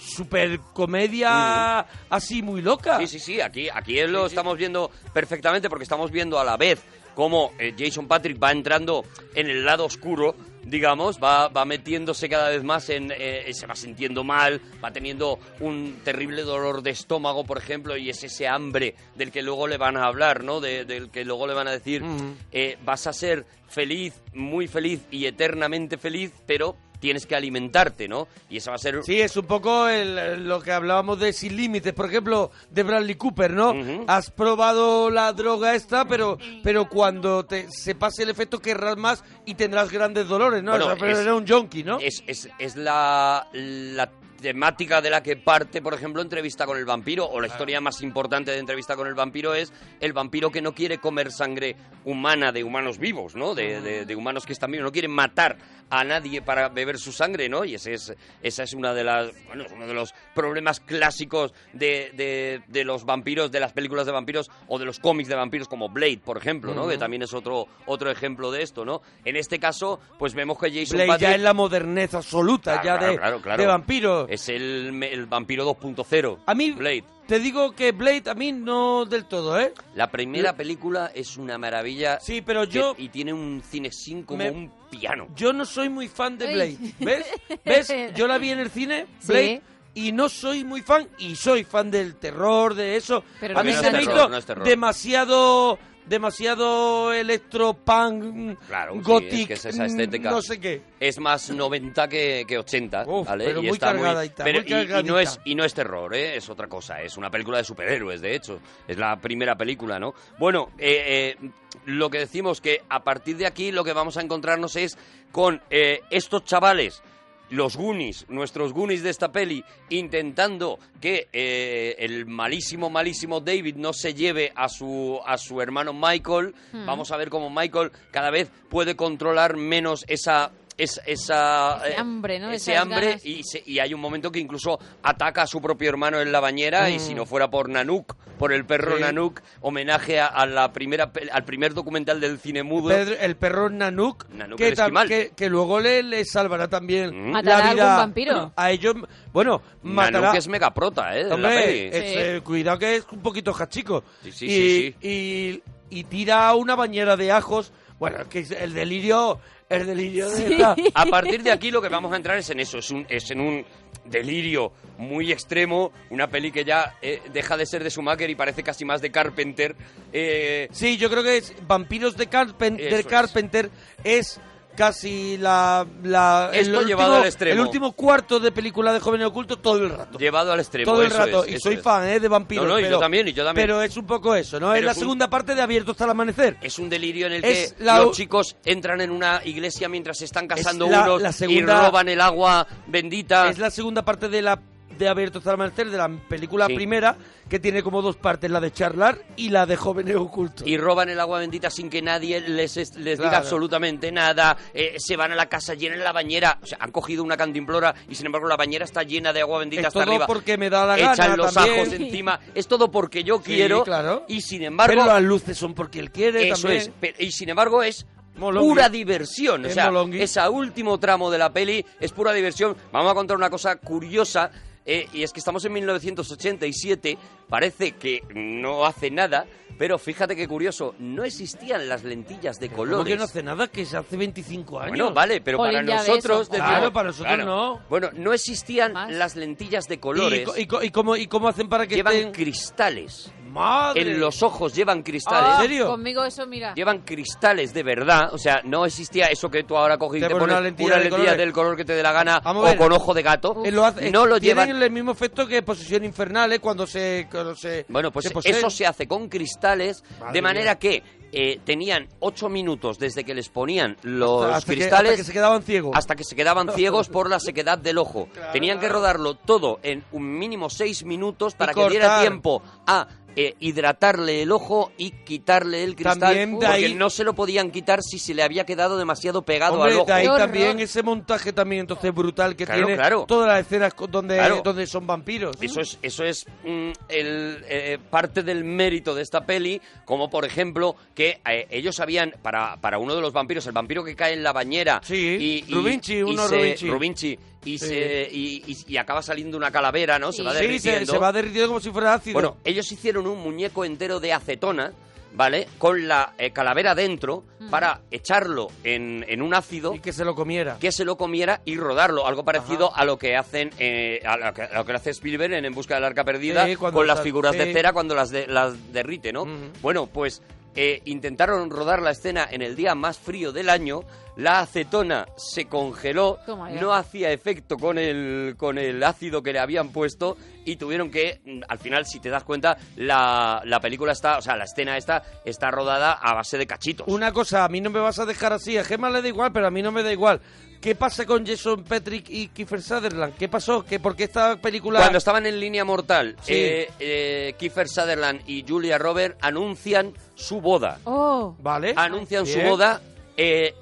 super 0.00 0.58
comedia 0.72 1.80
así 2.10 2.42
muy 2.42 2.62
loca. 2.62 2.98
Sí, 3.00 3.06
sí, 3.06 3.18
sí, 3.18 3.40
aquí, 3.40 3.68
aquí 3.72 4.00
lo 4.06 4.26
estamos 4.26 4.56
viendo 4.56 4.90
perfectamente 5.12 5.68
porque 5.68 5.82
estamos 5.84 6.10
viendo 6.10 6.38
a 6.38 6.44
la 6.44 6.56
vez 6.56 6.80
cómo 7.18 7.50
eh, 7.58 7.74
Jason 7.76 8.06
Patrick 8.06 8.40
va 8.40 8.52
entrando 8.52 9.04
en 9.34 9.48
el 9.50 9.64
lado 9.64 9.84
oscuro, 9.84 10.36
digamos, 10.62 11.18
va, 11.20 11.48
va 11.48 11.64
metiéndose 11.64 12.28
cada 12.28 12.48
vez 12.48 12.62
más 12.62 12.88
en... 12.90 13.10
eh, 13.10 13.50
se 13.52 13.66
va 13.66 13.74
sintiendo 13.74 14.22
mal, 14.22 14.60
va 14.84 14.92
teniendo 14.92 15.40
un 15.58 15.98
terrible 16.04 16.42
dolor 16.42 16.80
de 16.80 16.90
estómago, 16.90 17.42
por 17.44 17.58
ejemplo, 17.58 17.96
y 17.96 18.08
es 18.08 18.22
ese 18.22 18.46
hambre 18.46 18.94
del 19.16 19.32
que 19.32 19.42
luego 19.42 19.66
le 19.66 19.78
van 19.78 19.96
a 19.96 20.04
hablar, 20.04 20.44
¿no? 20.44 20.60
De- 20.60 20.84
del 20.84 21.10
que 21.10 21.24
luego 21.24 21.48
le 21.48 21.54
van 21.54 21.66
a 21.66 21.72
decir, 21.72 22.04
eh, 22.52 22.78
vas 22.84 23.08
a 23.08 23.12
ser 23.12 23.44
feliz, 23.68 24.14
muy 24.32 24.68
feliz 24.68 25.00
y 25.10 25.26
eternamente 25.26 25.98
feliz, 25.98 26.30
pero 26.46 26.76
tienes 27.00 27.26
que 27.26 27.36
alimentarte, 27.36 28.08
¿no? 28.08 28.28
Y 28.50 28.56
esa 28.58 28.70
va 28.70 28.76
a 28.76 28.78
ser... 28.78 29.02
Sí, 29.04 29.20
es 29.20 29.36
un 29.36 29.46
poco 29.46 29.88
el- 29.88 30.46
lo 30.48 30.60
que 30.60 30.72
hablábamos 30.72 31.18
de 31.20 31.32
Sin 31.32 31.56
Límites, 31.56 31.92
por 31.92 32.06
ejemplo, 32.06 32.50
de 32.70 32.82
Bradley 32.82 33.14
Cooper, 33.14 33.52
¿no? 33.52 33.74
Has 34.06 34.30
probado 34.30 35.10
la 35.10 35.32
droga 35.32 35.74
esta, 35.74 36.04
pero 36.06 36.38
pero 36.62 36.88
cuando 36.88 37.44
te, 37.44 37.66
se 37.70 37.94
pase 37.94 38.22
el 38.24 38.30
efecto 38.30 38.58
querrás 38.60 38.96
más 38.96 39.22
y 39.46 39.54
tendrás 39.54 39.90
grandes 39.90 40.28
dolores, 40.28 40.62
¿no? 40.62 40.72
Bueno, 40.72 40.86
O 40.86 40.88
sea, 40.88 40.96
pero 40.98 41.12
es- 41.12 41.18
era 41.18 41.34
un 41.34 41.46
junkie, 41.46 41.84
¿no? 41.84 41.98
Es, 42.00 42.22
es, 42.26 42.48
es 42.58 42.76
la, 42.76 43.46
la 43.52 44.10
temática 44.40 45.00
de 45.00 45.10
la 45.10 45.22
que 45.22 45.36
parte, 45.36 45.82
por 45.82 45.94
ejemplo, 45.94 46.22
Entrevista 46.22 46.64
con 46.66 46.76
el 46.78 46.84
vampiro, 46.84 47.26
o 47.28 47.40
la 47.40 47.46
historia 47.48 47.80
más 47.80 48.00
importante 48.02 48.50
de 48.50 48.58
Entrevista 48.58 48.96
con 48.96 49.06
el 49.06 49.14
vampiro 49.14 49.54
es 49.54 49.72
el 50.00 50.12
vampiro 50.12 50.50
que 50.50 50.62
no 50.62 50.74
quiere 50.74 50.98
comer 50.98 51.30
sangre 51.32 51.76
humana 52.04 52.52
de 52.52 52.64
humanos 52.64 52.98
vivos, 52.98 53.34
¿no? 53.34 53.54
De, 53.54 53.80
de- 53.80 54.04
de 54.06 54.16
humanos 54.16 54.46
que 54.46 54.52
están 54.52 54.70
vivos, 54.70 54.84
no 54.84 54.92
quiere 54.92 55.08
matar 55.08 55.56
a 55.90 56.04
nadie 56.04 56.42
para 56.42 56.68
beber 56.68 56.98
su 56.98 57.12
sangre, 57.12 57.48
¿no? 57.48 57.64
Y 57.64 57.74
ese 57.74 57.94
es, 57.94 58.14
esa 58.42 58.62
es 58.62 58.74
una 58.74 58.94
de 58.94 59.04
las, 59.04 59.30
bueno, 59.46 59.64
uno 59.74 59.86
de 59.86 59.94
los 59.94 60.14
problemas 60.34 60.80
clásicos 60.80 61.52
de, 61.72 62.12
de- 62.14 62.62
de 62.68 62.84
los 62.84 63.04
vampiros, 63.04 63.50
de 63.50 63.60
las 63.60 63.72
películas 63.72 64.06
de 64.06 64.12
vampiros 64.12 64.50
o 64.68 64.78
de 64.78 64.84
los 64.84 64.98
cómics 64.98 65.28
de 65.28 65.34
vampiros 65.34 65.66
como 65.68 65.88
Blade, 65.88 66.20
por 66.24 66.36
ejemplo, 66.36 66.74
¿no? 66.74 66.86
Que 66.88 66.96
también 66.98 67.22
es 67.22 67.34
otro, 67.34 67.66
otro 67.86 68.10
ejemplo 68.10 68.50
de 68.50 68.62
esto, 68.62 68.84
¿no? 68.84 69.02
En 69.24 69.36
este 69.36 69.58
caso, 69.58 69.98
pues 70.18 70.34
vemos 70.34 70.58
que 70.58 70.70
Jason 70.70 70.96
Blade 70.96 71.08
Patrick... 71.08 71.28
ya 71.30 71.34
es 71.36 71.42
la 71.42 71.54
modernez 71.54 72.14
absoluta, 72.14 72.80
Claro, 72.80 72.84
ya 72.84 72.98
claro, 72.98 73.12
de, 73.12 73.18
claro, 73.18 73.42
claro. 73.42 73.62
de 73.62 73.66
vampiro. 73.66 74.27
Es 74.28 74.48
el, 74.50 75.26
vampiro 75.26 75.64
2.0. 75.74 76.38
A 76.46 76.54
mí, 76.54 76.72
Blade. 76.72 77.02
te 77.26 77.40
digo 77.40 77.72
que 77.72 77.92
Blade 77.92 78.24
a 78.30 78.34
mí 78.34 78.52
no 78.52 79.06
del 79.06 79.24
todo, 79.24 79.58
¿eh? 79.58 79.72
La 79.94 80.10
primera 80.10 80.54
película 80.54 81.10
es 81.14 81.36
una 81.38 81.56
maravilla. 81.56 82.20
Sí, 82.20 82.42
pero 82.42 82.62
que- 82.66 82.72
yo- 82.74 82.94
y 82.98 83.08
tiene 83.08 83.32
un 83.32 83.62
cinesín 83.66 84.22
como 84.24 84.38
Me- 84.44 84.50
un 84.50 84.70
piano. 84.90 85.28
Yo 85.34 85.52
no 85.54 85.64
soy 85.64 85.88
muy 85.88 86.08
fan 86.08 86.36
de. 86.36 86.52
Blade, 86.52 86.78
¿ves? 87.00 87.26
¿Ves? 87.64 88.14
Yo 88.14 88.26
la 88.26 88.36
vi 88.38 88.50
en 88.50 88.58
el 88.58 88.70
cine, 88.70 89.06
Sí. 89.18 89.28
Blade, 89.28 89.62
y 89.94 90.12
no 90.12 90.28
soy 90.28 90.62
muy 90.62 90.82
fan, 90.82 91.08
y 91.18 91.34
soy 91.34 91.64
fan 91.64 91.90
del 91.90 92.16
terror, 92.16 92.74
de 92.74 92.96
eso. 92.96 93.24
Pero 93.40 93.54
a 93.58 93.62
no 93.62 93.64
mí 93.64 93.70
es 93.74 93.80
se 93.80 93.90
me 93.90 94.02
hizo 94.02 94.28
no 94.28 94.36
es 94.36 94.44
terror. 94.44 94.64
demasiado 94.66 95.78
demasiado 96.08 97.12
electropunk 97.12 98.58
Claro, 98.66 98.94
sí, 98.94 99.00
gothic 99.02 99.40
es 99.40 99.46
que 99.46 99.52
es 99.54 99.64
esa 99.66 99.86
estética. 99.86 100.30
no 100.30 100.42
sé 100.42 100.58
qué 100.60 100.82
Es 101.00 101.18
más 101.18 101.50
90 101.50 102.08
que, 102.08 102.44
que 102.46 102.58
80, 102.58 103.04
Uf, 103.06 103.26
¿vale? 103.28 103.44
pero 103.44 103.60
y 103.60 103.62
muy 103.64 103.72
está 103.72 103.92
cargadita, 103.92 104.44
pero- 104.44 104.62
muy 104.62 104.72
y- 104.72 105.00
y, 105.00 105.02
no 105.04 105.18
es 105.18 105.40
y 105.44 105.54
no 105.54 105.64
es 105.64 105.74
terror, 105.74 106.14
¿eh? 106.14 106.36
Es 106.36 106.48
otra 106.48 106.66
cosa, 106.66 107.00
es 107.02 107.16
una 107.16 107.30
película 107.30 107.58
de 107.58 107.64
superhéroes, 107.64 108.20
de 108.20 108.34
hecho. 108.34 108.60
Es 108.86 108.96
la 108.98 109.16
primera 109.16 109.56
película, 109.56 109.98
¿no? 109.98 110.14
Bueno, 110.38 110.70
eh, 110.78 111.36
eh, 111.42 111.50
lo 111.86 112.10
que 112.10 112.18
decimos 112.18 112.60
que 112.60 112.82
a 112.88 113.02
partir 113.04 113.36
de 113.36 113.46
aquí 113.46 113.70
lo 113.72 113.84
que 113.84 113.92
vamos 113.92 114.16
a 114.16 114.22
encontrarnos 114.22 114.76
es 114.76 114.96
con 115.30 115.60
estos 115.70 116.44
chavales 116.44 117.02
los 117.50 117.76
Goonies, 117.76 118.26
nuestros 118.28 118.72
Goonies 118.72 119.02
de 119.02 119.10
esta 119.10 119.32
peli, 119.32 119.64
intentando 119.90 120.78
que 121.00 121.28
eh, 121.32 121.96
el 121.98 122.26
malísimo, 122.26 122.90
malísimo 122.90 123.40
David 123.40 123.76
no 123.76 123.92
se 123.92 124.14
lleve 124.14 124.52
a 124.54 124.68
su, 124.68 125.20
a 125.24 125.38
su 125.38 125.60
hermano 125.60 125.92
Michael. 125.92 126.54
Hmm. 126.72 126.86
Vamos 126.86 127.10
a 127.10 127.16
ver 127.16 127.30
cómo 127.30 127.50
Michael 127.50 127.92
cada 128.10 128.30
vez 128.30 128.50
puede 128.68 128.96
controlar 128.96 129.56
menos 129.56 130.04
esa 130.08 130.52
es, 130.78 131.00
esa, 131.06 131.78
Ese 131.84 131.90
eh, 131.90 131.96
hambre, 131.98 132.38
¿no? 132.38 132.50
Ese 132.50 132.72
Esas 132.72 132.82
hambre 132.84 133.06
ganas. 133.08 133.26
y, 133.26 133.42
se- 133.42 133.62
y 133.66 133.78
hay 133.80 133.92
un 133.92 134.00
momento 134.00 134.30
que 134.32 134.38
incluso 134.38 134.78
ataca 135.02 135.42
a 135.42 135.46
su 135.46 135.60
propio 135.60 135.88
hermano 135.90 136.20
en 136.20 136.32
la 136.32 136.40
bañera 136.40 136.88
y 136.88 136.96
Mm. 136.96 137.00
si 137.00 137.14
no 137.14 137.26
fuera 137.26 137.50
por 137.50 137.68
Nanook, 137.68 138.14
por 138.38 138.52
el 138.52 138.64
perro 138.64 138.96
Sí. 138.96 139.02
Nanook, 139.02 139.40
homenaje 139.60 140.20
a, 140.20 140.26
a 140.28 140.46
la 140.46 140.72
primera 140.72 141.10
al 141.32 141.44
primer 141.44 141.74
documental 141.74 142.20
del 142.20 142.38
cine 142.38 142.62
mudo. 142.62 142.88
Pedro- 142.88 143.16
el 143.20 143.36
perro 143.36 143.68
Nanook, 143.68 144.28
Nanook 144.30 144.58
que, 144.58 144.68
el 144.68 144.76
tam- 144.76 144.82
esquimal. 144.84 145.08
que, 145.08 145.32
que 145.36 145.48
luego 145.50 145.80
le, 145.80 146.02
le 146.02 146.24
salvará 146.24 146.68
también 146.68 147.32
¿Matará 147.32 147.58
la 147.58 147.70
a 147.70 147.74
vida 147.74 147.84
algún 147.84 147.96
vampiro? 147.98 148.52
a 148.56 148.70
ellos. 148.70 148.94
Bueno, 149.32 149.60
matará. 149.82 150.20
Nanook 150.20 150.36
es 150.38 150.48
megaprota, 150.48 151.18
¿eh? 151.18 151.26
Hombre, 151.30 151.88
es, 151.88 151.94
eh, 152.36 152.40
cuidado 152.44 152.78
que 152.78 152.96
es 152.96 153.06
un 153.10 153.20
poquito 153.20 153.52
jachico. 153.52 154.04
Sí, 154.22 154.30
sí, 154.32 154.46
y, 154.46 154.50
sí, 154.50 155.62
Y, 155.90 155.98
y 156.00 156.04
tira 156.04 156.54
una 156.54 156.76
bañera 156.76 157.16
de 157.16 157.32
ajos. 157.32 157.72
Bueno, 157.98 158.18
es 158.22 158.28
que 158.28 158.46
el 158.62 158.74
delirio, 158.74 159.40
el 159.68 159.86
delirio 159.86 160.30
de 160.30 160.64
A 160.94 161.06
partir 161.06 161.42
de 161.42 161.50
aquí 161.52 161.70
lo 161.70 161.82
que 161.82 161.88
vamos 161.88 162.12
a 162.12 162.16
entrar 162.16 162.38
es 162.38 162.48
en 162.50 162.60
eso, 162.60 162.78
es, 162.78 162.90
un, 162.90 163.04
es 163.08 163.30
en 163.30 163.40
un 163.40 163.64
delirio 164.04 164.72
muy 164.96 165.30
extremo, 165.30 165.92
una 166.10 166.28
peli 166.28 166.50
que 166.50 166.64
ya 166.64 166.94
eh, 167.02 167.20
deja 167.32 167.56
de 167.56 167.66
ser 167.66 167.84
de 167.84 167.90
Schumacher 167.90 168.30
y 168.30 168.34
parece 168.34 168.62
casi 168.62 168.84
más 168.84 169.00
de 169.02 169.10
Carpenter. 169.10 169.76
Eh, 170.12 170.68
Sí, 170.72 170.96
yo 170.96 171.10
creo 171.10 171.22
que 171.22 171.36
es 171.36 171.52
Vampiros 171.66 172.16
de, 172.16 172.28
Carpen- 172.30 172.78
Eso 172.80 172.94
de 172.94 173.00
es. 173.00 173.06
Carpenter 173.06 173.70
es 174.04 174.40
casi 174.78 175.36
la, 175.38 175.84
la 176.04 176.50
el, 176.52 176.68
último, 176.68 176.86
llevado 176.86 177.16
al 177.16 177.24
extremo. 177.24 177.54
el 177.54 177.66
último 177.66 177.92
cuarto 177.92 178.38
de 178.38 178.52
película 178.52 178.92
de 178.92 179.00
Jóvenes 179.00 179.26
Ocultos 179.26 179.60
todo 179.60 179.78
el 179.78 179.90
rato. 179.90 180.18
llevado 180.18 180.52
al 180.52 180.60
extremo. 180.60 180.92
todo 180.92 181.02
el 181.02 181.08
eso 181.08 181.18
rato. 181.18 181.44
es, 181.44 181.56
y 181.56 181.58
soy 181.58 181.74
es. 181.74 181.82
fan 181.82 182.06
¿eh? 182.08 182.20
de 182.20 182.28
vampiros. 182.28 182.64
No, 182.64 182.74
no, 182.74 182.80
y 182.80 182.88
yo 182.88 182.98
también, 183.00 183.26
y 183.26 183.32
yo 183.32 183.44
también. 183.44 183.66
Pero 183.66 183.82
es 183.82 183.96
un 183.96 184.06
poco 184.06 184.36
eso, 184.36 184.60
¿no? 184.60 184.68
Pero 184.68 184.78
es 184.78 184.84
la 184.84 184.90
es 184.92 184.96
un- 184.98 185.00
segunda 185.02 185.28
parte 185.28 185.56
de 185.56 185.62
Abierto 185.62 185.90
hasta 185.90 186.04
el 186.04 186.10
amanecer. 186.10 186.56
Es 186.62 186.78
un 186.78 186.88
delirio 186.88 187.26
en 187.26 187.32
el 187.32 187.42
que 187.42 187.70
la- 187.80 187.98
los 187.98 188.16
chicos 188.16 188.56
entran 188.64 189.00
en 189.00 189.10
una 189.10 189.40
iglesia 189.44 189.88
mientras 189.88 190.16
se 190.18 190.26
están 190.26 190.46
casando 190.46 190.88
la- 190.88 191.02
unos 191.14 191.22
la 191.40 191.46
y 191.48 191.60
roban 191.60 192.08
el 192.08 192.20
agua 192.20 192.66
bendita. 192.86 193.48
Es 193.48 193.58
la 193.58 193.70
segunda 193.72 194.04
parte 194.04 194.28
de 194.28 194.42
la 194.42 194.60
de 194.98 195.08
Abierto 195.08 195.40
amanecer, 195.50 195.90
de 195.90 195.96
la 195.96 196.08
película 196.28 196.66
Sí. 196.66 196.74
primera, 196.74 197.16
que 197.48 197.58
tiene 197.58 197.82
como 197.82 198.02
dos 198.02 198.16
partes, 198.16 198.50
la 198.50 198.60
de 198.60 198.70
charlar 198.72 199.18
y 199.36 199.48
la 199.50 199.64
de 199.64 199.76
Jóvenes 199.76 200.16
Ocultos. 200.16 200.66
y 200.66 200.76
roban 200.76 201.08
el 201.08 201.18
agua 201.20 201.38
bendita 201.40 201.70
sin 201.70 201.88
que 201.88 202.02
nadie 202.02 202.40
les, 202.40 202.76
es- 202.76 202.94
les 202.96 203.18
diga 203.18 203.30
Claro. 203.30 203.44
absolutamente 203.44 204.12
nada. 204.12 204.56
Eh, 204.74 204.96
se 204.98 205.16
van 205.16 205.32
a 205.32 205.34
la 205.34 205.46
casa, 205.48 205.74
llenan 205.74 206.00
la 206.04 206.12
bañera. 206.12 206.58
O 206.62 206.66
sea, 206.66 206.78
han 206.80 206.90
cogido 206.90 207.22
una 207.22 207.36
cantimplora 207.36 207.94
y 208.08 208.14
sin 208.14 208.26
embargo 208.26 208.48
la 208.48 208.56
bañera 208.56 208.84
está 208.84 209.02
llena 209.02 209.32
de 209.32 209.40
agua 209.40 209.60
bendita 209.60 209.80
Es 209.82 209.86
hasta 209.88 210.00
todo 210.04 210.10
arriba. 210.12 210.26
porque 210.26 210.58
me 210.58 210.68
da 210.68 210.84
la 210.84 210.98
Echan 210.98 211.16
gana 211.16 211.36
los 211.36 211.54
también. 211.54 211.80
ajos 211.80 211.92
encima. 211.94 212.40
Es 212.54 212.66
todo 212.68 212.90
porque 212.90 213.24
yo 213.24 213.38
Sí, 213.38 213.44
quiero. 213.44 213.84
claro. 213.84 214.24
Y 214.28 214.40
sin 214.42 214.62
embargo. 214.64 214.92
Pero 214.94 215.06
las 215.06 215.22
luces 215.22 215.56
son 215.56 215.72
porque 215.74 215.98
él 216.00 216.10
quiere 216.10 216.48
Eso 216.50 216.62
también. 216.62 216.92
es. 217.02 217.14
Y 217.20 217.30
sin 217.32 217.48
embargo 217.48 217.82
es 217.82 218.06
pura 218.38 218.88
diversión. 218.88 219.64
O 219.64 219.68
Es 219.68 219.74
sea, 219.74 219.86
molongui. 219.86 220.20
ese 220.22 220.46
último 220.48 220.98
tramo 220.98 221.30
de 221.30 221.38
la 221.38 221.52
peli 221.52 221.84
es 221.98 222.12
pura 222.12 222.32
diversión. 222.32 222.76
Vamos 222.92 223.10
a 223.10 223.14
contar 223.14 223.36
una 223.36 223.50
cosa 223.50 223.76
curiosa. 223.76 224.50
Eh, 224.88 225.06
y 225.12 225.22
es 225.22 225.32
que 225.32 225.38
estamos 225.38 225.64
en 225.64 225.72
1987, 225.74 227.18
parece 227.48 227.92
que 227.92 228.22
no 228.34 228.84
hace 228.86 229.10
nada, 229.10 229.46
pero 229.78 229.98
fíjate 229.98 230.34
qué 230.34 230.48
curioso, 230.48 230.94
no 230.98 231.22
existían 231.22 231.88
las 231.88 232.02
lentillas 232.02 232.58
de 232.58 232.66
¿Cómo 232.68 232.78
colores. 232.78 233.12
que 233.12 233.16
no 233.16 233.24
hace 233.24 233.42
nada? 233.44 233.68
Que 233.68 233.84
se 233.86 233.96
hace 233.96 234.16
25 234.16 234.80
años. 234.80 234.90
Bueno, 234.90 235.12
vale, 235.12 235.40
pero 235.40 235.58
para 235.58 235.82
nosotros... 235.82 236.50
decimos- 236.50 236.68
Claro, 236.68 236.92
para 236.92 237.08
nosotros 237.08 237.38
no. 237.44 237.80
Bueno, 237.88 238.10
no 238.14 238.32
existían 238.32 238.92
las 239.16 239.36
lentillas 239.36 239.84
de 239.86 239.94
¿Y, 239.94 239.98
colores. 239.98 240.48
co- 240.48 240.56
y 240.58 240.66
co- 240.66 240.82
y 240.82 240.90
cómo, 240.90 241.14
¿Y 241.16 241.26
cómo 241.28 241.46
hacen 241.48 241.68
para 241.68 241.86
que 241.86 241.94
Llevan 241.94 242.14
estén...? 242.14 242.32
cristales. 242.32 243.30
¡Madre! 243.50 244.02
En 244.02 244.20
los 244.20 244.42
ojos 244.42 244.74
llevan 244.74 245.02
cristales. 245.02 245.54
¿En 245.56 245.62
serio? 245.62 245.86
Conmigo 245.88 246.24
eso, 246.24 246.46
mira. 246.46 246.74
Llevan 246.74 247.00
cristales 247.02 247.72
de 247.74 247.82
verdad, 247.82 248.32
o 248.32 248.38
sea, 248.38 248.60
no 248.64 248.84
existía 248.86 249.26
eso 249.26 249.50
que 249.50 249.64
tú 249.64 249.76
ahora 249.76 249.98
coges 249.98 250.18
y 250.18 250.22
Te 250.22 250.28
te, 250.28 250.34
pones 250.34 250.48
una 250.48 250.60
lentilla 250.60 250.96
una 251.14 251.34
del 251.34 251.52
color 251.52 251.76
que 251.76 251.84
te 251.84 251.94
dé 251.94 252.02
la 252.02 252.12
gana 252.12 252.40
o 252.44 252.76
con 252.76 252.92
ojo 252.92 253.14
de 253.14 253.22
gato. 253.22 253.62
Eh, 253.64 253.70
lo 253.72 253.84
hace- 253.84 254.10
no 254.10 254.26
lo 254.26 254.38
tienen 254.40 254.66
llevan. 254.66 254.82
el 254.82 254.90
mismo 254.90 255.12
efecto 255.12 255.46
que 255.46 255.62
Posesión 255.62 256.04
Infernal, 256.04 256.52
¿eh? 256.52 256.58
Cuando 256.60 256.86
se... 256.86 257.26
Cuando 257.30 257.54
se 257.54 257.86
Bueno, 257.88 258.10
pues 258.12 258.26
se 258.42 258.50
eso 258.50 258.70
se 258.70 258.86
hace 258.86 259.06
con 259.08 259.28
cristales, 259.28 260.02
Madre 260.20 260.32
de 260.32 260.42
manera 260.42 260.70
mía. 260.72 260.78
que 260.78 261.02
eh, 261.30 261.60
tenían 261.62 262.08
ocho 262.20 262.48
minutos 262.48 262.98
desde 262.98 263.22
que 263.22 263.34
les 263.34 263.50
ponían 263.50 263.96
los 264.02 264.44
Hasta- 264.44 264.56
hasta 264.56 264.72
que- 264.72 264.78
cristales 264.78 265.10
hasta 265.12 265.16
que 265.22 265.24
se 265.26 265.32
quedaban 265.32 265.62
ciegos. 265.62 265.92
hasta 265.94 266.16
que 266.16 266.24
se 266.24 266.34
quedaban 266.36 266.72
ciegos 266.72 267.08
por 267.10 267.28
la 267.28 267.38
sequedad 267.38 267.76
del 267.78 267.98
ojo. 267.98 268.28
Tenían 268.52 268.80
que 268.80 268.88
rodarlo 268.88 269.34
todo 269.34 269.78
en 269.82 270.04
un 270.12 270.38
mínimo 270.38 270.70
seis 270.70 271.04
minutos 271.04 271.54
para 271.54 271.74
que 271.74 271.86
diera 271.90 272.20
tiempo 272.20 272.62
a 272.86 273.06
eh, 273.40 273.54
hidratarle 273.60 274.42
el 274.42 274.50
ojo 274.50 274.90
y 274.98 275.12
quitarle 275.12 275.84
el 275.84 275.94
cristal 275.94 276.18
También 276.18 276.50
de 276.58 276.66
porque 276.66 276.86
ahí- 276.86 276.94
no 276.94 277.08
se 277.08 277.22
lo 277.22 277.34
podían 277.34 277.70
quitar 277.70 278.02
si 278.02 278.18
se 278.18 278.34
le 278.34 278.42
había 278.42 278.66
quedado 278.66 278.98
demasiado 278.98 279.42
pegado 279.42 279.74
Hombre, 279.74 279.92
al 279.92 279.96
ojo. 279.98 280.06
de 280.06 280.12
ahí 280.12 280.26
también 280.26 280.80
ese 280.80 281.04
montaje 281.04 281.52
también 281.52 281.82
entonces 281.82 282.12
brutal 282.12 282.56
que 282.56 282.64
Claro, 282.66 282.80
tiene 282.86 282.96
claro. 282.96 283.24
todas 283.28 283.46
las 283.46 283.60
escenas 283.60 283.94
donde, 284.10 284.34
Claro. 284.38 284.60
donde 284.64 284.86
son 284.88 285.06
vampiros. 285.06 285.56
Eso 285.60 285.80
es, 285.80 285.98
eso 286.02 286.24
es 286.24 286.46
mm, 286.64 286.90
el, 287.08 287.64
eh, 287.68 287.98
parte 288.10 288.42
del 288.42 288.64
mérito 288.64 289.14
de 289.14 289.22
esta 289.22 289.46
peli, 289.46 289.80
como 290.04 290.28
por 290.28 290.44
ejemplo 290.44 290.96
que 291.14 291.40
eh, 291.48 291.66
ellos 291.70 292.00
habían, 292.00 292.34
para, 292.42 292.76
para 292.80 292.98
uno 292.98 293.14
de 293.14 293.20
los 293.20 293.32
vampiros, 293.32 293.64
el 293.66 293.72
vampiro 293.72 294.02
que 294.02 294.16
cae 294.16 294.32
en 294.32 294.42
la 294.42 294.52
bañera 294.52 295.00
Sí, 295.04 295.14
y, 295.14 295.64
y- 295.70 295.74
Rubinchi, 295.74 296.14
y 296.18 296.22
uno 296.22 296.48
se- 296.48 296.56
Rubinchi. 296.56 296.88
Rubinchi, 296.90 297.38
y, 297.74 297.78
Sí. 297.78 297.86
se, 297.86 298.28
y, 298.32 298.62
y- 298.66 298.92
y 298.94 298.96
acaba 298.96 299.22
saliendo 299.22 299.56
una 299.56 299.70
calavera, 299.70 300.18
¿no? 300.18 300.32
Se 300.32 300.42
va 300.42 300.52
Sí, 300.52 300.58
se, 300.58 300.62
derritiendo. 300.66 301.12
se 301.12 301.18
va 301.18 301.32
derritiendo 301.32 301.68
como 301.68 301.80
si 301.80 301.90
fuera 301.90 302.14
ácido. 302.14 302.34
Bueno, 302.34 302.56
ellos 302.64 302.90
hicieron 302.92 303.26
un 303.26 303.38
muñeco 303.40 303.84
entero 303.84 304.20
de 304.20 304.32
acetona, 304.32 304.92
¿vale? 305.34 305.68
Con 305.78 306.08
la 306.08 306.32
eh, 306.38 306.52
calavera 306.52 306.94
dentro 306.94 307.44
para 307.70 308.00
echarlo 308.10 308.68
en, 308.82 309.24
en 309.28 309.42
un 309.42 309.52
ácido 309.54 309.94
y 309.94 310.00
que 310.00 310.12
se 310.12 310.24
lo 310.24 310.34
comiera. 310.34 310.78
que 310.80 310.90
se 310.90 311.04
lo 311.04 311.16
comiera 311.18 311.60
y 311.66 311.76
rodarlo, 311.76 312.26
algo 312.26 312.44
parecido 312.44 312.96
a 312.96 313.04
lo 313.04 313.18
que 313.18 313.36
hacen 313.36 313.70
eh, 313.78 314.20
a, 314.24 314.36
lo 314.38 314.54
que, 314.54 314.62
a 314.62 314.74
lo 314.74 314.84
que 314.86 314.92
hace 314.94 315.10
Spielberg 315.10 315.52
en 315.52 315.64
En 315.66 315.74
busca 315.74 315.94
del 315.96 316.04
arca 316.04 316.24
perdida 316.24 316.66
Sí, 316.66 316.76
con 316.76 317.06
las 317.06 317.20
figuras 317.20 317.52
de 317.52 317.72
cera 317.74 317.92
cuando 317.92 318.14
las 318.14 318.30
de- 318.30 318.46
las 318.46 318.92
derrite, 318.92 319.32
¿no? 319.32 319.44
Bueno, 319.82 320.06
pues 320.06 320.40
eh, 320.80 321.02
intentaron 321.06 321.70
rodar 321.70 322.00
la 322.00 322.12
escena 322.12 322.46
en 322.48 322.62
el 322.62 322.76
día 322.76 322.94
más 322.94 323.18
frío 323.18 323.50
del 323.50 323.68
año, 323.68 324.02
la 324.36 324.60
acetona 324.60 325.26
se 325.36 325.64
congeló, 325.64 326.38
no 326.46 326.94
hacía 326.94 327.32
efecto 327.32 327.76
con 327.76 327.98
el 327.98 328.54
con 328.56 328.78
el 328.78 329.02
ácido 329.02 329.42
que 329.42 329.52
le 329.52 329.58
habían 329.58 329.88
puesto 329.88 330.36
y 330.64 330.76
tuvieron 330.76 331.10
que 331.10 331.40
mm, 331.44 331.62
al 331.68 331.80
final 331.80 332.06
si 332.06 332.20
te 332.20 332.30
das 332.30 332.44
cuenta 332.44 332.76
la, 332.94 333.60
la 333.64 333.80
película 333.80 334.12
está, 334.12 334.38
o 334.38 334.40
sea, 334.40 334.54
la 334.54 334.66
escena 334.66 334.96
esta 334.96 335.24
está 335.44 335.72
rodada 335.72 336.12
a 336.12 336.34
base 336.34 336.56
de 336.58 336.68
cachitos. 336.68 337.08
Una 337.08 337.32
cosa, 337.32 337.64
a 337.64 337.68
mí 337.68 337.80
no 337.80 337.90
me 337.90 337.98
vas 337.98 338.20
a 338.20 338.26
dejar 338.26 338.52
así. 338.52 338.78
A 338.78 338.84
Gemma 338.84 339.10
le 339.10 339.20
da 339.20 339.26
igual, 339.26 339.50
pero 339.52 339.66
a 339.66 339.72
mí 339.72 339.82
no 339.82 339.90
me 339.90 340.04
da 340.04 340.12
igual. 340.12 340.40
¿Qué 340.80 340.94
pasa 340.94 341.26
con 341.26 341.44
Jason 341.44 341.82
Patrick 341.82 342.26
y 342.28 342.48
Kiefer 342.48 342.80
Sutherland? 342.82 343.34
¿Qué 343.36 343.48
pasó? 343.48 343.84
¿Que 343.84 343.98
¿Por 343.98 344.14
qué 344.14 344.24
esta 344.24 344.56
película...? 344.56 345.00
Cuando 345.00 345.18
estaban 345.18 345.44
en 345.46 345.58
línea 345.58 345.84
mortal, 345.84 346.36
Sí. 346.42 346.52
eh, 346.54 346.90
eh, 347.00 347.54
Kiefer 347.58 347.88
Sutherland 347.88 348.42
y 348.46 348.64
Julia 348.66 348.96
Roberts 348.96 349.36
anuncian 349.40 350.12
su 350.36 350.60
boda. 350.60 350.98
Oh. 351.04 351.56
Vale. 351.60 351.94
Anuncian 351.96 352.46
su 352.46 352.60
boda. 352.60 353.00
eh, 353.36 353.74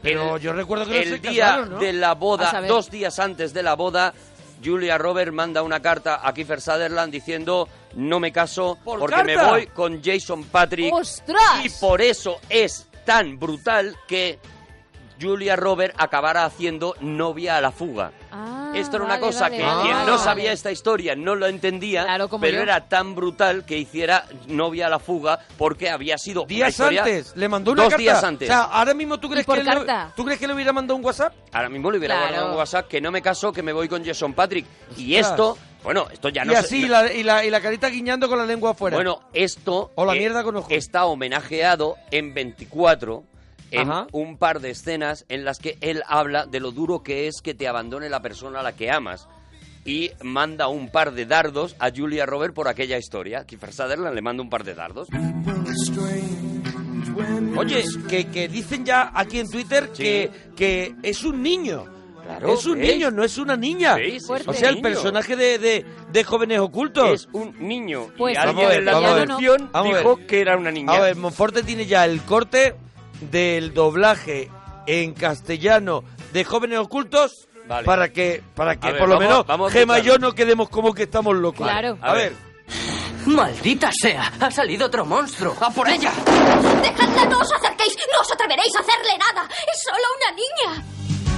Pero 0.00 0.36
el- 0.36 0.42
yo 0.42 0.52
recuerdo 0.52 0.84
que 0.86 0.90
no 0.92 0.96
el 0.98 1.08
se 1.08 1.18
día 1.18 1.44
casaron, 1.46 1.70
¿no? 1.70 1.78
de 1.78 1.92
la 1.92 2.14
boda, 2.14 2.62
dos 2.68 2.90
días 2.90 3.18
antes 3.18 3.52
de 3.52 3.62
la 3.64 3.74
boda, 3.74 4.12
Julia 4.64 4.98
Roberts 4.98 5.32
manda 5.32 5.62
una 5.62 5.80
carta 5.82 6.20
a 6.26 6.32
Kiefer 6.32 6.60
Sutherland 6.60 7.12
diciendo 7.12 7.68
no 7.94 8.20
me 8.20 8.30
caso 8.32 8.78
¿Por 8.84 9.00
porque 9.00 9.24
me 9.24 9.36
voy 9.36 9.66
con 9.66 10.00
Jason 10.02 10.44
Patrick 10.44 10.92
¡Ostras! 10.94 11.64
y 11.64 11.68
por 11.80 12.00
eso 12.00 12.38
es 12.48 12.86
tan 13.04 13.38
brutal 13.40 13.96
que 14.06 14.38
Julia 15.22 15.54
Roberts 15.54 15.94
acabará 15.96 16.44
haciendo 16.44 16.96
novia 17.00 17.56
a 17.56 17.60
la 17.60 17.70
fuga. 17.70 18.10
Ah, 18.32 18.72
Esto 18.74 18.96
era 18.96 19.04
una 19.04 19.14
vale, 19.14 19.26
cosa 19.26 19.40
vale, 19.44 19.56
que 19.58 19.62
vale, 19.62 19.82
quien 19.82 19.92
vale, 19.94 20.06
no 20.06 20.12
vale. 20.12 20.24
sabía 20.24 20.52
esta 20.52 20.72
historia 20.72 21.14
no 21.14 21.34
lo 21.34 21.46
entendía, 21.46 22.04
Claro, 22.04 22.28
pero 22.40 22.56
yo. 22.56 22.62
era 22.62 22.88
tan 22.88 23.14
brutal 23.14 23.64
que 23.64 23.76
hiciera 23.78 24.24
novia 24.48 24.86
a 24.86 24.90
la 24.90 24.98
fuga 24.98 25.38
porque 25.58 25.90
había 25.90 26.18
sido 26.18 26.44
Días 26.46 26.70
historia- 26.70 27.02
antes, 27.04 27.36
le 27.36 27.48
mandó 27.48 27.72
una 27.72 27.82
dos 27.84 27.90
carta. 27.90 28.02
días 28.02 28.24
antes. 28.24 28.48
O 28.48 28.52
sea, 28.52 28.62
ahora 28.64 28.94
mismo 28.94 29.18
tú 29.20 29.28
crees 29.30 29.46
que 29.46 29.56
le- 29.56 29.64
carta? 29.64 30.12
¿tú 30.16 30.24
crees 30.24 30.40
que 30.40 30.46
le 30.48 30.54
hubiera 30.54 30.72
mandado 30.72 30.96
un 30.96 31.04
WhatsApp? 31.04 31.34
Ahora 31.52 31.68
mismo 31.68 31.90
le 31.90 31.98
hubiera 31.98 32.14
Claro. 32.16 32.28
guardado 32.30 32.52
un 32.52 32.58
WhatsApp 32.58 32.88
que 32.88 33.00
no 33.00 33.10
me 33.12 33.20
caso, 33.22 33.52
que 33.52 33.62
me 33.62 33.72
voy 33.72 33.88
con 33.88 34.04
Jason 34.04 34.32
Patrick. 34.32 34.66
Y 34.96 35.14
Ostras. 35.16 35.30
esto, 35.30 35.58
bueno, 35.84 36.06
esto 36.10 36.30
ya 36.30 36.44
no 36.44 36.52
y 36.52 36.56
se- 36.56 36.60
así, 36.60 36.88
la- 36.88 37.12
y, 37.12 37.22
la, 37.22 37.44
y 37.44 37.50
la 37.50 37.60
carita 37.60 37.88
guiñando 37.88 38.28
con 38.28 38.38
la 38.38 38.46
lengua 38.46 38.70
afuera. 38.70 38.96
Bueno, 38.96 39.20
esto 39.34 39.90
O 39.94 40.04
la 40.06 40.14
eh, 40.14 40.18
mierda 40.18 40.42
con 40.42 40.56
ojos. 40.56 40.72
está 40.72 41.04
homenajeado 41.04 41.96
en 42.10 42.32
24 42.32 43.24
en 43.72 43.90
Ajá. 43.90 44.06
un 44.12 44.36
par 44.38 44.60
de 44.60 44.70
escenas 44.70 45.24
en 45.28 45.44
las 45.44 45.58
que 45.58 45.76
él 45.80 46.02
habla 46.06 46.46
de 46.46 46.60
lo 46.60 46.70
duro 46.70 47.02
que 47.02 47.26
es 47.26 47.40
que 47.42 47.54
te 47.54 47.66
abandone 47.66 48.08
la 48.08 48.22
persona 48.22 48.60
a 48.60 48.62
la 48.62 48.72
que 48.76 48.90
amas. 48.90 49.26
Y 49.84 50.12
manda 50.22 50.68
un 50.68 50.90
par 50.90 51.12
de 51.12 51.26
dardos 51.26 51.74
a 51.80 51.90
Julia 51.90 52.24
Robert 52.24 52.54
por 52.54 52.68
aquella 52.68 52.98
historia. 52.98 53.44
Kiefer 53.44 53.72
Sutherland 53.72 54.14
le 54.14 54.22
manda 54.22 54.40
un 54.40 54.48
par 54.48 54.62
de 54.62 54.74
dardos. 54.74 55.08
Oye, 57.56 57.84
que, 58.08 58.26
que 58.28 58.48
dicen 58.48 58.84
ya 58.84 59.10
aquí 59.14 59.38
en 59.40 59.50
Twitter 59.50 59.90
Sí. 59.92 60.02
que, 60.02 60.30
que 60.56 60.94
es 61.02 61.24
un 61.24 61.42
niño. 61.42 61.84
Claro, 62.24 62.54
es 62.54 62.64
un 62.66 62.78
¿ves? 62.78 62.92
niño, 62.94 63.10
no 63.10 63.24
es 63.24 63.36
una 63.36 63.56
niña. 63.56 63.96
¿Veis? 63.96 64.24
Fuerte. 64.26 64.48
O 64.48 64.54
sea, 64.54 64.68
el 64.68 64.76
niño. 64.76 64.84
personaje 64.84 65.34
de, 65.34 65.58
de, 65.58 65.84
de 66.12 66.24
jóvenes 66.24 66.60
ocultos. 66.60 67.12
Es 67.24 67.28
un 67.32 67.54
niño. 67.58 68.06
Pues 68.16 68.34
y 68.38 68.40
sí, 68.40 68.46
alguien 68.46 68.68
a 68.68 68.74
en 68.74 68.84
la 68.84 68.98
ver, 69.00 69.02
ver. 69.14 69.24
traducción 69.26 69.70
dijo 69.84 70.16
ver. 70.16 70.26
que 70.26 70.40
era 70.40 70.56
una 70.56 70.70
niña. 70.70 70.92
A 70.92 71.00
ver, 71.00 71.16
Monforte 71.16 71.64
tiene 71.64 71.86
ya 71.86 72.04
el 72.04 72.20
corte 72.22 72.74
del 73.30 73.72
doblaje 73.74 74.50
en 74.86 75.14
castellano 75.14 76.02
de 76.32 76.44
jóvenes 76.44 76.78
ocultos 76.78 77.48
Vale. 77.68 77.84
para 77.84 78.08
que, 78.12 78.42
para 78.54 78.76
que 78.76 78.88
ver, 78.90 78.98
por 78.98 79.08
lo 79.08 79.14
vamos- 79.14 79.28
menos 79.30 79.46
vamos 79.46 79.70
a 79.70 79.72
Gema 79.72 79.98
y 80.00 80.02
yo 80.02 80.18
no 80.18 80.32
quedemos 80.34 80.68
como 80.68 80.92
que 80.92 81.04
estamos 81.04 81.34
locos. 81.36 81.66
Claro. 81.66 81.96
A 82.00 82.12
ver. 82.14 82.32
¡Maldita 83.26 83.90
sea! 83.92 84.32
¡Ha 84.40 84.50
salido 84.50 84.86
otro 84.86 85.04
monstruo! 85.06 85.56
¡A 85.60 85.70
por 85.70 85.88
ella! 85.88 86.10
¡Dejadla! 86.82 87.24
¡No 87.26 87.38
os 87.38 87.52
acerquéis! 87.52 87.96
¡No 88.12 88.20
os 88.20 88.32
atreveréis 88.32 88.74
a 88.76 88.80
hacerle 88.80 89.16
nada! 89.18 89.48
¡Es 89.48 89.82
solo 89.84 90.04
una 90.16 90.36
niña! 90.76 90.86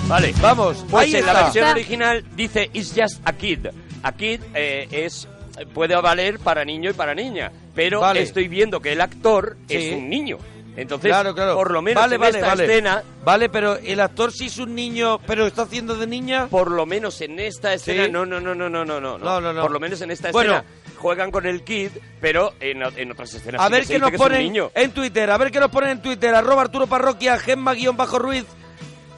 Vale, 0.08 0.34
vamos. 0.40 0.84
Pues 0.90 1.06
ahí 1.06 1.16
en 1.16 1.26
la 1.26 1.42
versión 1.44 1.68
original 1.68 2.24
dice 2.34 2.70
It's 2.72 2.94
just 2.96 3.20
a 3.26 3.32
kid. 3.34 3.66
A 4.02 4.12
kid 4.12 4.40
eh, 4.54 4.88
es 4.90 5.28
puede 5.74 5.94
valer 6.00 6.38
para 6.40 6.64
niño 6.64 6.90
y 6.90 6.94
para 6.94 7.14
niña, 7.14 7.52
pero 7.74 8.00
Vale. 8.00 8.22
estoy 8.22 8.48
viendo 8.48 8.80
que 8.80 8.92
el 8.92 9.00
actor 9.00 9.56
Sí. 9.68 9.76
es 9.76 9.94
un 9.94 10.08
niño. 10.08 10.38
Entonces, 10.76 11.08
claro, 11.10 11.34
claro. 11.34 11.54
por 11.54 11.70
lo 11.70 11.80
menos 11.82 12.02
vale, 12.02 12.16
en 12.16 12.20
vale, 12.20 12.38
esta 12.38 12.48
vale. 12.50 12.64
escena, 12.64 13.02
Vale, 13.24 13.48
pero 13.48 13.76
el 13.76 14.00
actor 14.00 14.32
sí 14.32 14.46
es 14.46 14.58
un 14.58 14.74
niño, 14.74 15.18
pero 15.26 15.46
está 15.46 15.62
haciendo 15.62 15.94
de 15.94 16.06
niña. 16.06 16.48
por 16.48 16.70
lo 16.70 16.84
menos 16.84 17.20
en 17.20 17.38
esta 17.38 17.72
escena, 17.74 18.06
Sí. 18.06 18.10
no, 18.10 18.26
no, 18.26 18.40
no, 18.40 18.54
no, 18.54 18.68
no, 18.68 18.84
no, 18.84 19.00
no, 19.00 19.18
No, 19.18 19.40
no, 19.40 19.52
no. 19.52 19.62
Por 19.62 19.70
lo 19.70 19.78
menos 19.80 20.00
en 20.00 20.10
esta 20.10 20.32
Bueno. 20.32 20.54
escena 20.56 20.68
juegan 20.98 21.30
con 21.30 21.46
el 21.46 21.62
kid, 21.64 21.90
pero 22.20 22.54
en, 22.60 22.82
otras 23.12 23.34
escenas 23.34 23.60
A 23.60 23.66
sí 23.66 23.72
ver 23.72 23.82
que 23.82 23.92
qué 23.94 23.98
nos 23.98 24.10
que 24.10 24.16
ponen 24.18 24.40
niño. 24.42 24.70
en 24.74 24.90
Twitter, 24.92 25.30
a 25.30 25.36
ver 25.38 25.50
qué 25.52 25.60
nos 25.60 25.70
ponen 25.70 25.90
en 25.90 26.02
Twitter, 26.02 26.34
arroba 26.34 26.62
Arturo 26.62 26.86
Parroquia, 26.86 27.38
Gemma 27.38 27.74
guion 27.74 27.96
bajo 27.96 28.18
Ruiz, 28.18 28.44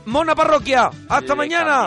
Mona 0.04 0.34
Parroquia, 0.34 0.90
hasta 1.09 1.32
Le 1.32 1.34
mañana. 1.36 1.86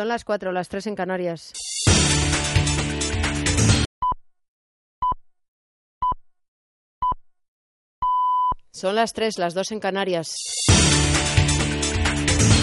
Son 0.00 0.08
las 0.08 0.24
cuatro, 0.24 0.50
las 0.50 0.70
tres 0.70 0.86
en 0.86 0.94
Canarias. 0.94 1.52
Son 8.72 8.94
las 8.94 9.12
tres, 9.12 9.36
las 9.36 9.52
dos 9.52 9.72
en 9.72 9.80
Canarias. 9.80 10.69